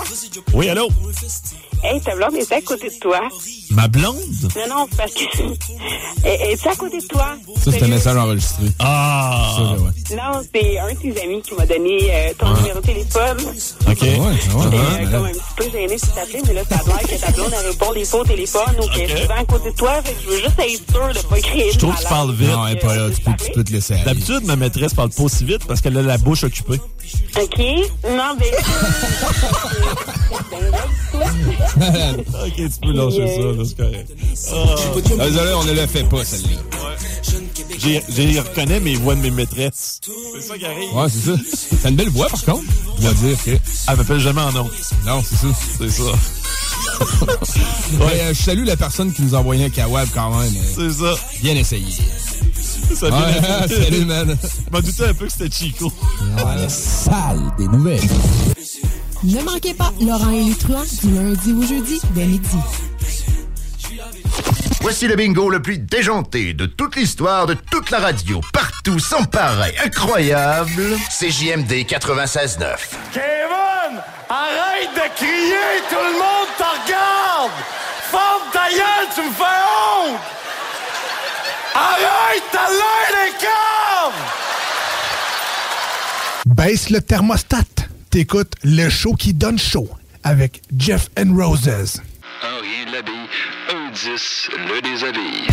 [0.53, 0.89] Oui, allô?
[1.84, 3.19] Hey, ta blonde est à côté de toi.
[3.72, 4.15] Ma blonde?
[4.55, 5.23] Non, non, parce que.
[6.23, 7.35] Elle est à côté de toi?
[7.61, 8.65] Ça, c'est un message enregistré.
[8.80, 9.57] Ah!
[10.11, 13.38] Non, c'est un de tes amis qui m'a donné euh, ton numéro de téléphone.
[13.41, 14.01] OK.
[14.01, 16.99] Ouais, ouais, J'étais euh, comme un petit peu gênée t'appeler, mais là, ça a l'air
[17.01, 19.72] que ta blonde, elle répond des fois au téléphone ou qu'elle est souvent à côté
[19.72, 20.01] de toi.
[20.03, 22.31] Fait que je veux juste être sûre de pas créer Je trouve que tu parles
[22.34, 22.49] vite.
[22.49, 23.10] Non, elle est pas là.
[23.10, 24.03] Tu peux, tu peux te laisser aller.
[24.05, 26.80] D'habitude, ma maîtresse parle pas aussi vite parce qu'elle a la bouche occupée.
[27.35, 27.59] OK?
[28.09, 28.51] Non, mais.
[32.45, 34.11] ok, tu peux lâcher ça, là, c'est correct.
[34.51, 34.55] Ah.
[35.25, 36.57] Désolé, on ne le fait pas, celle-là.
[37.80, 39.99] J'ai- J'ai reconnais mes voix de mes maîtresses.
[40.35, 40.93] C'est ça qui arrive.
[40.95, 41.39] Ouais, c'est ça.
[41.81, 42.63] T'as une belle voix, par contre.
[42.97, 43.51] Je dois dire que.
[43.89, 44.69] Elle m'appelle jamais en nom.
[45.05, 45.47] Non, c'est ça.
[45.80, 46.03] C'est ça.
[48.05, 50.53] ouais, euh, je salue la personne qui nous a envoyé un kawab quand même.
[50.75, 51.15] C'est ça.
[51.41, 51.91] Bien essayé.
[52.95, 54.38] Ça Ouais, salut, man.
[54.41, 55.91] Je m'en doutais un peu que c'était Chico.
[56.38, 58.01] la salle des nouvelles.
[59.23, 62.57] Ne manquez pas Laurent et du lundi au jeudi dès midi.
[64.81, 68.41] Voici le bingo le plus déjanté de toute l'histoire de toute la radio.
[68.51, 70.97] Partout, sans pareil, incroyable.
[71.10, 72.76] CJMD 96.9.
[73.14, 77.51] Kevin, arrête de crier, tout le monde te regarde!
[78.11, 80.19] Ferme ta gueule, tu me fais honte!
[81.84, 83.11] Arrête, l'air
[83.41, 83.47] des!
[86.53, 87.57] Baisse le thermostat.
[88.10, 89.89] T'écoutes le show qui donne chaud
[90.23, 92.01] avec Jeff and Roses.
[92.41, 93.27] Un rien de l'habille,
[93.69, 95.49] un 10 le déshabille.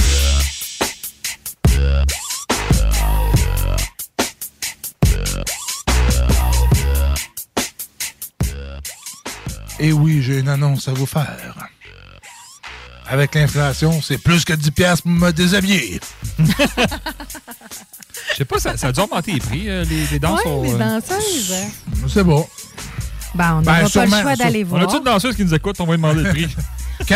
[9.81, 11.71] Et oui, j'ai une annonce à vous faire.
[13.11, 16.01] Avec l'inflation, c'est plus que 10 piastres pour me déshabiller.
[16.39, 20.41] Je sais pas, ça, ça a dû augmenter les prix, euh, les, les danses.
[20.45, 21.55] Ouais, les euh, danseuses.
[22.09, 22.47] C'est bon.
[23.35, 24.83] Ben, on Ben, n'aura pas sûrement, le choix d'aller On voir.
[24.83, 25.77] a-tu une danseuse qui nous écoute?
[25.81, 26.49] On va lui demander le prix?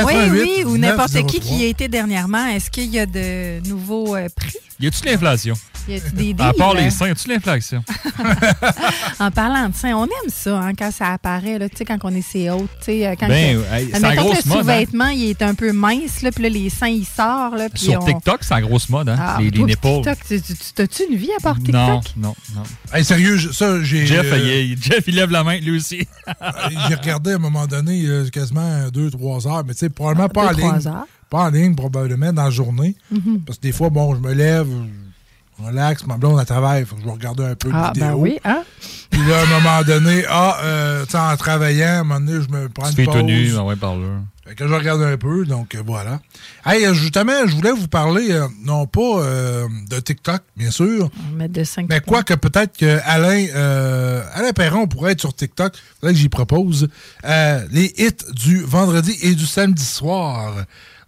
[0.05, 2.47] oui, oui, ou n'importe qui qui y a été dernièrement.
[2.47, 4.59] Est-ce qu'il y a de nouveaux euh, prix?
[4.81, 5.55] Y a-tu de l'inflation?
[5.89, 6.85] Y a-tu des À part deals?
[6.85, 7.85] les seins, y a-tu de l'inflation?
[9.21, 11.99] En parlant de ça, on aime ça hein, quand ça apparaît, là, tu sais, quand
[12.03, 12.69] on est ses hautes.
[12.81, 14.61] tu sais, euh, Quand Ben, que- c'est grosse le mode, hein?
[14.61, 17.57] sous-vêtement il est un peu mince, là, puis là, les seins, ils sortent.
[17.57, 19.17] Là, puis Sur on- TikTok, c'est la grosse mode, hein?
[19.19, 19.89] Ah, les, les nipples.
[19.89, 21.75] TikTok, tu- tu- tu- T'as-tu une vie à part TikTok?
[21.75, 22.63] Non, non, non.
[22.93, 24.07] Hey, sérieux, ça, j'ai.
[24.07, 26.07] Jeff, euh, il, Jeff, il lève la main, lui aussi.
[26.89, 30.47] j'ai regardé à un moment donné euh, quasiment 2-3 heures, mais tu sais, probablement pas
[30.47, 30.89] en Deux, trois ligne.
[30.89, 31.05] heures?
[31.35, 32.95] Pas en ligne, probablement, dans la journée.
[33.11, 33.41] Mhm.
[33.45, 34.69] Parce que des fois, bon, je me lève,
[35.59, 37.91] je relaxe, ma blonde, elle travaille, faut que je vais regarder un peu de Ah,
[37.93, 38.07] vidéo.
[38.07, 38.63] ben oui, hein?
[39.11, 42.21] Puis là, à un moment donné, ah, euh, tu sais, en travaillant, à un moment
[42.21, 43.15] donné, je me prends Tu une pause.
[43.17, 44.07] tout nu, ah ouais, par là.
[44.47, 46.21] Fait que je regarde un peu, donc euh, voilà.
[46.67, 51.09] Hey, euh, justement, je voulais vous parler, euh, non pas euh, de TikTok, bien sûr,
[51.19, 55.13] On va mettre de 5 mais quoi que peut-être que Alain, euh, Alain Perron pourrait
[55.13, 56.89] être sur TikTok, faudrait que j'y propose,
[57.25, 60.55] euh, les hits du vendredi et du samedi soir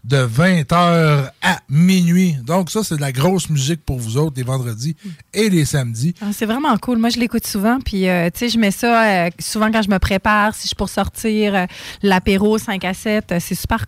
[0.04, 2.36] de 20h à minuit.
[2.44, 4.96] Donc ça, c'est de la grosse musique pour vous autres, les vendredis
[5.34, 6.14] et les samedis.
[6.20, 6.98] Ah, c'est vraiment cool.
[6.98, 7.78] Moi, je l'écoute souvent.
[7.80, 10.74] Puis, euh, tu sais, je mets ça euh, souvent quand je me prépare, si je
[10.74, 11.66] pour sortir, euh,
[12.02, 13.32] l'apéro 5 à 7.
[13.32, 13.84] euh, c'est super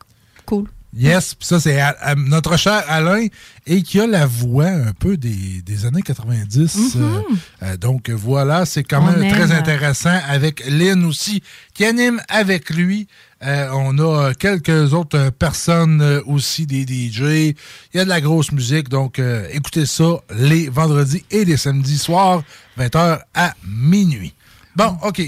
[0.46, 0.66] cool.
[0.96, 1.78] Yes, puis ça, c'est
[2.16, 3.26] notre cher Alain,
[3.66, 6.96] et qui a la voix un peu des, des années 90.
[6.96, 7.20] euh,
[7.62, 9.14] euh, donc voilà, c'est quand Mm-hmm.
[9.16, 9.58] On même très aime.
[9.58, 11.42] intéressant avec Lynn aussi,
[11.74, 13.06] qui anime avec lui.
[13.44, 17.20] Euh, on a quelques autres personnes aussi, des DJ.
[17.20, 17.54] Il
[17.94, 21.98] y a de la grosse musique, donc euh, écoutez ça les vendredis et les samedis
[21.98, 22.42] soirs,
[22.78, 24.34] 20h à minuit.
[24.74, 25.20] Bon, OK.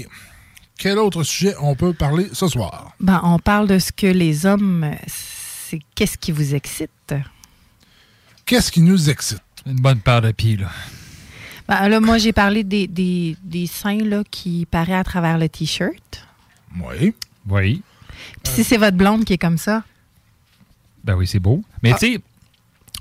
[0.77, 2.93] Quel autre sujet on peut parler ce soir?
[2.99, 4.91] Ben, on parle de ce que les hommes,
[5.71, 7.13] c'est qu'est-ce qui vous excite?
[8.45, 9.41] Qu'est-ce qui nous excite?
[9.65, 10.69] Une bonne paire de pieds, là.
[11.67, 15.47] Ben, là, moi, j'ai parlé des, des, des seins là, qui paraissent à travers le
[15.47, 16.27] T-shirt.
[16.77, 17.13] Oui.
[17.47, 17.81] Oui.
[18.43, 19.83] Puis si c'est votre blonde qui est comme ça,
[21.03, 21.63] Ben oui, c'est beau.
[21.73, 21.77] Ah.
[21.83, 22.21] Mais tu sais,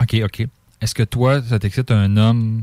[0.00, 0.46] OK, OK.
[0.80, 2.62] Est-ce que toi, ça t'excite un homme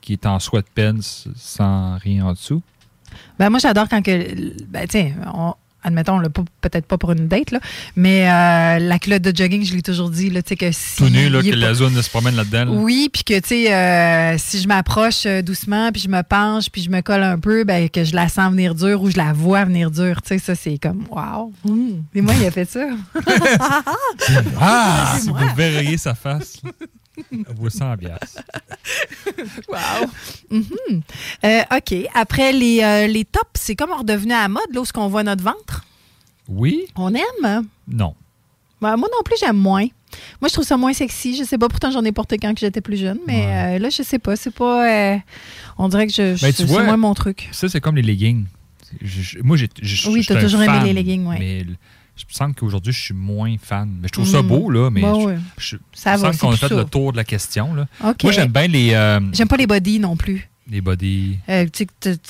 [0.00, 2.62] qui est en sweatpants sans rien en dessous?
[3.38, 4.54] Ben, moi, j'adore quand que.
[4.66, 5.54] Ben, tiens, on-
[5.88, 7.60] admettons, là, pas- peut-être pas pour une date, là,
[7.96, 10.96] mais euh, la culotte de jogging, je l'ai toujours dit, là, tu sais, que si.
[10.96, 12.64] Tout nu, là, que pas- la zone se promène là-dedans.
[12.66, 12.70] là.
[12.70, 16.70] Oui, puis que, tu sais, euh, si je m'approche euh, doucement, puis je me penche,
[16.70, 19.16] puis je me colle un peu, ben, que je la sens venir dure ou je
[19.16, 21.52] la vois venir dure, tu sais, ça, c'est comme, wow.
[21.66, 22.02] Hum.
[22.14, 22.86] Et moi, il a fait ça.
[24.60, 25.16] Ah!
[25.20, 26.60] Si vous verriez sa face,
[27.32, 28.16] là, vous sent bien.
[29.68, 30.08] Wow.
[30.50, 31.02] Mhm.
[31.44, 31.94] Euh, OK.
[32.14, 35.22] Après, les, euh, les tops, c'est comme redevenu à la mode, là, où qu'on voit
[35.22, 35.84] notre ventre?
[36.48, 36.86] Oui?
[36.96, 37.66] On aime?
[37.86, 38.14] Non.
[38.80, 39.86] Ben, moi non plus, j'aime moins.
[40.40, 41.36] Moi, je trouve ça moins sexy.
[41.36, 44.02] Je sais pas, pourtant, j'en ai porté quand j'étais plus jeune, mais euh, là, je
[44.02, 44.36] sais pas.
[44.36, 45.18] C'est pas.
[45.76, 47.48] on dirait que je, je- Ben, tu c'est moins mon truc.
[47.52, 48.46] Ça, c'est comme les leggings.
[49.02, 49.68] Je- je- moi, j'ai.
[50.08, 51.36] Oui, un toujours aimé les leggings, ouais.
[51.38, 51.66] Mais
[52.18, 53.88] je me sens qu'aujourd'hui, je suis moins fan.
[54.00, 54.48] Mais je trouve ça Mhm.
[54.48, 54.90] beau, là.
[54.90, 55.38] Mais Bon, je, ouais.
[55.58, 56.74] je- Ça me va, semble qu'on a fait ça.
[56.76, 57.74] le tour de la question.
[57.74, 57.86] Là.
[58.04, 58.22] OK.
[58.24, 60.48] Moi, j'aime bien les, euh, J'aime pas les body non plus.
[60.70, 61.38] Les body.
[61.48, 61.86] Euh, tu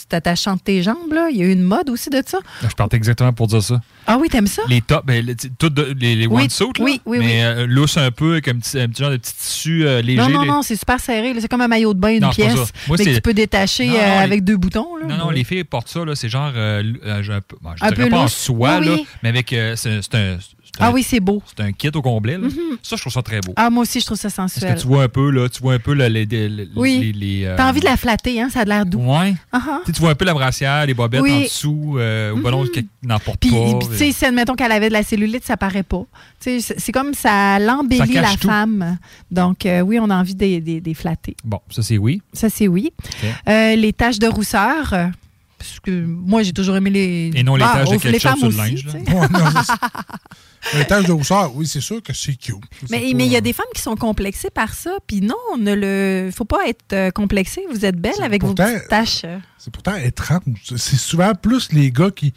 [0.08, 1.28] t'attaches entre tes jambes, là.
[1.30, 2.38] Il y a eu une mode aussi de ça.
[2.62, 3.80] Je partais exactement pour dire ça.
[4.06, 4.62] Ah oui, t'aimes ça?
[4.68, 7.32] Les tops, ben, les, de- les, les Oui, là, oui, oui, mais oui.
[7.42, 10.20] euh, lousse un peu, avec un petit, un petit genre de petit tissu euh, léger.
[10.22, 11.34] non, non, les- non, c'est super serré.
[11.40, 12.54] C'est comme un maillot de bain, une Non, pièce.
[12.86, 14.96] Moi, mais que tu peux détacher Non, non, euh, les- avec deux boutons.
[14.96, 15.06] Là.
[15.06, 16.82] Non, non, les filles portent ça, là, c'est genre, euh,
[17.22, 20.38] je, bon, Un dirais peu pas en soie, Oui, là, mais avec, euh, c'est un,
[20.80, 21.42] Ah un- oui, c'est beau.
[21.46, 22.32] c'est un kit au complet.
[22.38, 22.46] là.
[22.48, 22.78] Mhm.
[22.82, 23.52] Ça, je trouve ça très beau.
[23.56, 24.74] Ah, moi aussi, je trouve ça Parce sensuel.
[24.74, 26.98] que tu vois un peu, là, tu vois un peu là, les, les, Oui.
[26.98, 28.48] les- les, euh, T'as envie de la flatter, hein?
[28.52, 28.98] Ça a l'air doux.
[29.00, 29.34] Ouais.
[29.52, 29.80] Ah, ah.
[29.86, 31.32] Tu vois un peu la brassière, les bobettes Oui.
[31.32, 32.34] en dessous, euh,
[33.02, 33.78] n'emporte Puis, pas.
[33.78, 36.04] puis, tu sais, admettons qu'elle avait de la cellulite, ça paraît pas.
[36.40, 38.48] Tu sais, c'est- comme ça l'embellit la tout.
[38.48, 38.98] femme.
[39.30, 41.36] Donc, euh, oui, on a envie de les flatter.
[41.44, 42.22] Bon, ça, c'est oui.
[42.32, 42.92] Ça, c'est oui.
[43.48, 44.94] Euh, les taches de rousseur.
[45.58, 47.30] Euh, Parce que moi, j'ai toujours aimé les.
[47.34, 48.84] Et non les Ah, taches de les ketchup sur le linge.
[50.74, 52.56] Les taches de rousseur, oui, c'est sûr que c'est cute.
[52.90, 54.90] Mais il y a des femmes qui sont complexées par ça.
[55.06, 57.62] Puis non, ne le faut pas être euh, complexé.
[57.72, 60.40] Vous êtes belle avec vos pourtant- petites taches euh, C'est pourtant étrange.
[60.76, 62.32] C'est souvent plus les gars qui,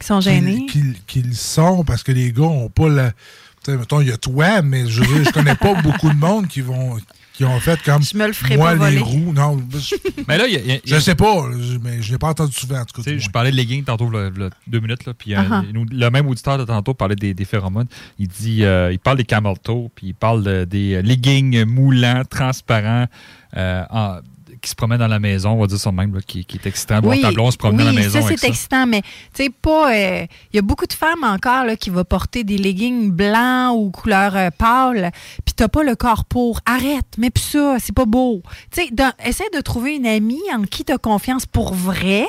[0.00, 0.66] qui sont gênées.
[0.66, 3.10] qui, qui- qui le sont parce que les gars ont pas la.
[3.12, 6.08] Tu sais, mettons, il y a toi, mais je veux dire, je connais pas beaucoup
[6.10, 6.98] de monde qui vont
[7.36, 9.24] qui ont fait comme Je me le ferai moi pas les voler.
[9.24, 9.32] roues.
[9.32, 9.94] Non, je,
[10.26, 12.18] Mais là, il y a- il y a- je sais pas, je- mais je l'ai
[12.18, 13.10] pas entendu souvent en tout cas.
[13.16, 14.10] Je parlais de leggings tantôt,
[14.66, 15.72] deux minutes, là, puis euh, Uh-huh.
[15.72, 17.88] nous- le même auditeur de tantôt parlait des, des phéromones.
[18.18, 22.22] Il dit, euh, il parle des camel toe, puis il parle de- des leggings moulants,
[22.28, 23.06] transparents,
[23.56, 24.18] euh, en-
[24.60, 26.66] qui se promènent dans la maison, on va dire ça même, là, qui, qui est
[26.66, 27.00] excitant.
[27.00, 29.50] Bon, ta blonde se promène oui, dans la maison ça c'est excitant, mais tu sais
[29.50, 29.94] pas.
[29.94, 33.74] euh, Il y a beaucoup de femmes encore là, qui vont porter des leggings blancs
[33.76, 35.10] ou couleur euh, pâle,
[35.44, 36.60] puis t'as pas le corps pour.
[36.66, 38.42] Arrête, mais plus ça, c'est pas beau.
[38.70, 38.90] Tu sais,
[39.24, 42.26] essaie de trouver une amie en qui t'as confiance pour vrai.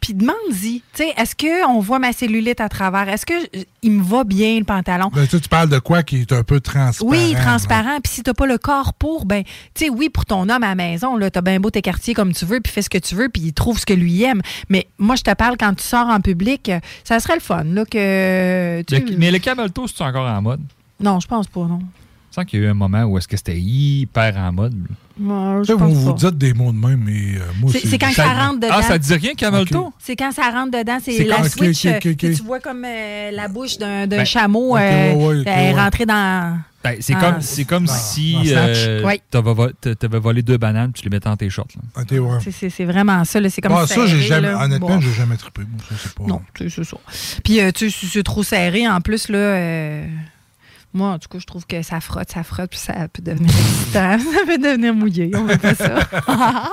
[0.00, 3.08] Puis demande-y, tu sais, est-ce qu'on voit ma cellulite à travers?
[3.08, 5.10] Est-ce que euh, il me va bien le pantalon?
[5.14, 7.10] Ben, tu sais, tu parles de quoi qui est un peu transparent.
[7.10, 7.98] Oui, transparent.
[8.02, 9.42] Puis si t'as pas le corps pour, ben,
[9.74, 12.14] tu sais, oui, pour ton homme à la maison, là, t'as bien beau tes quartiers
[12.14, 14.22] comme tu veux, puis fais ce que tu veux, puis il trouve ce que lui
[14.22, 14.40] aime.
[14.68, 16.70] Mais moi, je te parle quand tu sors en public,
[17.04, 18.82] ça serait le fun, là, que.
[18.82, 20.60] tu- Le- mais le camel toe, c'est encore en mode?
[21.00, 21.80] Non, je pense pas, non.
[22.38, 24.74] Je sens qu'il y a eu un moment où est-ce que c'était hyper en mode.
[25.20, 27.72] Ouais, Tu je sais, pense vous vous dites des mots de même, mais euh, moi,
[27.72, 28.68] C'est- c'est quand ça rentre dedans.
[28.78, 29.70] Ah, ça dit rien, camel Ok.
[29.70, 29.92] toe?
[29.98, 31.86] C'est quand ça rentre dedans, c'est la quand- ok, switch.
[31.86, 35.44] euh, que Tu vois comme euh, la bouche d'un Ben, chameau ok, euh, ouais, est
[35.46, 35.72] ouais.
[35.74, 36.58] rentrée dans.
[36.84, 39.02] Ben, c'est Ah, comme, c'est- c'est comme dans- si euh,
[39.80, 41.66] t'a- t'avais volé deux bananes puis tu les mettais dans tes shorts.
[41.96, 42.38] ouais.
[42.70, 44.62] C'est- vraiment ça, là, c'est comme Ah, ça, serré, jamais, là.
[44.64, 45.00] honnêtement, Bon.
[45.00, 45.62] j'ai jamais trippé.
[45.62, 46.22] Moi, ça, c'est pas.
[46.22, 46.96] Non, tu sais, c'est ça.
[47.42, 48.86] Puis, euh, tu sais, c'est trop serré.
[48.88, 50.06] En plus, là, euh,
[50.94, 53.50] moi, en tout cas, je trouve que ça frotte, ça frotte, puis ça peut devenir
[53.50, 54.18] excitant.
[54.32, 55.30] ça peut devenir mouillé.
[55.34, 55.94] On veut pas ça.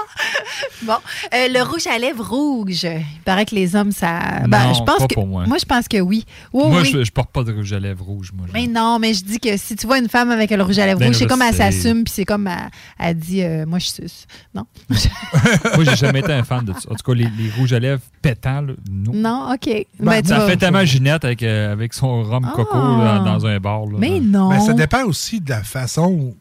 [0.84, 0.94] bon.
[1.34, 2.84] Euh, le rouge à lèvres rouge.
[2.84, 4.20] Il paraît que les hommes, ça.
[4.48, 5.14] Ben, Non, je pense pas que.
[5.14, 5.44] pour moi.
[5.60, 6.26] je pense que oui.
[6.54, 6.90] Moi, oui.
[6.92, 8.32] Je, je porte pas de rouge à lèvres rouge.
[8.34, 10.80] Moi, Mais non, mais je dis que si tu vois une femme avec le rouge
[10.80, 12.70] à lèvres Ben, rouge, c'est comme elle s'assume, puis c'est comme elle,
[13.00, 14.26] elle dit euh, Moi, je suce.
[14.54, 14.64] Non?
[14.90, 16.90] moi, j'ai jamais été un fan de ça.
[16.90, 19.14] En tout cas, les, les rouges à lèvres pétants, là, non.
[19.14, 19.66] non, OK.
[19.66, 23.04] Ben, Ben, tu ça vas- fait tellement Ginette avec, euh, avec son rhum coco Ah.
[23.04, 23.86] là, dans un bar.
[23.86, 23.98] là.
[24.10, 24.50] Mais non.
[24.50, 26.36] Mais ça dépend aussi de la façon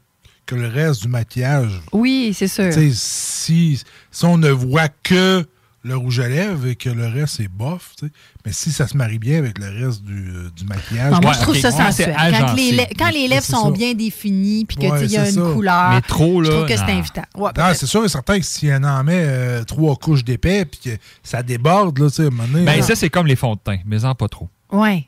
[0.46, 1.80] que le reste du maquillage.
[1.92, 2.66] Oui, c'est sûr.
[2.72, 5.46] Tu sais, si, si on ne voit que
[5.86, 8.12] le rouge à lèvres et que le reste est bof, tu sais,
[8.46, 11.12] mais si ça se marie bien avec le reste du, euh, du maquillage.
[11.12, 12.14] Non, moi, Ouais, je trouve ça sensuel.
[12.16, 12.72] Quand les, agencé.
[12.76, 13.70] lè- quand les lèvres sont ça.
[13.70, 15.40] bien définies, puis que Ouais, tu sais, il y a une ça.
[15.54, 17.22] couleur, Mais trop, je là, trouve que c'est invitant.
[17.36, 17.76] Ouais, peut-être.
[17.76, 20.96] c'est sûr et certain que si on en met euh, trois couches d'épais puis que
[21.22, 23.36] ça déborde, là, tu sais, à un moment donné, Ben, là, ça, c'est comme les
[23.36, 24.48] fonds de teint, mais en pas trop.
[24.72, 25.06] Ouais.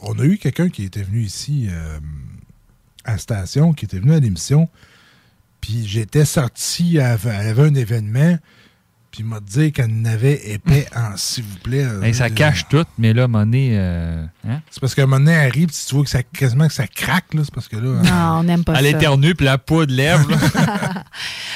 [0.00, 1.98] On a eu quelqu'un qui était venu ici euh,
[3.04, 4.68] à la station, qui était venu à l'émission,
[5.60, 8.36] puis j'étais sorti, elle avait, elle avait un événement,
[9.12, 11.84] Puis il m'a dit qu'elle n'avait épais en s'il vous plaît.
[12.00, 14.60] Ben, ça Euh, cache tout, mais là, donné, euh, hein?
[14.70, 17.42] C'est parce donné, elle arrive, puis tu vois que ça, quasiment que ça craque, là.
[17.44, 18.02] C'est parce que là.
[18.02, 18.96] Non, on n'aime pas Elle ça.
[18.96, 19.58] éternue, puis la
[19.92, 20.28] lève.
[20.30, 21.04] là.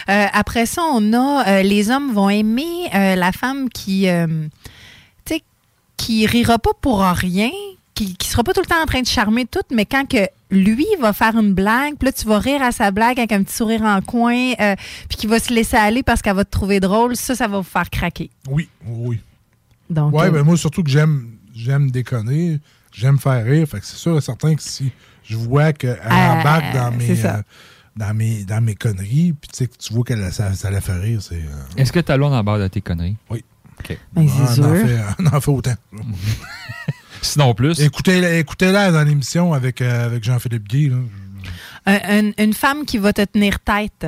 [0.08, 4.46] Euh, après ça, on a euh, les hommes vont aimer euh, la femme qui, euh,
[5.24, 5.42] tu sais,
[5.96, 7.50] qui rira pas pour rien,
[7.96, 10.28] qui, qui sera pas tout le temps en train de charmer tout, mais quand que
[10.52, 13.42] lui va faire une blague, puis là tu vas rire à sa blague avec un
[13.42, 14.76] petit sourire en coin, euh,
[15.08, 17.56] puis qui va se laisser aller parce qu'elle va te trouver drôle, ça, ça va
[17.58, 18.30] vous faire craquer.
[18.48, 19.18] Oui, oui.
[19.90, 22.60] Donc, ouais, euh, ben moi, surtout que j'aime j'aime déconner,
[22.92, 23.66] j'aime faire rire.
[23.66, 24.92] Fait que c'est sûr et certain que si
[25.24, 27.42] je vois qu'elle Ah, embarque dans mes, euh,
[27.96, 30.80] dans mes, dans mes conneries, puis tu sais que tu vois que ça, ça la
[30.82, 31.36] fait rire, c'est.
[31.36, 33.16] euh, Est-ce que ta blonde embarque de tes conneries?
[33.30, 33.42] Oui.
[33.78, 33.98] OK.
[34.14, 34.26] Ben, on,
[34.64, 35.74] en fait, on en fait autant.
[37.26, 37.80] Sinon plus.
[37.80, 40.92] Écoutez-la écoutez-la dans l'émission avec, euh, avec Jean-Philippe Guy.
[41.86, 44.06] un- une femme qui va te tenir tête,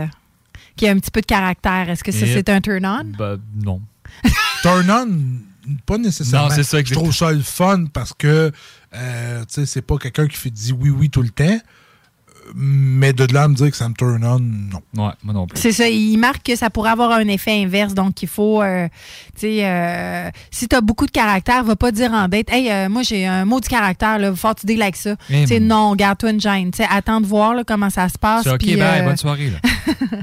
[0.77, 3.13] qui a un petit peu de caractère, est-ce que ça, c'est un turn-on?
[3.19, 3.81] Ben, non.
[4.63, 6.49] Turn on, pas nécessairement.
[6.49, 8.51] Non, c'est ça, Je trouve ça le fun parce que
[8.95, 11.59] euh, tu sais, c'est pas quelqu'un qui fait dit oui, oui tout le temps.
[12.55, 15.07] Mais de là à me dire que ça me turn on, non.
[15.07, 15.59] Ouais, moi non plus.
[15.59, 17.95] C'est ça, il marque que ça pourrait avoir un effet inverse.
[17.95, 18.89] Donc, il faut, euh,
[19.35, 22.71] tu sais, euh, si tu as beaucoup de caractère, va pas dire en date, hey,
[22.71, 25.17] euh, moi, j'ai un mot du caractère, là, faut que tu deals avec ça.
[25.31, 26.71] Eh, Tu sais, non, garde-toi une gêne.
[26.71, 28.45] Tu sais, attends de voir là, comment ça se passe.
[28.45, 29.51] C'est OK, bye, euh, bonne soirée.
[29.51, 29.59] Là.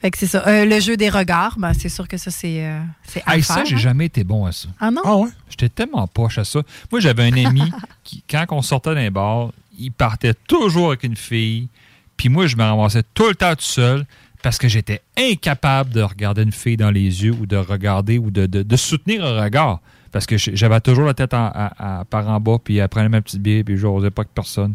[0.00, 0.42] Fait que c'est ça.
[0.46, 3.42] Euh, le jeu des regards, ben, c'est sûr que ça, c'est euh, c'est à Hey,
[3.42, 3.78] ça, j'ai hein.
[3.78, 4.68] jamais été bon à ça.
[4.78, 5.00] Ah non?
[5.04, 5.30] Ah ouais?
[5.48, 6.60] J'étais tellement poche à ça.
[6.92, 7.62] Moi, j'avais un ami
[8.04, 11.68] qui, quand on sortait d'un bar, il partait toujours avec une fille.
[12.16, 14.06] Puis moi, je me ramassais tout le temps tout seul
[14.42, 18.30] parce que j'étais incapable de regarder une fille dans les yeux ou de regarder ou
[18.30, 19.80] de, soutenir un regard.
[20.12, 23.42] Parce que j'avais toujours la tête à- par en bas, puis elle prenait ma petite
[23.42, 24.74] bière, puis je n'osais pas que personne.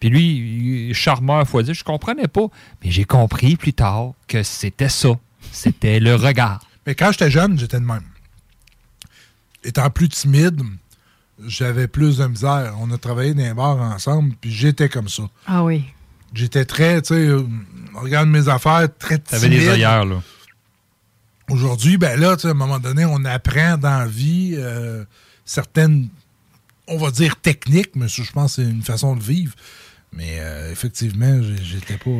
[0.00, 2.46] Puis lui, charmeur, faut dire, je comprenais pas.
[2.82, 5.10] Mais j'ai compris plus tard que c'était ça.
[5.52, 6.64] C'était le regard.
[6.86, 8.04] Mais quand j'étais jeune, j'étais de même.
[9.62, 10.62] Étant plus timide,
[11.46, 12.74] j'avais plus de misère.
[12.80, 15.24] On a travaillé dans les bars ensemble, puis j'étais comme ça.
[15.46, 15.84] Ah oui.
[16.34, 17.42] J'étais très, tu sais, euh,
[17.94, 19.42] regarde mes affaires, très timide.
[19.42, 20.22] T'avais des œillères, là.
[21.48, 25.04] Aujourd'hui, ben là, tu sais, à un moment donné, on apprend dans la vie euh,
[25.44, 26.08] certaines,
[26.86, 29.54] on va dire techniques, mais ça, je pense que c'est une façon de vivre.
[30.12, 32.10] Mais euh, effectivement, j'étais pas.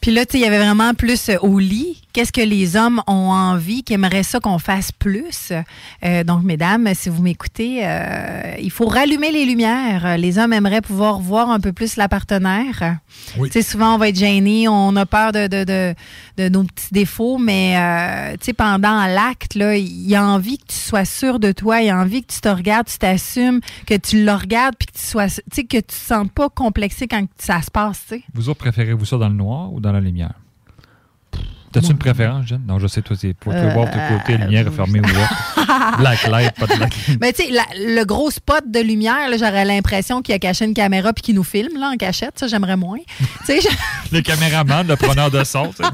[0.00, 2.02] Puis là, tu sais, il y avait vraiment plus euh, au lit.
[2.12, 5.52] Qu'est-ce que les hommes ont envie, qui aimeraient ça qu'on fasse plus?
[6.04, 10.16] Euh, donc, mesdames, si vous m'écoutez, euh, il faut rallumer les lumières.
[10.18, 12.98] Les hommes aimeraient pouvoir voir un peu plus la partenaire.
[13.36, 13.50] Oui.
[13.50, 15.94] Tu sais, souvent, on va être gêné, on a peur de, de, de,
[16.38, 20.66] de nos petits défauts, mais euh, tu sais, pendant l'acte, là, il a envie que
[20.68, 23.94] tu sois sûr de toi, il a envie que tu te regardes, tu t'assumes, que
[23.94, 27.06] tu le regardes, puis que tu sois, tu sais, que tu te sentes pas complexé
[27.06, 28.22] quand ça se passe, tu sais.
[28.34, 30.32] Vous autres, préférez-vous ça dans le noir ou dans la lumière?
[31.70, 32.62] T'as-tu une préférence, Jen?
[32.66, 35.04] Non, je sais, toi, c'est pour te Euh, voir de côté, lumière est fermée ou
[35.04, 35.32] ouverte.
[35.98, 37.18] Black light, pas de black light.
[37.20, 40.72] Mais tu sais, le gros spot de lumière, là, j'aurais l'impression qu'il a caché une
[40.72, 42.38] caméra puis qu'il nous filme là, en cachette.
[42.38, 42.98] Ça, j'aimerais moins.
[43.18, 45.90] Tu sais, je- Le caméraman, le preneur de son, là.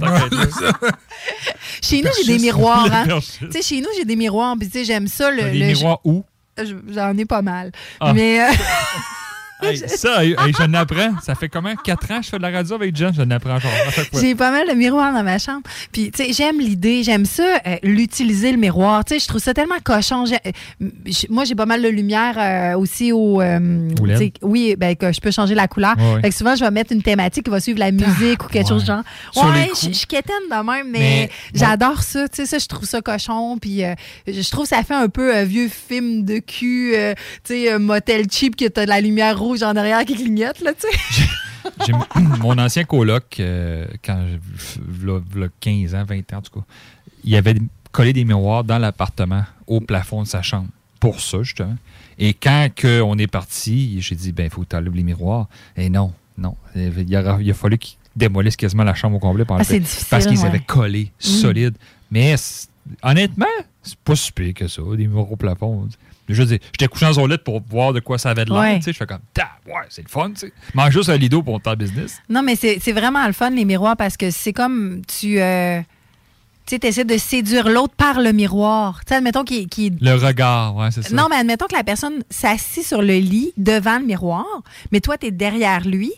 [1.83, 2.89] chez nous, j'ai des miroirs.
[2.93, 3.07] Hein.
[3.41, 4.55] Tu sais, chez nous, j'ai des miroirs.
[4.59, 5.31] Puis tu sais, j'aime ça.
[5.33, 6.25] Le, des le- miroirs où?
[6.57, 7.73] je- J'en ai pas mal.
[8.01, 8.13] Ah.
[8.13, 8.53] Mais euh,
[9.65, 11.15] Hey, ça, hey, je n'apprends.
[11.23, 11.75] Ça fait comment?
[11.77, 13.71] Quatre ans que je fais de la radio avec Jen, je n'apprends fois.
[14.21, 15.63] J'ai pas mal de miroirs dans ma chambre.
[15.93, 19.05] Puis, tu sais, j'aime l'idée, j'aime ça, euh, l'utiliser le miroir.
[19.05, 20.25] Tu sais, je trouve ça tellement cochon.
[20.31, 20.89] Euh,
[21.31, 23.41] moi, j'ai pas mal de lumière euh, aussi au.
[23.41, 23.89] euh,
[24.43, 25.95] oui, ben, que je peux changer la couleur.
[25.97, 26.21] Ouais, ouais.
[26.23, 28.69] Fait que souvent, je vais mettre une thématique qui va suivre la musique ou quelque
[28.69, 29.03] chose de genre.
[29.37, 32.29] Ouais, je suis quétaine de même, mais, Mais, j'adore ça.
[32.29, 33.59] Tu sais, ça, je trouve ça cochon.
[33.61, 33.83] Puis,
[34.27, 36.95] je trouve ça fait un peu vieux film de cul,
[37.45, 40.73] tu sais, motel cheap, que t'as de la lumière rouge en arrière qui clignote, là,
[40.75, 41.25] tu sais.
[41.87, 41.93] J'ai-
[42.41, 44.23] mon ancien coloc, euh, quand
[44.79, 46.67] v'là 15 ans, 20 ans en tout cas,
[47.25, 47.57] il avait
[47.93, 50.69] collé des miroirs dans l'appartement, au plafond de sa chambre,
[51.01, 51.77] pour ça, justement.
[52.19, 55.03] Et quand que on est parti, j'ai dit, ben, il faut que tu enlèves les
[55.03, 55.49] miroirs.
[55.77, 56.57] Et non, non.
[56.77, 60.27] Il a, il a fallu qu'il démolisse quasiment la chambre au complet Ah, difficile, Parce
[60.27, 60.45] qu'ils ouais.
[60.47, 61.25] avaient collé Mm.
[61.27, 61.75] solide.
[62.11, 62.35] Mais
[63.03, 63.47] honnêtement,
[63.83, 65.89] c'est pas si pire que ça, des miroirs au plafond.
[66.29, 68.51] Je veux dire, j'étais couché dans son lit pour voir de quoi ça avait de
[68.51, 68.59] l'air.
[68.61, 68.81] Ouais.
[68.81, 68.93] tu.
[68.93, 70.31] Je fais comme, Ta, ouais, c'est le fun.
[70.31, 70.53] tu sais.
[70.75, 72.19] Mange juste un lido pour ton business.
[72.29, 75.41] Non, mais c'est vraiment le fun, les miroirs, parce que c'est comme tu.
[75.41, 75.81] euh,
[76.67, 79.01] tu essaies de séduire l'autre par le miroir.
[79.05, 79.69] Tu sais, admettons qu'il.
[80.01, 81.15] Le regard, ouais, c'est ça.
[81.15, 84.47] Non, mais admettons que la personne s'assit sur le lit devant le miroir,
[84.91, 86.11] mais toi, tu es derrière lui.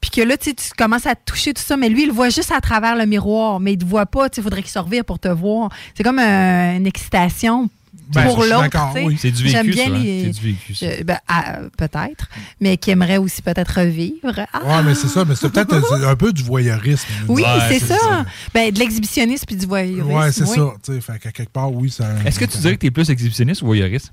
[0.00, 2.12] Puis que là, tu tu commences à te toucher tout ça, mais lui, il le
[2.12, 4.26] voit juste à travers le miroir, mais il te voit pas.
[4.36, 5.70] Il faudrait qu'il se revire pour te voir.
[5.94, 7.70] C'est comme euh, une excitation
[8.08, 8.68] Ben, pour l'autre.
[9.04, 9.16] oui.
[9.18, 9.98] C'est du vécu, J'aime bien ça, hein?
[9.98, 10.24] les.
[10.32, 10.86] C'est du vécu, ça.
[10.86, 12.28] Euh, ben, ah, peut-être,
[12.60, 14.46] mais qui aimerait aussi peut-être revivre.
[14.52, 17.06] Ah, Ouais, mais c'est ça, mais c'est peut-être un, un peu du voyeurisme.
[17.28, 18.24] oui, Ouais, c'est ça.
[18.54, 20.10] Ben, de l'exhibitionnisme puis du voyeurisme.
[20.12, 20.56] Ouais, c'est oui.
[20.82, 21.00] ça.
[21.00, 22.08] Fait qu'à quelque part, oui, ça.
[22.24, 24.12] Est-ce que tu dirais que tu es plus exhibitionniste ou voyeuriste?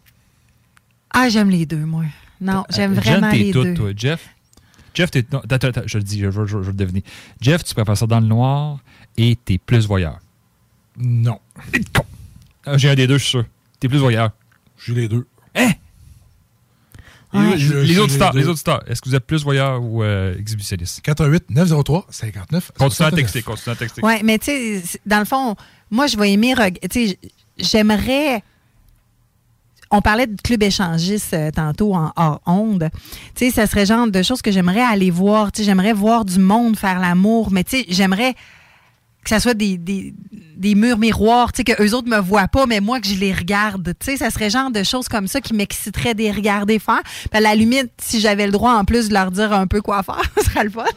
[1.12, 2.06] Ah, j'aime les deux, moi.
[2.42, 3.74] Non, j'aime Euh, vraiment les tout, deux.
[3.76, 3.90] toi.
[3.96, 4.28] Jeff?
[4.96, 5.24] Jeff, t'es.
[5.86, 7.04] je le dis, je veux, je veux- je le deviner.
[7.42, 8.80] Jeff, tu préfères ça dans le noir
[9.18, 10.20] et t'es plus voyeur?
[10.98, 11.40] Non.
[12.66, 13.46] Ah, J'ai un des deux, je suis sûr.
[13.84, 14.30] T'es plus voyeur.
[14.78, 15.28] J'ai les deux.
[15.56, 15.72] Hein?
[17.34, 17.50] Les, Ouais.
[17.52, 18.40] les- Je- les j'ai autres les stars, deux.
[18.40, 21.02] les autres stars, est-ce que vous êtes plus voyeur ou euh, exhibitionniste?
[21.02, 22.72] 88 903 59.
[22.78, 24.00] Continue à texter, continue à texter.
[24.06, 24.46] Oui, mais tu
[24.80, 25.58] sais, dans le fond,
[25.92, 26.54] moi, je vais aimer.
[26.90, 27.20] Tu sais,
[27.58, 28.42] j'aimerais.
[29.92, 32.90] On parlait de club échangiste euh, tantôt en hors onde.
[33.36, 35.52] Tu sais, ça serait le genre de choses que j'aimerais aller voir.
[35.52, 38.34] Tu sais, j'aimerais voir du monde faire l'amour, mais tu sais, j'aimerais
[39.24, 40.14] que ça soit des, des,
[40.56, 43.16] des murs miroirs, tu sais, que eux autres me voient pas, mais moi que je
[43.16, 43.94] les regarde.
[44.00, 47.02] Tu sais, ça serait genre de choses comme ça qui m'exciterait de les regarder faire.
[47.32, 50.04] À la limite, si j'avais le droit en plus de leur dire un peu quoi
[50.04, 50.86] faire, ce serait le fun.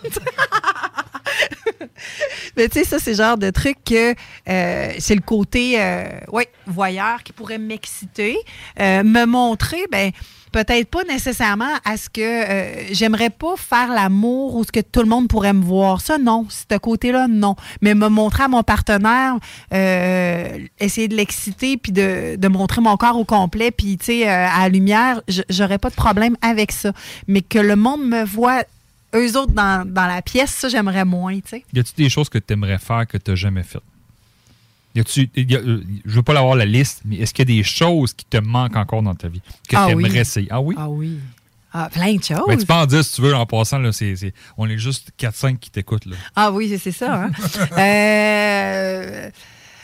[2.57, 4.15] Mais tu sais, ça, c'est genre de truc que
[4.49, 8.37] euh, c'est le côté euh, ouais, voyeur qui pourrait m'exciter.
[8.81, 10.13] Euh, me montrer, ben
[10.53, 15.01] peut-être pas nécessairement à ce que euh, j'aimerais pas faire l'amour ou ce que tout
[15.01, 16.01] le monde pourrait me voir.
[16.01, 16.47] Ça, non.
[16.49, 17.57] Ce côté-là, non.
[17.81, 19.35] Mais me montrer à mon partenaire,
[19.73, 24.29] euh, essayer de l'exciter puis de, de montrer mon corps au complet, puis tu sais,
[24.29, 26.93] euh, à la lumière, j'aurais pas de problème avec ça.
[27.27, 28.65] Mais que le monde me voit
[29.15, 31.65] eux autres dans, dans la pièce, ça, j'aimerais moins, tu sais.
[31.73, 33.83] Y a-tu des choses que tu aimerais faire que tu n'as jamais faites?
[34.97, 37.63] Y a-tu, euh, je veux pas l'avoir la liste, mais est-ce qu'il y a des
[37.63, 40.05] choses qui te manquent encore dans ta vie que Ah tu oui.
[40.07, 40.49] aimerais essayer?
[40.51, 40.75] Ah oui?
[40.79, 41.19] Ah oui.
[41.73, 42.41] Ah, plein de choses.
[42.49, 43.91] Ben, tu peux en dire si tu veux en passant, là,
[44.57, 46.07] on est juste 4-5 qui t'écoutent.
[46.07, 46.17] Là.
[46.35, 47.25] Ah oui, c'est- ça.
[47.25, 47.31] Hein?
[47.79, 49.31] Euh,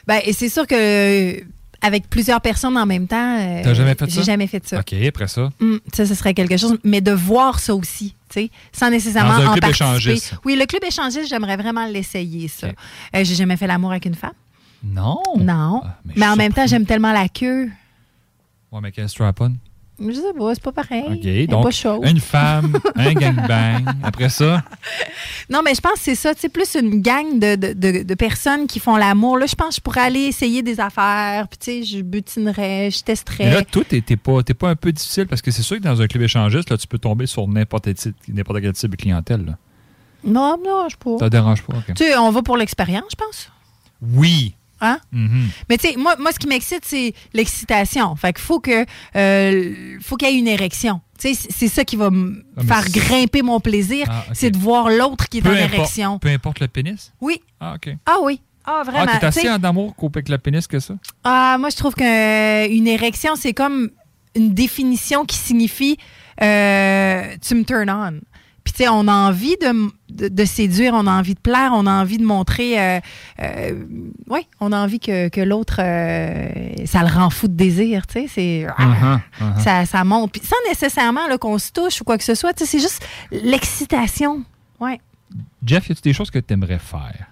[0.06, 1.40] ben, c'est sûr que
[1.84, 4.20] avec plusieurs personnes en même temps, euh, T'as jamais fait ça?
[4.20, 4.78] J'ai jamais fait ça.
[4.80, 5.50] OK, après ça?
[5.60, 9.36] Hum, ça, ce serait quelque chose, mais de voir ça aussi, tu sais, sans nécessairement
[9.36, 9.84] Dans un en club participer.
[9.90, 10.34] échangiste.
[10.44, 12.68] Oui, le club échangiste, j'aimerais vraiment l'essayer, ça.
[12.68, 14.32] Euh, j'ai jamais fait l'amour avec une femme.
[14.84, 15.20] Non.
[15.38, 15.82] Non.
[15.84, 17.70] Ah, mais en même temps, j'aime tellement la queue.
[18.72, 19.54] Ouais, mais qu'est-ce que strap-on?
[20.00, 21.46] Je sais pas, c'est pas pareil.
[21.46, 23.84] Donc pas une femme, un gangbang.
[24.02, 24.64] Après ça,
[25.48, 28.02] Non, mais je pense que c'est ça, tu sais, plus une gang de, de, de-
[28.02, 29.38] de personnes qui font l'amour.
[29.38, 32.90] Là, je pense que je pourrais aller essayer des affaires, puis tu sais, je butinerais,
[32.90, 33.44] je testerais.
[33.44, 35.82] mais là, toi, t'es pas, t'es pas un peu difficile parce que c'est sûr que
[35.82, 38.90] dans un club échangiste, là, tu peux tomber sur n'importe quel type, n'importe quel type
[38.90, 39.44] de clientèle.
[39.44, 39.58] Là.
[40.24, 41.18] Non, non, je pas.
[41.18, 41.76] Ça te dérange pas?
[41.76, 41.94] OK.
[41.94, 43.52] Tu sais, on va pour l'expérience, je pense.
[44.00, 44.56] Oui.
[44.84, 44.98] Hein?
[45.12, 45.48] Mhm.
[45.70, 48.14] Mais tu sais, moi, moi, ce qui m'excite, c'est l'excitation.
[48.16, 48.84] Fait qu'il faut que
[49.16, 51.00] euh, faut qu'il y ait une érection.
[51.18, 55.28] C'est- ça qui va me Ah, faire grimper mon plaisir, Ah, c'est de voir l'autre
[55.28, 56.18] qui est Peu en importe- érection.
[56.18, 57.12] Peu importe le pénis?
[57.20, 57.40] Oui.
[57.60, 57.94] Ah, OK.
[58.06, 58.40] Ah oui.
[58.64, 59.04] Ah, vraiment.
[59.08, 60.94] Ah, t'es Tu assez en amour qu'avec le pénis que ça?
[61.22, 63.90] Ah, moi, je trouve qu'une érection, c'est comme
[64.34, 65.96] une définition qui signifie
[66.42, 68.20] euh, tu me turn on.
[68.64, 71.40] Puis, tu sais, on a envie de, m- de, de séduire, on a envie de
[71.40, 72.80] plaire, on a envie de montrer.
[72.80, 73.00] euh,
[73.40, 73.84] euh,
[74.28, 76.48] oui, on a envie que, que l'autre, euh,
[76.86, 78.26] ça le rend fou de désir, tu sais.
[78.28, 78.66] C'est.
[78.78, 79.60] ah, Uh-huh, uh-huh.
[79.62, 80.32] ça, ça monte.
[80.32, 82.80] Puis, sans nécessairement là, qu'on se touche ou quoi que ce soit, tu sais, c'est
[82.80, 83.04] juste
[83.62, 84.44] l'excitation.
[84.80, 85.00] Ouais.
[85.64, 87.26] Jeff, y a-tu des choses que tu aimerais faire?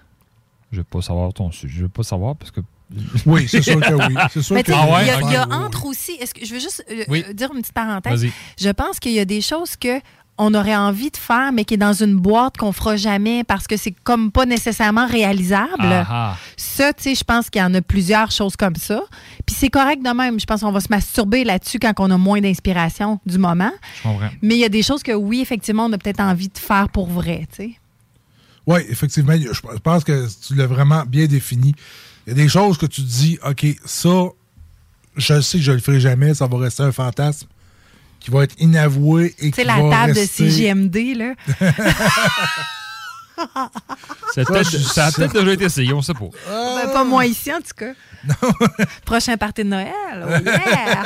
[0.71, 1.73] Je veux pas savoir ton sujet.
[1.77, 2.61] Je veux pas savoir parce que.
[3.25, 4.15] Oui, c'est sûr que oui.
[4.33, 5.03] C'est sûr Mais que Ah ouais?
[5.03, 6.11] il y a, il y a entre aussi.
[6.19, 7.23] Est-ce que je veux juste euh, Oui.
[7.33, 8.21] dire une petite parenthèse.
[8.21, 8.31] Vas-y.
[8.59, 9.99] Je pense qu'il y a des choses que
[10.43, 13.67] on aurait envie de faire, mais qui est dans une boîte qu'on fera jamais parce
[13.67, 15.69] que c'est comme pas nécessairement réalisable.
[15.79, 16.37] Ah, ah.
[16.57, 19.03] Ça, tu sais, je pense qu'il y en a plusieurs choses comme ça.
[19.45, 20.39] Puis c'est correct de même.
[20.39, 23.71] Je pense qu'on va se masturber là-dessus quand on a moins d'inspiration du moment.
[23.97, 24.29] Je comprends.
[24.41, 26.89] Mais il y a des choses que oui, effectivement, on a peut-être envie de faire
[26.89, 27.71] pour vrai, tu sais.
[28.65, 31.75] Oui, effectivement, je pense que tu l'as vraiment bien défini.
[32.25, 34.25] Il y a des choses que tu te dis, OK, ça,
[35.17, 37.47] je sais que je le ferai jamais, ça va rester un fantasme
[38.21, 40.45] qui va être inavoué et Tu sais, qui la va table rester...
[40.45, 41.33] de CGMD, là.
[44.35, 46.29] Ça a peut-être ça a peut-être déjà été essayé, on sait pas.
[46.47, 47.93] Ben, pas moi ici, en tout cas.
[49.05, 49.89] Prochain party de Noël.
[50.23, 51.03] Oh yeah!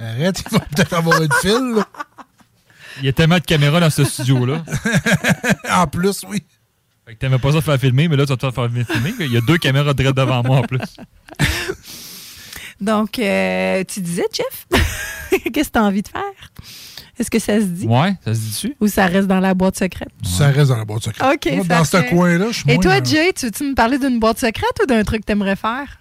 [0.00, 1.74] Arrête, il va peut-être avoir une file.
[1.76, 1.86] là.
[3.00, 4.64] Il y a tellement de caméras dans ce studio-là.
[5.70, 6.42] en plus, oui.
[7.06, 9.14] Fait que t'aimais pas ça te faire filmer, mais là, tu vas te faire filmer.
[9.20, 10.80] Il y a deux caméras direct devant moi en plus.
[12.80, 14.66] Donc, euh, tu disais, Jeff,
[15.52, 16.22] qu'est-ce que tu as envie de faire?
[17.18, 17.86] Est-ce que ça se dit?
[17.86, 18.76] Ouais, ça se dit-tu?
[18.80, 20.10] Ou ça reste dans la boîte secrète?
[20.22, 21.26] Ça reste dans la boîte secrète.
[21.46, 21.52] OK.
[21.54, 24.18] Moi, dans ce coin-là, je suis Et toi, dans- Jay, tu veux-tu me parler d'une
[24.20, 26.00] boîte secrète ou d'un truc que tu aimerais faire?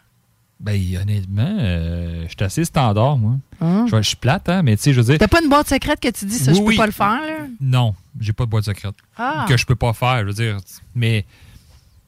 [0.60, 3.35] Ben, honnêtement, euh, je suis assez standard, moi.
[3.61, 3.85] Hein?
[3.89, 5.18] Je, je suis plate, hein, mais tu sais, je veux dire.
[5.18, 6.77] T'as pas une boîte secrète que tu dis, ça, Oui, je peux oui.
[6.77, 7.47] pas le faire, là?
[7.61, 8.95] Non, j'ai pas de boîte secrète.
[9.18, 9.45] Ah.
[9.47, 10.57] Que je peux pas faire, je veux dire.
[10.95, 11.23] Mais,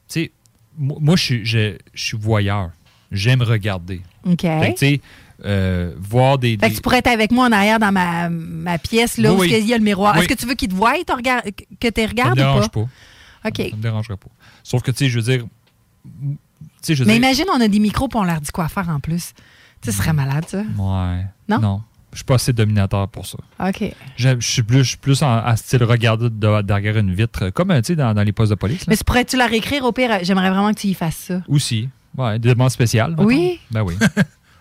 [0.09, 0.31] tu sais,
[0.77, 2.71] moi, moi, je suis je- je suis voyeur.
[3.11, 4.01] J'aime regarder.
[4.25, 4.41] OK.
[4.41, 5.01] Fait que, tu sais,
[5.45, 6.57] euh, voir des.
[6.57, 9.39] Fait que tu pourrais être avec moi en arrière dans ma, ma pièce, là, Oui,
[9.39, 10.13] où il y a le miroir.
[10.15, 10.21] Oui.
[10.21, 11.43] Est-ce que tu veux qu'il te voie regarde-
[11.79, 12.81] que tu ça me regardes ou dérange pas?
[12.81, 13.49] pas.
[13.49, 13.57] OK.
[13.69, 14.29] Ça me dérangerait pas.
[14.63, 15.45] Sauf que, tu sais, je veux dire.
[16.05, 16.37] Tu
[16.81, 17.23] sais, je veux Mais dire.
[17.27, 19.33] imagine, on a des micros puis on leur dit quoi faire en plus.
[19.81, 20.59] Tu sais, ce serait malade, ça.
[20.59, 21.25] Ouais.
[21.47, 21.59] Non?
[21.59, 21.81] Non.
[22.13, 23.37] Je suis pas assez dominateur pour ça.
[23.59, 23.83] OK.
[24.15, 27.69] Je suis plus, je suis plus en, en style regarder de- derrière une vitre, comme
[27.75, 28.79] tu sais, dans, dans les postes de police.
[28.81, 28.85] là.
[28.89, 30.17] Mais tu pourrais-tu leur écrire au pire?
[30.23, 31.41] J'aimerais vraiment que tu y fasses ça?
[31.47, 31.89] Aussi.
[32.17, 33.11] Ouais, des demandes spéciales.
[33.11, 33.23] mettons.
[33.25, 33.59] Oui.
[33.71, 33.95] Ben oui.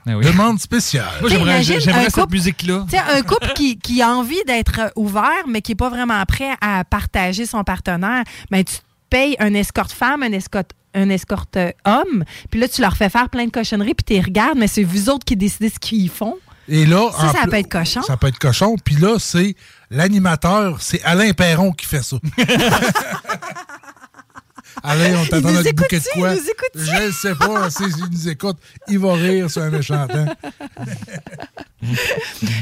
[0.06, 0.24] Ben oui.
[0.24, 1.04] Demande spéciale.
[1.20, 2.84] Moi, j'aimerais j'aimerais un cette couple- musique-là.
[2.88, 6.24] Tu sais, un couple qui, qui a envie d'être ouvert, mais qui n'est pas vraiment
[6.26, 8.22] prêt à partager son partenaire,
[8.52, 8.76] mais tu
[9.10, 13.28] payes un escorte femme, un escorte un escorte homme, puis là, tu leur fais faire
[13.30, 16.08] plein de cochonneries, puis tu les regardes, mais c'est vous autres qui décidez ce qu'ils
[16.08, 16.36] font.
[16.68, 18.02] Et là, Ça, ça peut être cochon.
[18.02, 18.76] Ça peut être cochon.
[18.84, 19.56] Puis là, c'est
[19.90, 22.16] l'animateur, c'est Alain Perron qui fait ça.
[24.82, 26.34] Alain, on Il t'attend notre bouquet de quoi?
[26.34, 26.84] Il nous?
[26.84, 27.70] Je ne sais pas.
[27.70, 28.56] S'il nous écoute,
[28.88, 30.26] il va rire sur un méchant temps.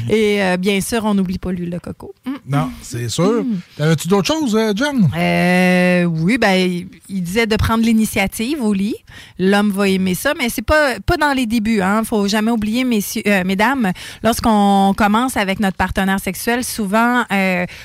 [0.09, 2.13] Et euh, bien sûr, on n'oublie pas lui, le coco.
[2.25, 2.31] Mm.
[2.47, 3.43] Non, c'est sûr.
[3.77, 5.09] T'avais-tu d'autres choses, euh, John?
[5.17, 8.95] Euh, oui, ben, il- il disait de prendre l'initiative au lit.
[9.39, 11.81] L'homme va aimer ça, mais c'est pas, pas dans les débuts.
[11.81, 12.03] Hein.
[12.03, 13.91] Faut jamais oublier, messieurs, euh, mesdames,
[14.23, 17.23] lorsqu'on commence avec notre partenaire sexuel, souvent,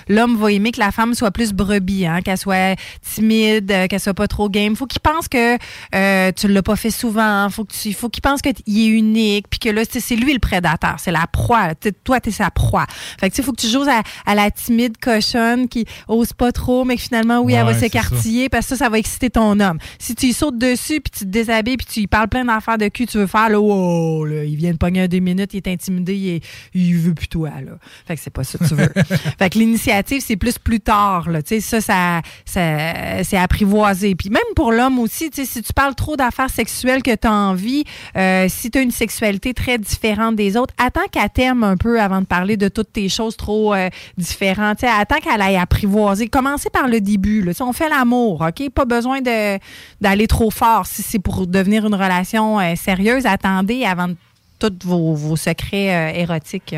[0.09, 2.77] l'homme va aimer que la femme soit plus brebis, hein, qu'elle soit
[3.15, 4.77] timide, qu'elle soit pas trop game.
[4.77, 5.57] Faut qu'il pense que
[5.95, 7.49] euh, tu l'as pas fait souvent.
[7.49, 10.39] Faut que tu, faut qu'il pense qu'il est unique, puis que là, c'est lui le
[10.39, 11.75] prédateur, c'est la proie.
[11.75, 12.85] T'sais, Toi, t'es sa proie.
[13.19, 16.53] Fait que tu faut que tu joues à, à la timide cochonne qui ose pas
[16.53, 19.59] trop, mais que finalement, oui, elle va s'écartiller parce que ça, ça va exciter ton
[19.59, 19.79] homme.
[19.99, 22.77] Si tu y sautes dessus, puis tu te déshabilles, puis tu lui parles plein d'affaires
[22.79, 25.55] de cul, tu veux faire, là, wow, là, il vient de pogner un deux minutes,
[25.55, 26.45] il est intimidé, il, est-
[26.75, 27.73] il veut plus toi, là.
[28.07, 28.93] Fait que c'est pas ça que tu veux.
[29.39, 31.41] fait que l'initiative, c'est plus plus tard, là.
[31.43, 34.10] Tu sais, ça, ça, ça c'est apprivoisé.
[34.15, 37.27] Puis même pour l'homme aussi, tu sais, si tu parles trop d'affaires sexuelles que tu
[37.27, 37.85] as envie,
[38.17, 42.01] euh, si tu as une sexualité très différente des autres, attends qu'elle t'aime un peu
[42.01, 43.89] avant de parler de toutes tes choses trop euh,
[44.19, 44.79] différentes.
[44.79, 46.29] Tu sais, attends qu'elle aille apprivoiser.
[46.29, 47.43] Commencez par le début.
[47.43, 47.53] Là.
[47.53, 48.71] Tu sais, On fait l'amour, OK?
[48.71, 50.87] Pas besoin d'aller trop fort.
[50.87, 54.17] Si c'est pour devenir une relation euh, sérieuse, attendez avant de-
[54.59, 56.75] tous vos, vos secrets érotiques.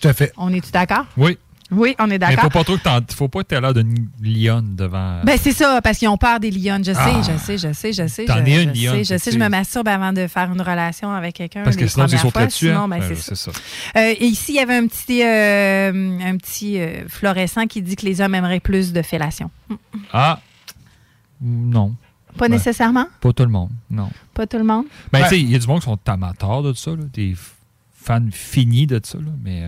[0.00, 0.32] Tout à fait.
[0.36, 1.06] On est-tu d'accord?
[1.16, 1.36] Oui.
[1.72, 2.44] Oui, on est Mais d'accord.
[2.44, 5.22] faut pas trop que t'en- faut pas que t'aies l'air d'une lionne devant.
[5.24, 6.84] Ben, c'est ça, parce qu'ils ont peur des lionnes.
[6.84, 7.22] Je sais, Ah.
[7.22, 8.24] je sais, je sais, je sais.
[8.26, 10.52] T'en je, es une je lionne, sais, je sais, je me masturbe avant de faire
[10.52, 11.62] une relation avec quelqu'un.
[11.64, 12.68] Parce que les sinon, tu sauterais dessus.
[12.68, 12.74] hein?
[12.74, 13.34] Sinon, ben, Ben, c'est ça.
[13.34, 13.50] ça.
[13.96, 17.96] Euh, et ici, il y avait un petit, euh, un petit euh, fluorescent qui dit
[17.96, 19.50] que les hommes aimeraient plus de fellation.
[20.12, 20.40] Ah.
[21.40, 21.94] Non.
[22.38, 23.06] Pas Ben, nécessairement?
[23.20, 24.08] Pas tout le monde, non.
[24.34, 24.86] Pas tout le monde?
[25.12, 27.34] Ben, tu sais, il y a du monde qui sont amateurs de ça, là, des
[27.94, 29.62] fans finis de ça, là, mais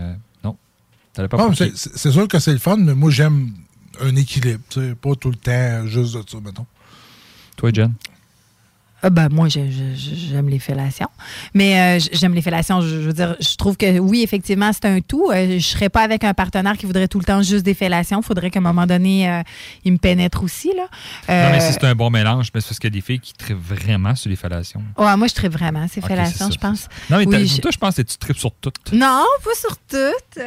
[1.16, 3.52] Ah, c'est sûr que c'est le fun, mais moi, j'aime
[4.00, 4.60] un équilibre.
[4.68, 6.66] tu sais, Pas tout le temps juste de ça, mettons.
[7.56, 7.92] Toi, Jen?
[9.06, 11.08] Ah, ben, moi, j'aime les fellations.
[11.52, 12.80] Mais euh, j'aime les fellations.
[12.80, 15.30] Je, veux dire, je trouve que oui, effectivement, c'est un tout.
[15.30, 17.74] Euh, je ne serais pas avec un partenaire qui voudrait tout le temps juste des
[17.74, 18.20] fellations.
[18.20, 19.42] Il faudrait qu'à un moment donné, euh,
[19.84, 20.68] il me pénètre aussi.
[20.74, 20.84] Là.
[21.28, 23.20] Non, mais si c'est un bon mélange, mais c'est parce qu'il y a des filles
[23.20, 24.82] qui trippent vraiment sur les fellations.
[24.96, 26.88] ouais, moi, je tripe vraiment ces fellations, je pense.
[27.10, 28.72] Non, mais Oui, t'as- je- toi, je pense que tu tripes sur tout.
[28.94, 30.42] Non, pas sur toutes.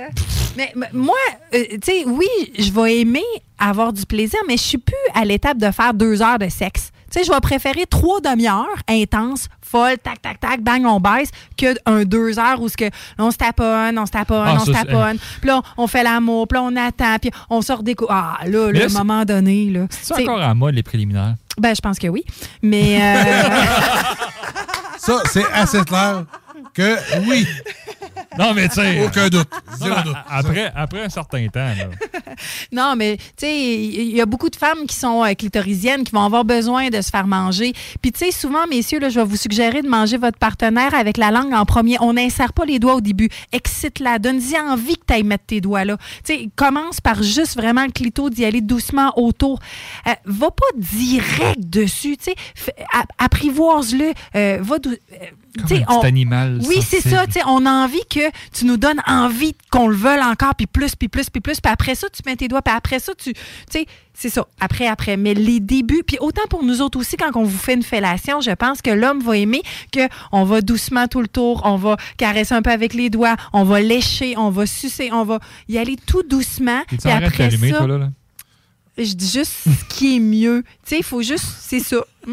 [0.58, 1.16] mais, mais moi,
[1.52, 2.26] tu sais, oui,
[2.58, 3.22] je vais aimer
[3.60, 6.90] avoir du plaisir, mais je suis plus à l'étape de faire deux heures de sexe.
[7.12, 11.30] Tu sais, je vais préférer trois demi-heures intenses, folles, tac, tac, tac, bang, on baisse,
[11.58, 12.90] que un deux heures où ce que, là,
[13.20, 16.48] on se taponne, on se taponne, Ah, on se taponne, puis là, on fait l'amour,
[16.48, 18.10] puis là, on attend, puis on sort des coups.
[18.14, 19.88] Ah, là, là, à un moment donné, là.
[19.90, 21.36] C'est encore à mode, les préliminaires?
[21.58, 22.24] Ben, je pense que oui.
[22.62, 23.00] Mais.
[23.02, 23.24] euh,
[24.98, 26.26] Ça, c'est assez clair
[26.74, 26.98] que
[27.30, 27.48] oui.
[28.38, 29.06] Non, mais tu sais.
[29.06, 29.48] Aucun doute.
[29.78, 30.16] Zéro doute.
[30.30, 32.27] Après, après un certain temps, là.
[32.78, 36.12] Non, mais tu sais, il y a beaucoup de femmes qui sont euh, clitorisiennes qui
[36.12, 37.74] vont avoir besoin de se faire manger.
[38.04, 41.32] Puis tu sais, souvent, messieurs, je vais vous suggérer de manger votre partenaire avec la
[41.32, 41.98] langue en premier.
[42.02, 43.30] On n'insère pas les doigts au début.
[43.52, 44.20] Excite-la.
[44.20, 45.98] Donne-y envie que tu ailles mettre tes doigts là.
[46.24, 49.60] Tu sais, commence par juste vraiment le clito, d'y aller doucement autour.
[50.08, 52.36] Euh, va pas direct dessus, tu sais.
[53.18, 54.14] Apprivoise-le.
[54.36, 54.78] Euh, va
[55.66, 57.26] sais, un petit animal Oui, c'est ça.
[57.48, 61.08] on a envie que tu nous donnes envie qu'on le veuille encore, puis plus, puis
[61.08, 61.62] plus, puis plus.
[61.62, 63.34] Puis après ça, tu mets tes doigts, puis après ça, tu.
[63.34, 63.40] Tu
[63.70, 64.48] sais, c'est ça.
[64.60, 65.16] Après, après.
[65.16, 68.42] Mais les débuts, puis autant pour nous autres aussi, quand on vous fait une fellation,
[68.42, 69.62] je pense que l'homme va aimer
[69.94, 73.64] qu'on va doucement tout le tour, on va caresser un peu avec les doigts, on
[73.64, 75.40] va lécher, on va sucer, on va
[75.70, 76.82] y aller tout doucement.
[76.88, 77.98] Puis après d'allumer, ça, toi, là?
[78.00, 78.10] là?
[78.98, 80.64] Je dis juste ce qui est mieux.
[80.84, 81.46] Tu sais, il faut juste.
[81.60, 81.98] C'est ça.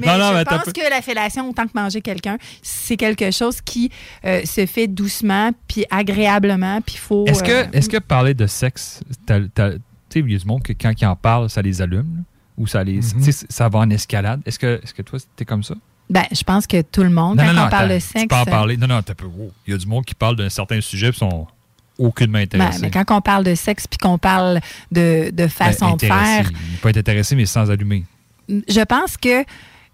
[0.00, 2.96] Mais Non, non, je mais pense peu- que la fellation, autant que manger quelqu'un, c'est
[2.96, 3.90] quelque chose qui
[4.24, 7.24] euh, se fait doucement, puis agréablement, puis il faut.
[7.26, 9.40] Est-ce que, euh, est-ce que parler de sexe, tu sais,
[10.16, 12.22] il y a du monde que quand ils en parlent, ça les allume, là,
[12.56, 13.22] ou ça les, Mhm.
[13.24, 14.40] tu sais, ça va en escalade?
[14.46, 15.74] Est-ce que, est-ce que toi, t'es comme ça?
[16.10, 18.22] Ben, je pense que tout le monde, Non, quand non, on non, parle de sexe.
[18.22, 18.76] Tu peux en parler.
[18.78, 19.26] Non, non, t'as peu.
[19.26, 19.52] wow.
[19.66, 21.46] Il y a du monde qui parle d'un certain sujet et sont
[21.98, 22.80] aucunement ben, intéressés.
[22.82, 24.60] mais quand on parle de sexe puis qu'on parle
[24.92, 26.24] de, de Ben, façon de intéressés.
[26.44, 28.04] faire, Il peut être intéressé, mais sans allumer.
[28.48, 29.44] je pense que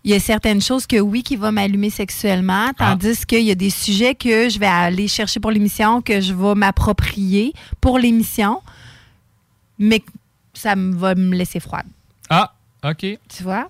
[0.06, 2.96] il y a certaines choses que oui, qui vont m'allumer sexuellement, Ah.
[2.98, 6.34] tandis qu'il y a des sujets que je vais aller chercher pour l'émission, que je
[6.34, 8.60] vais m'approprier pour l'émission,
[9.78, 10.02] mais
[10.52, 11.86] ça me va me laisser froide.
[12.28, 12.52] Ah,
[12.84, 12.98] OK.
[13.28, 13.68] Tu vois?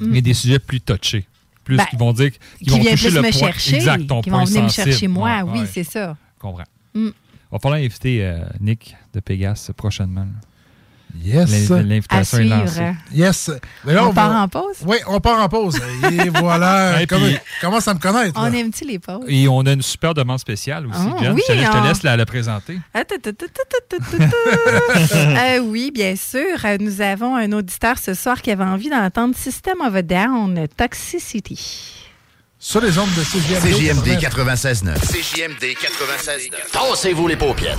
[0.00, 1.24] A des sujets plus touchés.
[1.62, 2.30] Plus Ben, qui vont dire.
[2.32, 3.40] Qui, Qui vont toucher plus le me point.
[3.52, 5.66] chercher, Exact, ton qui point vont venir me chercher moi, Ouais, oui, ouais.
[5.72, 6.16] c'est ça.
[6.38, 6.64] comprends.
[6.94, 7.10] Mm.
[7.50, 10.26] On va falloir inviter euh, Nick de Pégase prochainement.
[11.22, 11.70] Yes.
[11.70, 12.92] L'invitation est lancée.
[13.12, 13.50] Yes.
[13.86, 14.76] On, part en pause?
[14.86, 15.80] Oui, on part en pause.
[16.10, 17.04] Et voilà.
[17.08, 17.26] Comment,
[17.60, 18.38] commence à me connaître.
[18.40, 19.24] On aime-tu les pauses?
[19.28, 21.86] Et on a une super demande spéciale aussi, oh, Oui, je, te, te hein.
[21.86, 22.78] laisse la, la présenter.
[22.92, 23.02] Ah,
[25.56, 26.64] euh, oui, bien sûr.
[26.64, 30.66] Euh, nous avons un auditeur ce soir qui avait envie d'entendre System of a Down,
[30.76, 31.99] Toxicity.
[32.62, 33.72] Sur les ondes de CGMD.
[33.72, 34.98] CJMD 96.9.
[35.00, 36.70] CJMD 96.9.
[36.70, 37.78] Tassez-vous les paupières.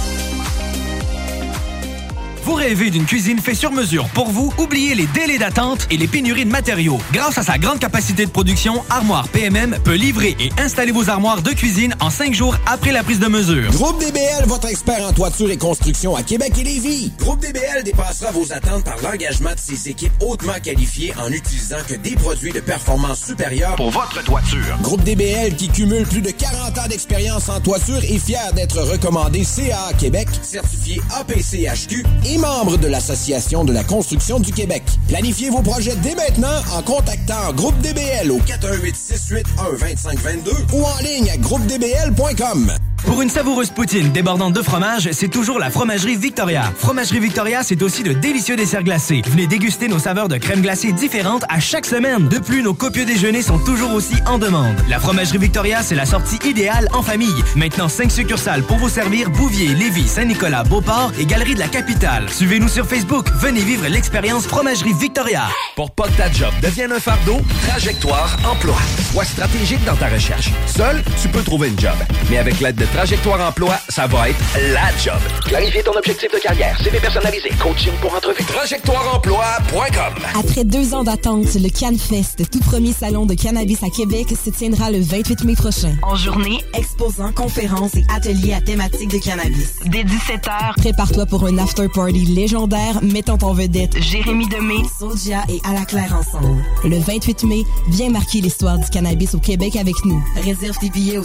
[2.51, 4.51] Vous rêvez d'une cuisine faite sur mesure pour vous?
[4.57, 6.97] Oubliez les délais d'attente et les pénuries de matériaux.
[7.13, 11.41] Grâce à sa grande capacité de production, Armoire PMM peut livrer et installer vos armoires
[11.41, 13.71] de cuisine en cinq jours après la prise de mesure.
[13.71, 17.13] Groupe DBL, votre expert en toiture et construction à Québec et Lévis.
[17.19, 21.93] Groupe DBL dépassera vos attentes par l'engagement de ses équipes hautement qualifiées en utilisant que
[21.93, 24.77] des produits de performance supérieure pour votre toiture.
[24.81, 29.45] Groupe DBL qui cumule plus de 40 ans d'expérience en toiture est fier d'être recommandé
[29.45, 34.83] CA Québec, certifié APCHQ et membre de l'Association de la construction du Québec.
[35.07, 40.97] Planifiez vos projets dès maintenant en contactant Groupe DBL au 418 681 2522 ou en
[41.03, 42.71] ligne à groupedbl.com.
[43.05, 46.71] Pour une savoureuse poutine débordante de fromage, c'est toujours la Fromagerie Victoria.
[46.77, 49.21] Fromagerie Victoria, c'est aussi de délicieux desserts glacés.
[49.27, 52.27] Venez déguster nos saveurs de crème glacée différentes à chaque semaine.
[52.27, 54.75] De plus, nos copieux déjeuners sont toujours aussi en demande.
[54.87, 57.33] La Fromagerie Victoria, c'est la sortie idéale en famille.
[57.55, 62.29] Maintenant, 5 succursales pour vous servir Bouvier, Lévis, Saint-Nicolas, Beauport et Galerie de la Capitale.
[62.29, 63.27] Suivez-nous sur Facebook.
[63.39, 65.43] Venez vivre l'expérience Fromagerie Victoria.
[65.75, 68.77] Pour pas que ta job devienne un fardeau, Trajectoire Emploi.
[69.11, 70.51] Sois stratégique dans ta recherche.
[70.67, 71.95] Seul, tu peux trouver une job.
[72.29, 74.37] Mais avec l'aide de Trajectoire Emploi, ça va être
[74.73, 75.17] la job.
[75.45, 78.43] Clarifier ton objectif de carrière, CV personnalisé, coaching pour entrevue.
[78.43, 84.49] TrajectoireEmploi.com Après deux ans d'attente, le CanFest, tout premier salon de cannabis à Québec, se
[84.49, 85.95] tiendra le 28 mai prochain.
[86.03, 89.75] En journée, Exposants, conférences et ateliers à thématique de cannabis.
[89.85, 95.73] dès 17h, Prépare-toi pour un after-party légendaire mettant en vedette Jérémy Demé, Sodia et À
[95.73, 96.61] la Claire ensemble.
[96.83, 100.21] Le 28 mai, viens marquer l'histoire du cannabis au Québec avec nous.
[100.43, 101.23] Réserve tes billets au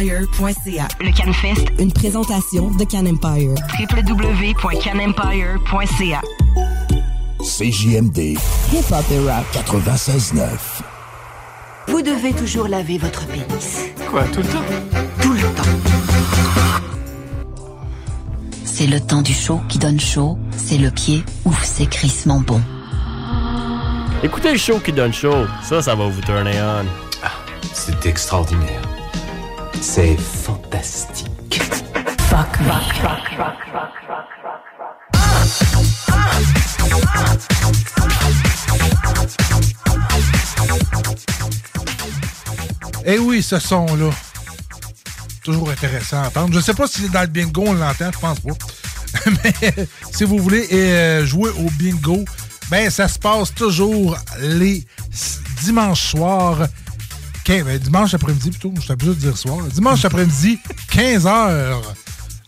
[0.00, 3.54] le CanFest, Une présentation de Can Empire.
[3.78, 6.20] www.canempire.ca.
[7.40, 8.18] CJMD
[8.72, 10.48] Hip Hop et Rap 96.9.
[11.88, 13.84] Vous devez toujours laver votre pénis.
[14.10, 14.64] Quoi, tout le temps?
[15.20, 15.62] Tout le temps.
[18.64, 20.36] C'est le temps du show qui donne chaud.
[20.56, 21.22] C'est le pied.
[21.44, 22.60] Ouf, c'est crissement bon.
[24.22, 25.44] Écoutez le show qui donne chaud.
[25.62, 26.84] Ça, ça va vous tourner on.
[27.72, 28.80] C'est extraordinaire.
[29.86, 31.60] C'est fantastique.
[32.30, 32.72] Fuck me.
[43.04, 44.08] Eh oui, ce son-là.
[45.44, 46.54] Toujours intéressant à entendre.
[46.54, 48.54] Je sais pas si dans le bingo on l'entend, je pense pas.
[49.44, 52.24] Mais si vous voulez euh, jouer au bingo,
[52.70, 54.82] ben ça se passe toujours les
[55.62, 56.68] dimanches soirs.
[57.44, 59.58] Quin- ben, dimanche après-midi plutôt, je suis obligé de dire soir.
[59.72, 60.58] Dimanche après-midi,
[60.90, 61.80] 15h.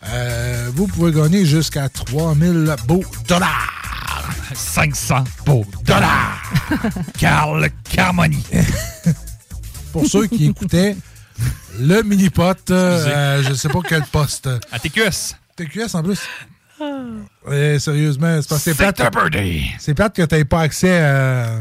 [0.09, 3.73] Euh, vous pouvez gagner jusqu'à 3000 beaux dollars.
[4.55, 6.43] 500 beaux dollars.
[7.19, 8.43] Carl Carmoni.
[9.93, 10.97] Pour ceux qui écoutaient
[11.79, 14.49] le mini-pot, euh, je sais pas quel poste.
[14.71, 15.35] À TQS.
[15.57, 16.21] TQS en plus.
[17.51, 19.01] Eh, sérieusement, c'est parce que c'est plate.
[19.79, 21.61] C'est plate que tu n'aies pas accès à,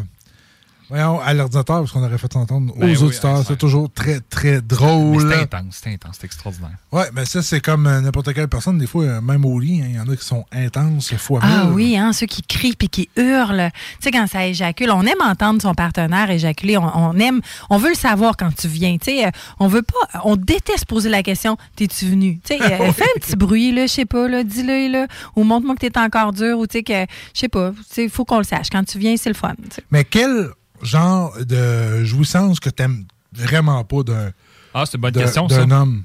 [0.90, 3.44] voyons, à l'ordinateur parce qu'on aurait fait entendre aux Ben auditeurs.
[3.48, 5.32] c'est toujours très, très drôle.
[5.32, 6.76] C'est intense, c'est intense, c'est extraordinaire.
[6.92, 8.78] Ouais, mais ça, c'est comme euh, n'importe quelle personne.
[8.78, 11.40] Des fois, euh, même au lit, hein, il y en a qui sont intenses, fois
[11.44, 11.74] Ah mille.
[11.74, 13.70] oui, hein, ceux qui crient puis qui hurlent.
[13.74, 16.78] Tu sais, quand ça éjacule, on aime entendre son partenaire éjaculer.
[16.78, 18.98] On, on aime, on veut le savoir quand tu viens.
[18.98, 22.40] Tu sais, euh, on veut pas, on déteste poser la question T'es-tu venu?
[22.44, 22.92] Tu sais, Oui.
[22.94, 25.98] fais un petit bruit, là, je sais pas, là, dis-le, là, ou montre-moi que t'es
[26.00, 27.02] encore dur, ou tu sais, que,
[27.34, 28.68] je sais pas, tu sais, faut qu'on le sache.
[28.72, 29.54] Quand tu viens, c'est le fun.
[29.70, 29.84] tu sais.
[29.92, 30.50] Mais quel
[30.82, 34.32] genre de jouissance que t'aimes vraiment pas d'un
[34.74, 35.82] Ah, c'est une bonne question, d'un ça.
[35.82, 36.04] homme?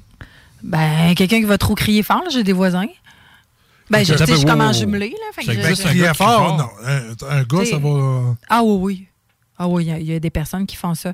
[0.63, 2.87] Ben, quelqu'un qui va trop crier fort, j'ai des voisins.
[3.89, 4.73] Ben, je, commence wow, wow.
[4.73, 5.17] jumelé, là.
[5.33, 6.69] fait que je- existe, un gars qui crie fort, non.
[6.85, 8.35] Un, un gars, T'sais- ça va.
[8.49, 9.07] Ah oui, oui.
[9.57, 11.13] Ah oui, il y a- il y, a des personnes qui font ça.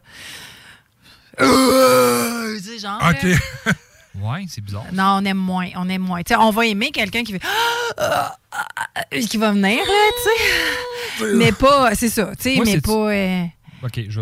[1.41, 3.27] Euh, genre, OK.
[4.21, 4.85] Ouais, c'est bizarre.
[4.93, 5.69] Non, on aime moins.
[5.75, 6.21] On aime moins.
[6.23, 7.41] Tu sais, on va aimer quelqu'un qui fait
[7.97, 8.65] Ah, ah,
[8.95, 10.09] ah, qui va venir, là,
[11.17, 11.33] tu sais.
[11.35, 12.91] mais pas, c'est ça, tu sais, Moi, mais pas.
[13.11, 13.43] euh,
[13.83, 14.21] OK, je,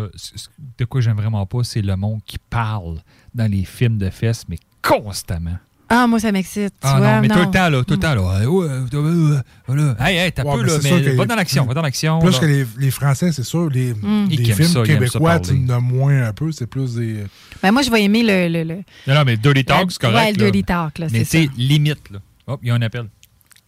[0.78, 3.00] de quoi j'aime vraiment pas, c'est le monde qui parle
[3.34, 5.56] dans les films de fesses, mais constamment.
[5.88, 6.74] Ah, moi, ça m'excite.
[6.82, 7.44] Ah vois, non, mais tout non.
[7.44, 8.22] le temps, là, tout le temps, là.
[8.22, 9.96] Ouais, voilà.
[10.00, 12.18] Hey, hey, t'as Ouais, peu, mais là, mais que- va dans l'action, va dans l'action.
[12.18, 12.38] Plus là.
[12.40, 13.68] que les, les Français, c'est sûr.
[13.70, 14.26] Les, Mm.
[14.28, 16.50] les films ça, québécois, tu as moins un peu.
[16.50, 17.24] C'est plus des.
[17.62, 18.48] Ben, moi, je vais aimer le.
[18.48, 20.16] le, le- Non, non, mais Dirty Talk, c'est correct.
[20.16, 20.50] Ouais, le là.
[20.50, 22.18] Dirty Talk, là, Mais c'est limite, là.
[22.48, 23.06] Hop, il y a un appel.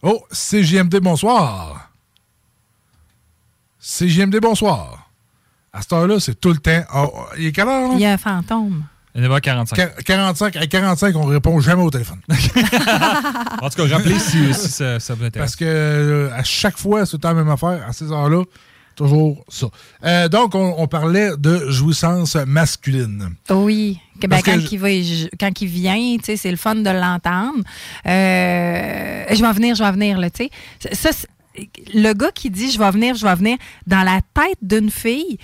[0.01, 1.89] Oh, CGMD, bonsoir.
[3.79, 5.09] CJMD, bonsoir.
[5.71, 6.81] À cette heure-là, c'est tout le temps.
[6.93, 7.89] Oh, il est quelle heure?
[7.89, 7.93] là?
[7.95, 8.83] Il y a un fantôme.
[9.15, 9.73] 9h45.
[9.75, 10.55] Quar- 45.
[10.57, 12.19] À 45, on répond jamais au téléphone.
[13.61, 15.51] En tout cas, rappelez si, si ça, ça vous intéresse.
[15.51, 17.83] Parce que euh, à chaque fois, c'est la même affaire.
[17.87, 18.43] À ces heures-là,
[18.95, 19.67] toujours ça.
[20.05, 23.29] Euh, donc, on, on parlait de jouissance masculine.
[23.49, 23.99] Oui.
[24.21, 24.87] Que, ben, que quand, je- il va,
[25.39, 27.63] quand il vient, c'est le fun de l'entendre.
[28.05, 30.47] Euh, je vais venir, je vais venir, là, tu
[30.91, 31.09] sais.
[31.93, 35.37] Le gars qui dit je vais venir, je vais venir, dans la tête d'une fille,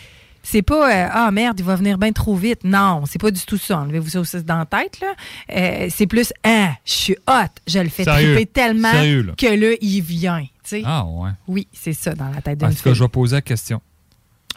[0.45, 2.63] c'est pas euh, ah merde, il va venir bien trop vite.
[2.63, 3.79] Non, c'est pas du tout ça.
[3.79, 5.13] Enlevez-vous ça aussi dans la tête, là.
[5.51, 8.35] Euh, c'est plus ah, je suis hot, je le fais Sérieux?
[8.35, 9.33] triper tellement Sérieux, là?
[9.37, 10.45] que là, il vient.
[10.83, 11.31] Ah, ouais.
[11.47, 13.81] Oui, c'est ça dans la tête En d'une tout cas, je vais poser la question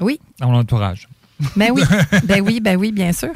[0.01, 0.21] Oui.
[0.41, 1.09] à mon entourage.
[1.57, 1.83] Ben oui,
[2.25, 3.33] ben oui, ben oui, bien sûr.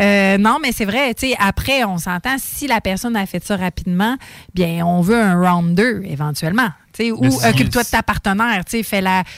[0.00, 3.44] Euh, non, mais c'est vrai, tu sais, après, on s'entend, si la personne a fait
[3.44, 4.16] ça rapidement,
[4.54, 6.68] bien, on veut un round 2 éventuellement.
[7.00, 8.62] Ou occupe-toi de ta partenaire,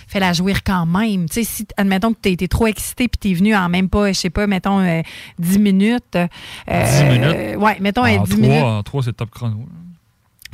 [0.09, 1.29] fais-la jouir quand même.
[1.29, 3.89] Tu sais, si, admettons que tu été trop excité puis tu es venu en même
[3.89, 5.03] pas, je sais pas, mettons euh,
[5.39, 6.17] 10 minutes.
[6.17, 6.27] euh,
[6.69, 7.57] 10 minutes?
[7.59, 8.63] Ouais, mettons euh, En 10 trois, minutes.
[8.65, 9.67] en trois, c'est le top chrono.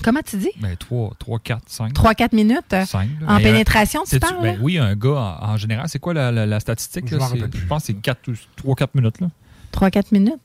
[0.05, 0.51] Comment tu dis?
[0.61, 1.93] Ben, 3, 3 4, 5.
[1.93, 2.73] 3-4 minutes?
[2.73, 3.09] euh, 5.
[3.29, 4.43] En pénétration, tu parles?
[4.43, 7.05] ben oui, un gars, en, en général, c'est quoi la, la- la statistique?
[7.07, 7.29] Je là?
[7.69, 9.21] pense que c'est 3-4 minutes.
[9.21, 9.29] Là.
[9.73, 10.41] 3-4 minutes?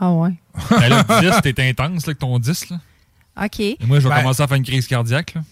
[0.00, 0.34] Ah ouais.
[0.70, 2.70] Ben là, 10, t'es intense là, avec ton 10.
[2.70, 2.76] Là.
[3.44, 3.60] OK.
[3.60, 5.34] Et moi, je vais Ben- commencer à faire une crise cardiaque.
[5.34, 5.42] Là.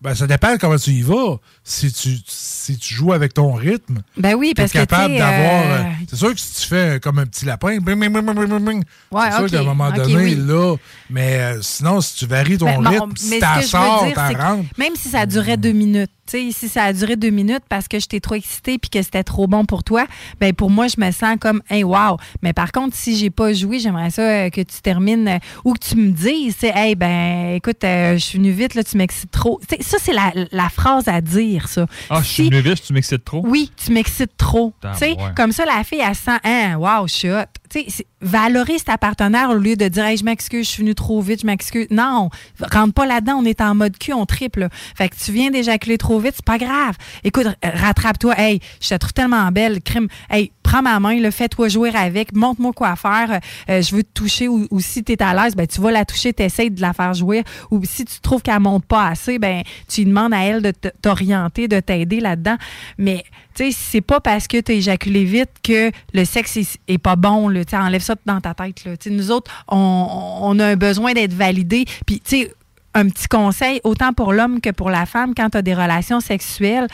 [0.00, 1.36] Ben, ça dépend comment tu y vas.
[1.62, 5.62] Si tu, si tu joues avec ton rythme, Ben oui, parce que, capable d'avoir.
[5.62, 8.24] euh, euh, c'est sûr que si tu fais comme un petit lapin, bing, bing, bing,
[8.24, 10.34] bing, bing, bing, Ouais, c'est sûr qu'à un moment donné, oui.
[10.34, 10.74] là.
[11.08, 14.36] Mais euh, sinon, si tu varies ton Ben, bon, rythme, mais si veux sors, que
[14.42, 14.68] rentres.
[14.76, 17.98] Même si ça durait deux minutes, sais, si ça a duré deux minutes parce que
[17.98, 20.06] j'étais trop excitée puis que c'était trop bon pour toi,
[20.40, 22.16] ben pour moi, je me sens comme, hey, wow.
[22.42, 25.72] Mais par contre, si j'ai pas joué, j'aimerais ça euh, que tu termines euh, ou
[25.74, 29.30] que tu me dises, hey, ben, écoute, euh, je suis venue vite, là, tu m'excites
[29.30, 29.60] trop.
[29.80, 31.86] Ça, c'est la, la phrase à dire, ça.
[32.10, 33.42] Ah, je suis Si- venu vite, tu m'excites trop?
[33.44, 34.72] oui, tu m'excites trop.
[34.80, 35.16] Tu sais, ouais.
[35.36, 37.44] Comme ça, la fille, elle se sent, hein, wow, je suis hot.
[37.72, 40.94] Tu sais, valorise ta partenaire au lieu de dire, hey, je m'excuse, je suis venue
[40.94, 41.86] trop vite, je m'excuse.
[41.90, 42.28] Non,
[42.60, 44.68] rentre pas là-dedans, on est en mode cul, on triple.
[44.94, 46.96] Fait que tu viens d'éjaculer trop vite, c'est pas grave.
[47.24, 48.38] Écoute, rattrape-toi.
[48.38, 50.08] Hey, je te trouve tellement belle, crime.
[50.28, 53.40] Hey, prends ma main, là, fais-toi jouer avec, montre-moi quoi faire.
[53.68, 56.04] Euh, je veux te toucher ou, si tu es à l'aise, ben, tu vas la
[56.04, 57.42] toucher, tu de la faire jouir.
[57.70, 61.68] Ou si tu trouves qu'elle monte pas assez, ben, tu demandes à elle de t'orienter,
[61.68, 62.56] de t'aider là-dedans.
[62.98, 63.24] Mais,
[63.54, 67.16] tu sais, c'est pas parce que tu as éjaculé vite que le sexe est, pas
[67.16, 67.48] bon.
[67.48, 67.62] Là.
[67.72, 68.84] Enlève ça dans ta tête.
[68.84, 68.96] Là.
[68.96, 71.84] Tu sais, Nous autres, on, on a un besoin d'être validés.
[72.06, 72.52] Puis, tu sais,
[72.94, 76.20] un petit conseil, autant pour l'homme que pour la femme, quand tu as des relations
[76.20, 76.86] sexuelles,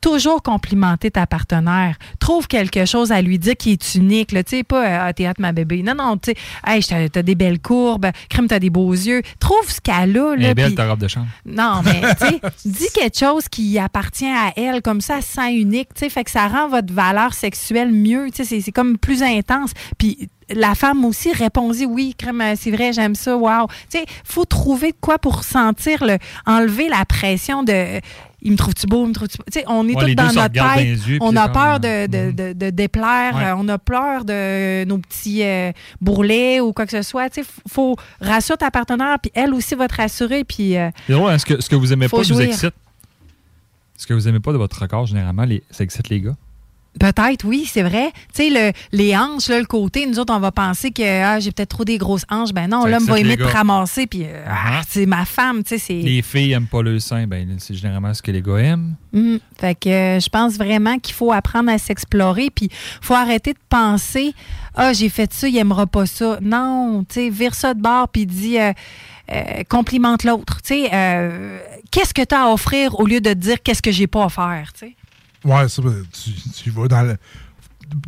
[0.00, 1.96] toujours complimenter ta partenaire.
[2.20, 4.28] Trouve quelque chose à lui dire qui est unique.
[4.28, 5.82] Tu sais, pas euh, Ah, t'es hot, ma bébé.
[5.82, 9.22] Non, non, tu sais, hey, t'as des belles courbes, crème, t'as des beaux yeux.
[9.40, 10.32] Trouve ce qu'elle a.
[10.34, 11.26] Elle Là, est belle ta robe de chambre.
[11.44, 15.32] non, mais tu sais, dis quelque chose qui appartient à elle, comme ça, elle se
[15.32, 18.60] sent unique, tu sais, fait que ça rend votre valeur sexuelle mieux, tu sais, c'est-
[18.60, 19.70] c'est comme plus intense.
[19.98, 23.66] Puis la femme aussi, répondez oui, crème, euh, c'est vrai, j'aime ça, wow.
[23.90, 28.00] Tu sais, faut trouver de quoi pour sentir, le, enlever la pression de.
[28.42, 29.44] Il me trouve-tu beau, il me trouve-tu beau.
[29.52, 31.06] Tu sais, on est Ouais, tous dans notre tête.
[31.06, 33.52] yeux, on a peur de, de, de- de déplaire, Ouais.
[33.56, 37.28] on a peur de nos petits euh, bourrelets ou quoi que ce soit.
[37.28, 40.76] Tu sais, faut rassurer ta partenaire, puis elle aussi va te rassurer, puis.
[40.76, 42.74] euh, hein, ce, que, ce que vous aimez pas vous excite?
[43.96, 46.36] Ce que vous aimez pas de votre record, généralement, les, ça excite les gars?
[46.98, 48.10] Peut-être, oui, c'est vrai.
[48.34, 51.40] Tu sais, le, les hanches, là, le côté, nous autres, on va penser que ah,
[51.40, 52.52] j'ai peut-être trop des grosses hanches.
[52.52, 55.78] Ben non, l'homme va aimer te ramasser, puis euh, ah, c'est ma femme, tu sais,
[55.78, 56.00] c'est...
[56.00, 58.94] Les filles aiment pas le sein, ben, c'est généralement ce que les gars aiment.
[59.12, 59.36] Mm.
[59.58, 62.68] Fait que euh, je pense vraiment qu'il faut apprendre à s'explorer, puis
[63.00, 64.34] faut arrêter de penser
[64.76, 66.38] ah j'ai fait ça, il aimera pas ça.
[66.42, 68.72] Non, tu sais, vire ça de bord puis dis euh,
[69.32, 70.60] euh, complimente l'autre.
[70.62, 71.58] Tu sais, euh,
[71.90, 74.28] qu'est-ce que tu as à offrir au lieu de dire qu'est-ce que j'ai pas à
[74.28, 74.72] faire.
[74.74, 74.96] Tu sais?
[75.46, 76.30] Ouais, ça, ben, tu,
[76.62, 77.16] tu vas dans le.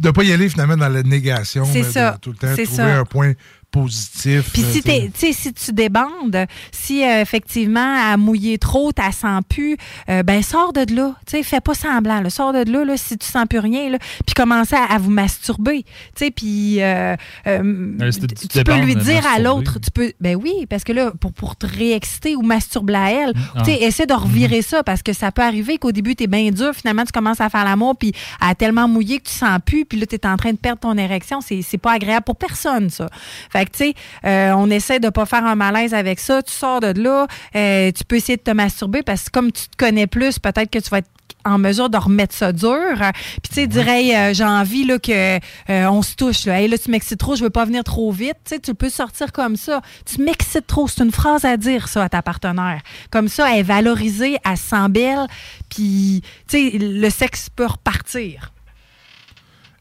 [0.01, 1.65] De pas y aller finalement dans la négation.
[1.65, 2.99] C'est de ça, tout le temps trouver ça.
[2.99, 3.35] un point
[3.71, 4.53] positif.
[4.53, 9.77] Puis si, t'es- si tu débandes, si euh, effectivement à mouiller trop, tu sens plus,
[10.09, 11.15] euh, ben sors de là.
[11.27, 12.21] Tu fais pas semblant.
[12.21, 12.31] Là.
[12.31, 13.91] Sors de là, là si tu sens plus rien.
[14.27, 15.85] Puis commencez à, à vous masturber.
[16.17, 17.15] Tu puis euh,
[17.47, 17.97] euh,
[18.49, 21.57] tu- peux lui dire à l'autre, tu peux, ben oui, parce que là, pour, pour
[21.57, 23.63] te réexciter ou masturber à elle, ah.
[23.63, 26.27] tu sais, essaie de revirer ça parce que ça peut arriver qu'au début, tu es
[26.27, 26.73] bien dur.
[26.75, 29.99] Finalement, tu commences à faire l'amour, puis à tellement mouiller que tu sens plus, puis
[29.99, 31.41] là, tu es en train de perdre ton érection.
[31.41, 33.09] C'est c'est pas agréable pour personne, ça.
[33.51, 33.95] Fait Fait que, tu sais,
[34.25, 36.43] euh, on essaie de pas faire un malaise avec ça.
[36.43, 37.27] Tu sors de là,
[37.57, 40.71] euh, tu peux essayer de te masturber parce que comme tu te connais plus, peut-être
[40.71, 41.11] que tu vas être
[41.45, 42.95] en mesure de remettre ça dur.
[43.43, 46.47] Puis tu sais, dirais, euh, j'ai envie là, que euh, on se touche.
[46.47, 46.61] Là.
[46.61, 48.37] Hey, là, tu m'excites trop, je veux pas venir trop vite.
[48.45, 49.81] Tu sais, tu peux sortir comme ça.
[50.05, 50.87] Tu m'excites trop.
[50.87, 52.83] C'est une phrase à dire, ça, à ta partenaire.
[53.11, 55.27] Comme ça, elle est valorisée, elle se sent belle.
[55.69, 58.53] Puis, tu sais, le sexe peut repartir.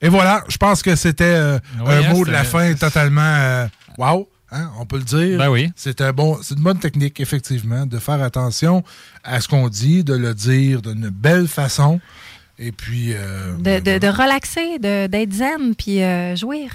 [0.02, 3.22] Et voilà, je pense que c'était euh, Oui, un hein, mot de la fin totalement
[3.24, 3.68] euh,
[3.98, 4.28] wow.
[4.52, 5.38] hein, on peut le dire.
[5.40, 5.72] Ben oui.
[5.76, 8.84] C'est un bon, c'est une bonne technique, effectivement, de faire attention
[9.24, 12.00] à ce qu'on dit, de le dire d'une belle façon.
[12.60, 16.72] Et puis, euh, De, de, de relaxer, de- d'être zen, puis euh, jouir.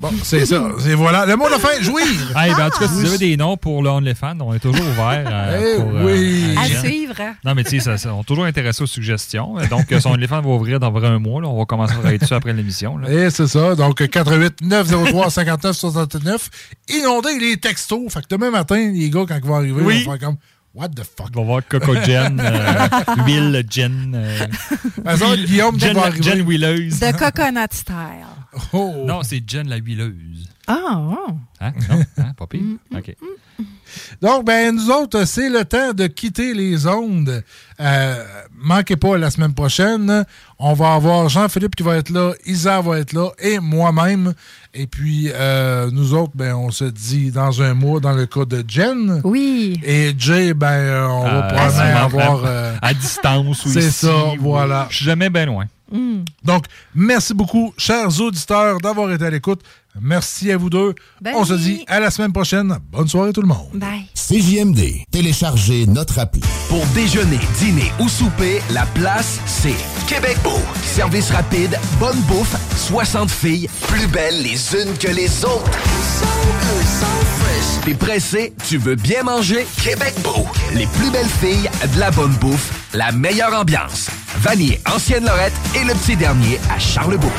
[0.00, 0.62] Bon, c'est ça.
[0.78, 1.26] C'est voilà.
[1.26, 2.04] Le mot de fin, jouir.
[2.36, 3.08] Hey, ben, en tout cas, si vous Ah!
[3.08, 5.24] avez des noms pour le OnlyFans, on est toujours ouvert.
[5.30, 6.54] euh, Eh pour, euh, oui.
[6.58, 7.14] à suivre.
[7.20, 7.34] hein.
[7.44, 9.54] Non, mais tu sais, on est toujours intéressé aux suggestions.
[9.70, 11.40] Donc, euh, son OnlyFans va ouvrir dans vrai un mois.
[11.42, 11.48] là.
[11.48, 12.98] On va commencer à travailler dessus après l'émission.
[13.08, 13.74] Et c'est ça.
[13.74, 16.50] Donc, 88 903 59 69.
[16.88, 18.12] Inonder les textos.
[18.12, 19.98] Fait que demain matin, les gars, quand ils vont arriver, Oui.
[20.00, 20.36] ils vont faire comme
[20.72, 21.30] What the fuck?
[21.34, 22.86] On va voir Coco Jen, euh,
[23.26, 24.12] Will Jen.
[24.14, 24.46] euh,
[25.04, 26.22] Ben, ça, Guillaume, Jen, va la- arriver.
[26.22, 27.00] Jen Wheeleuse.
[27.00, 27.96] De coconut style.
[28.72, 29.04] Oh.
[29.06, 30.48] Non, c'est Jen la Wheeleuse.
[30.66, 31.32] Ah, oh.
[31.60, 31.72] Hein?
[31.88, 32.02] Non?
[32.18, 32.32] Hein?
[32.36, 32.60] Pas pire?
[32.96, 33.16] OK.
[34.22, 37.42] Donc, ben, nous autres, c'est le temps de quitter les ondes.
[37.80, 38.24] Euh,
[38.56, 40.24] manquez pas la semaine prochaine.
[40.58, 44.32] On va avoir Jean-Philippe qui va être là, Isa va être là et moi-même.
[44.74, 48.44] Et puis, euh, nous autres, ben, on se dit dans un mois dans le cas
[48.44, 49.20] de Jen.
[49.24, 49.80] Oui.
[49.84, 51.70] Et Jay, ben, euh, on va Euh, probablement
[52.08, 52.42] sûrement avoir.
[52.46, 54.86] euh, à distance ou C'est ça, ou- voilà.
[54.90, 55.66] Je suis jamais bien loin.
[56.44, 56.64] Donc,
[56.94, 59.62] merci beaucoup, chers auditeurs, d'avoir été à l'écoute.
[60.00, 60.94] Merci à vous deux.
[61.20, 61.34] Bye.
[61.36, 62.78] On se dit à la semaine prochaine.
[62.90, 63.68] Bonne soirée tout le monde.
[63.74, 64.06] Bye.
[64.14, 66.42] CJMD, téléchargez notre appli.
[66.68, 69.74] Pour déjeuner, dîner ou souper, la place, c'est
[70.06, 70.60] Québec Beau.
[70.84, 75.70] Service rapide, bonne bouffe, 60 filles, plus belles les unes que les autres.
[77.84, 79.66] T'es pressé, tu veux bien manger?
[79.82, 80.46] Québec Beau.
[80.74, 84.08] Les plus belles filles, de la bonne bouffe, la meilleure ambiance.
[84.38, 87.32] Vanier, Ancienne Lorette et le petit dernier à Charlebourg.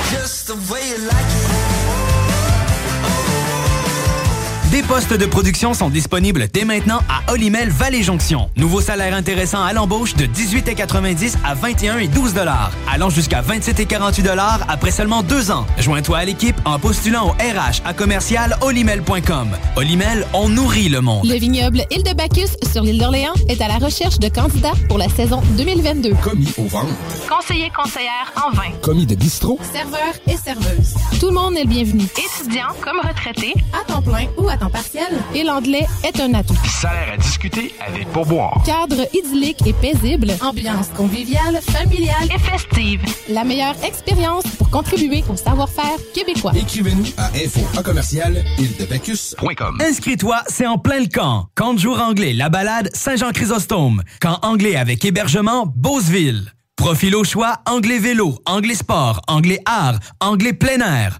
[4.71, 8.49] Des postes de production sont disponibles dès maintenant à Olimel Valley Jonction.
[8.55, 13.81] Nouveau salaire intéressant à l'embauche de 18,90 à 21 et 12 dollars, allant jusqu'à 27
[13.81, 15.65] et 48 dollars après seulement deux ans.
[15.77, 19.49] Joins-toi à l'équipe en postulant au RH à commercial olimel.com.
[19.75, 21.25] Olimel, on nourrit le monde.
[21.25, 24.97] Le vignoble Île de Bacchus sur l'île d'Orléans est à la recherche de candidats pour
[24.97, 26.13] la saison 2022.
[26.23, 26.93] Commis au ventre.
[27.29, 28.71] Conseiller conseillère en vin.
[28.81, 29.59] Commis de bistrot.
[29.73, 30.95] Serveur et serveuse.
[31.19, 32.03] Tout le monde est le bienvenu.
[32.03, 33.53] Étudiant comme retraité.
[33.73, 35.07] À temps plein ou à temps partiel.
[35.33, 36.55] Et l'anglais est un atout.
[36.65, 38.61] Salaire à discuter avec pourboire.
[38.63, 40.31] Cadre idyllique et paisible.
[40.41, 43.01] Ambiance conviviale, familiale et festive.
[43.29, 46.51] La meilleure expérience pour contribuer au savoir-faire québécois.
[46.55, 49.79] Écrivez-nous à info à commercial île-de-bacchus.com.
[49.81, 51.47] Inscris-toi, c'est en plein le camp.
[51.55, 54.03] Camp de jour anglais, la balade Saint-Jean-Chrysostome.
[54.19, 56.51] Camp anglais avec hébergement Beauceville.
[56.75, 61.19] Profil au choix, anglais vélo, anglais sport, anglais art, anglais plein air.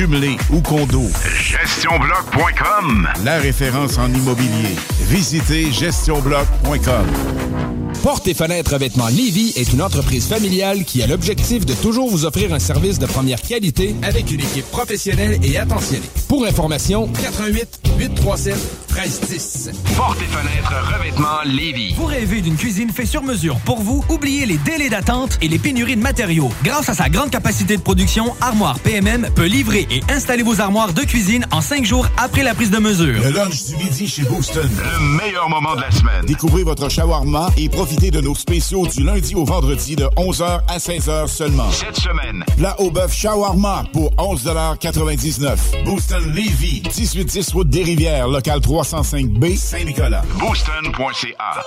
[0.01, 1.11] jumelés ou condos.
[1.43, 4.75] GestionBloc.com La référence en immobilier.
[5.07, 7.80] Visitez GestionBloc.com.
[8.03, 12.25] Porte et fenêtres revêtements Lévis est une entreprise familiale qui a l'objectif de toujours vous
[12.25, 16.01] offrir un service de première qualité avec une équipe professionnelle et attentionnée.
[16.27, 18.55] Pour information, 88 837
[18.91, 19.69] 1310.
[19.95, 21.93] Porte et fenêtres revêtements Lévis.
[21.93, 24.03] Vous rêvez d'une cuisine faite sur mesure pour vous?
[24.09, 26.49] Oubliez les délais d'attente et les pénuries de matériaux.
[26.63, 30.93] Grâce à sa grande capacité de production, Armoire PMM peut livrer et installer vos armoires
[30.93, 33.21] de cuisine en cinq jours après la prise de mesure.
[33.23, 34.67] Le lunch du midi chez Booston.
[34.67, 36.25] Le meilleur moment de la semaine.
[36.25, 40.77] Découvrez votre shawarma et profitez de nos spéciaux du lundi au vendredi de 11h à
[40.77, 41.69] 16h seulement.
[41.71, 42.43] Cette semaine.
[42.57, 46.81] Plat au bœuf shawarma pour 11,99 Booston Levy.
[46.83, 50.23] 1810 route des Rivières, local 305B, Saint-Nicolas.
[50.39, 51.61] Booston.ca.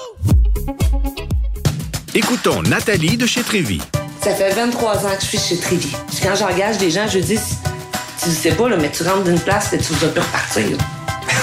[2.14, 3.80] Écoutons Nathalie de chez Trévy.
[4.22, 5.92] Ça fait 23 ans que je suis chez Trévy.
[6.09, 7.38] Puis quand j'engage des gens, je dis,
[8.22, 10.78] tu sais pas, là, mais tu rentres d'une place et tu vas plus repartir.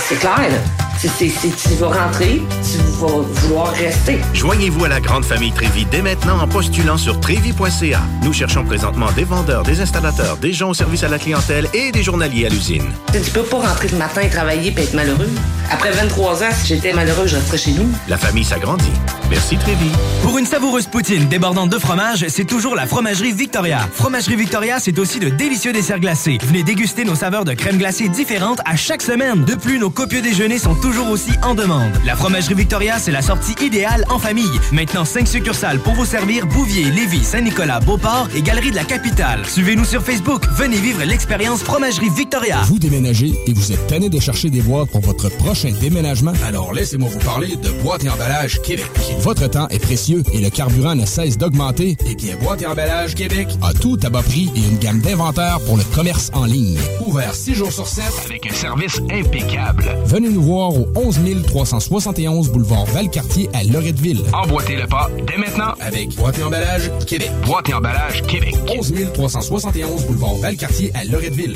[0.07, 0.80] C'est clair, là.
[1.03, 4.19] C'est, tu vas rentrer, tu vas vouloir rester.
[4.35, 8.01] Joignez-vous à la grande famille Trévi dès maintenant en postulant sur trévi.ca.
[8.21, 11.91] Nous cherchons présentement des vendeurs, des installateurs, des gens au service à la clientèle et
[11.91, 12.87] des journaliers à l'usine.
[13.13, 15.29] Tu peux pas rentrer le matin, travailler et être malheureux.
[15.71, 17.89] Après 23 ans, si j'étais malheureux, je resterais chez nous.
[18.07, 18.91] La famille s'agrandit.
[19.31, 19.89] Merci Trévi.
[20.21, 23.79] Pour une savoureuse poutine débordante de fromage, c'est toujours la Fromagerie Victoria.
[23.93, 26.37] Fromagerie Victoria, c'est aussi de délicieux desserts glacés.
[26.43, 29.45] Venez déguster nos saveurs de crème glacée différentes à chaque semaine.
[29.45, 31.91] De plus, nos copieux déjeuners sont toujours aussi en demande.
[32.05, 34.59] La Fromagerie Victoria, c'est la sortie idéale en famille.
[34.71, 39.45] Maintenant, 5 succursales pour vous servir Bouvier, Lévis, Saint-Nicolas, Beauport et Galerie de la Capitale.
[39.45, 40.43] Suivez-nous sur Facebook.
[40.55, 42.61] Venez vivre l'expérience Fromagerie Victoria.
[42.65, 46.33] Vous déménagez et vous êtes tanné de chercher des boîtes pour votre prochain déménagement?
[46.45, 48.91] Alors laissez-moi vous parler de Boîte et Emballage Québec.
[49.19, 51.97] Votre temps est précieux et le carburant ne cesse d'augmenter.
[52.05, 55.59] Eh bien, Boîte et Emballage Québec a tout à bas prix et une gamme d'inventaires
[55.65, 56.77] pour le commerce en ligne.
[57.05, 59.85] Ouvert 6 jours sur 7 Avec un service impeccable.
[60.05, 64.21] Venez nous voir au 11 371 boulevard Valcartier à Loretteville.
[64.33, 67.31] Emboîtez le pas dès maintenant Avec Boîte et Emballage Québec.
[67.45, 68.55] Boîte et emballage Québec.
[68.67, 71.55] 11 371 boulevard Valcartier à Loretteville.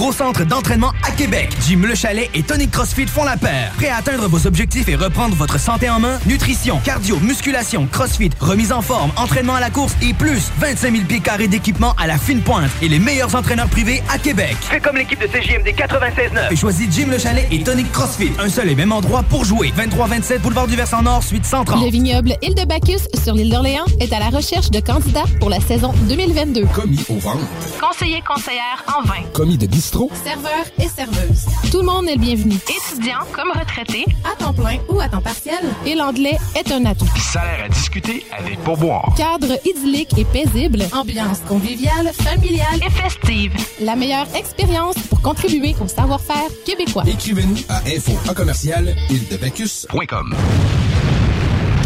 [0.09, 1.49] centre d'entraînement à Québec.
[1.67, 3.71] Jim Le Chalet et Tonic CrossFit font la paire.
[3.77, 6.17] Prêt à atteindre vos objectifs et reprendre votre santé en main?
[6.25, 11.05] Nutrition, cardio, musculation, CrossFit, remise en forme, entraînement à la course et plus 25 000
[11.05, 14.57] pieds carrés d'équipement à la fine pointe et les meilleurs entraîneurs privés à Québec.
[14.61, 16.51] Fais comme l'équipe de CJMD 96.9.
[16.51, 18.31] Et choisis Jim Le Chalet et Tonic CrossFit.
[18.39, 19.71] Un seul et même endroit pour jouer.
[19.77, 21.83] 23-27 Boulevard du Versant Nord, suite 130.
[21.83, 25.49] Le vignoble Île de Bacchus sur l'île d'Orléans est à la recherche de candidats pour
[25.49, 26.65] la saison 2022.
[26.73, 27.45] Commis au ventre.
[27.79, 29.21] Conseiller conseillère en vin.
[29.33, 30.09] Commis de bistrot.
[30.23, 31.45] Serveur et serveuse.
[31.71, 32.55] Tout le monde est le bienvenu.
[32.55, 34.05] Étudiant comme retraité.
[34.23, 35.59] À temps plein ou à temps partiel.
[35.85, 37.07] Et l'anglais est un atout.
[37.17, 39.13] Salaire à discuter avec pourboire.
[39.15, 40.83] Cadre idyllique et paisible.
[40.93, 43.53] Ambiance conviviale, familiale et festive.
[43.81, 47.03] La meilleure expérience pour contribuer au savoir-faire québécois.
[47.07, 50.35] Écrivez-nous à info à commercial îledebacchus.com.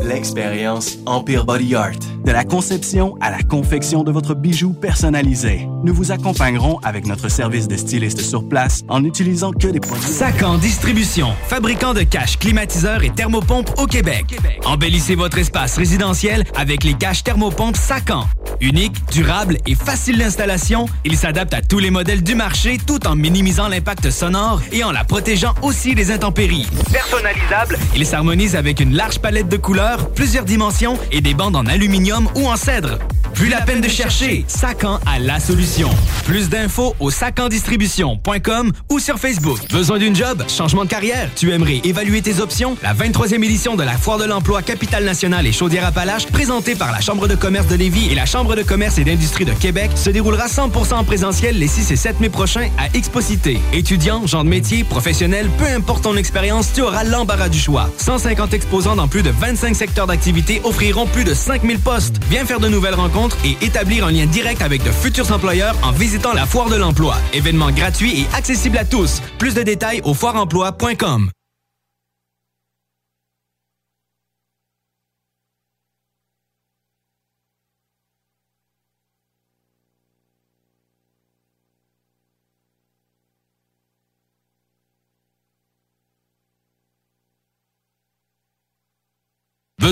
[0.00, 1.92] L'expérience Empire Body Art.
[2.24, 5.68] De la conception à la confection de votre bijou personnalisé.
[5.84, 10.04] Nous vous accompagnerons avec notre service de styliste sur place en n'utilisant que des produits.
[10.04, 14.40] Sacan Distribution, fabricant de caches, climatiseurs et thermopompes au Québec.
[14.64, 18.24] Embellissez votre espace résidentiel avec les caches thermopompes Sacan.
[18.60, 23.16] Unique, durable et facile d'installation, il s'adapte à tous les modèles du marché tout en
[23.16, 26.68] minimisant l'impact sonore et en la protégeant aussi des intempéries.
[26.92, 29.81] Personnalisable, il s'harmonise avec une large palette de couleurs,
[30.14, 32.98] plusieurs dimensions et des bandes en aluminium ou en cèdre.
[33.34, 35.88] Plus la peine de chercher, Sacan a la solution.
[36.26, 39.58] Plus d'infos au sacandistribution.com ou sur Facebook.
[39.70, 40.44] Besoin d'une job?
[40.48, 41.30] Changement de carrière?
[41.34, 42.76] Tu aimerais évaluer tes options?
[42.82, 47.00] La 23e édition de la Foire de l'emploi Capitale Nationale et Chaudière-Appalaches, présentée par la
[47.00, 50.10] Chambre de commerce de Lévis et la Chambre de commerce et d'industrie de Québec, se
[50.10, 53.58] déroulera 100% en présentiel les 6 et 7 mai prochains à Exposité.
[53.72, 57.88] Étudiants, gens de métier, professionnels, peu importe ton expérience, tu auras l'embarras du choix.
[57.96, 62.16] 150 exposants dans plus de 25 secteurs d'activité offriront plus de 5000 postes.
[62.30, 65.92] Viens faire de nouvelles rencontres et établir un lien direct avec de futurs employeurs en
[65.92, 67.16] visitant la Foire de l'emploi.
[67.32, 69.20] Événement gratuit et accessible à tous.
[69.38, 71.30] Plus de détails au foireemploi.com.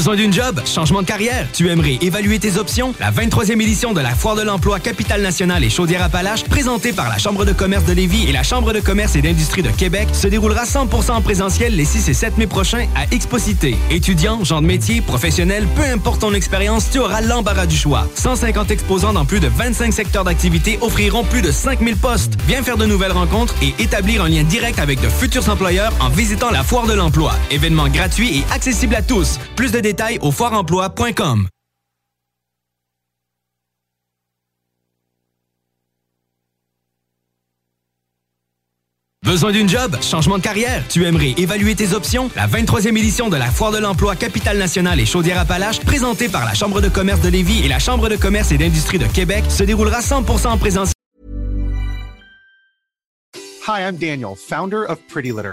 [0.01, 0.63] Besoin d'une job?
[0.65, 1.47] Changement de carrière?
[1.53, 2.95] Tu aimerais évaluer tes options?
[3.01, 7.19] La 23e édition de la Foire de l'emploi Capitale Nationale et Chaudière-Appalaches, présentée par la
[7.19, 10.27] Chambre de commerce de Lévis et la Chambre de commerce et d'industrie de Québec, se
[10.27, 13.77] déroulera 100% en présentiel les 6 et 7 mai prochains à Exposité.
[13.91, 18.09] Étudiants, gens de métier, professionnels, peu importe ton expérience, tu auras l'embarras du choix.
[18.15, 22.39] 150 exposants dans plus de 25 secteurs d'activité offriront plus de 5000 postes.
[22.49, 26.09] Viens faire de nouvelles rencontres et établir un lien direct avec de futurs employeurs en
[26.09, 27.35] visitant la Foire de l'emploi.
[27.51, 29.39] Événement gratuit et accessible à tous.
[29.57, 31.49] Plus de détails au foireemploi.com.
[39.23, 39.97] Besoin d'une job?
[40.01, 40.83] Changement de carrière?
[40.89, 42.31] Tu aimerais évaluer tes options?
[42.35, 46.55] La 23e édition de la Foire de l'Emploi Capitale Nationale et Chaudière-Appalaches, présentée par la
[46.55, 49.63] Chambre de commerce de Lévis et la Chambre de commerce et d'industrie de Québec, se
[49.63, 50.95] déroulera 100% en présentiel.
[53.69, 55.53] Hi, I'm Daniel, founder of Pretty Litter.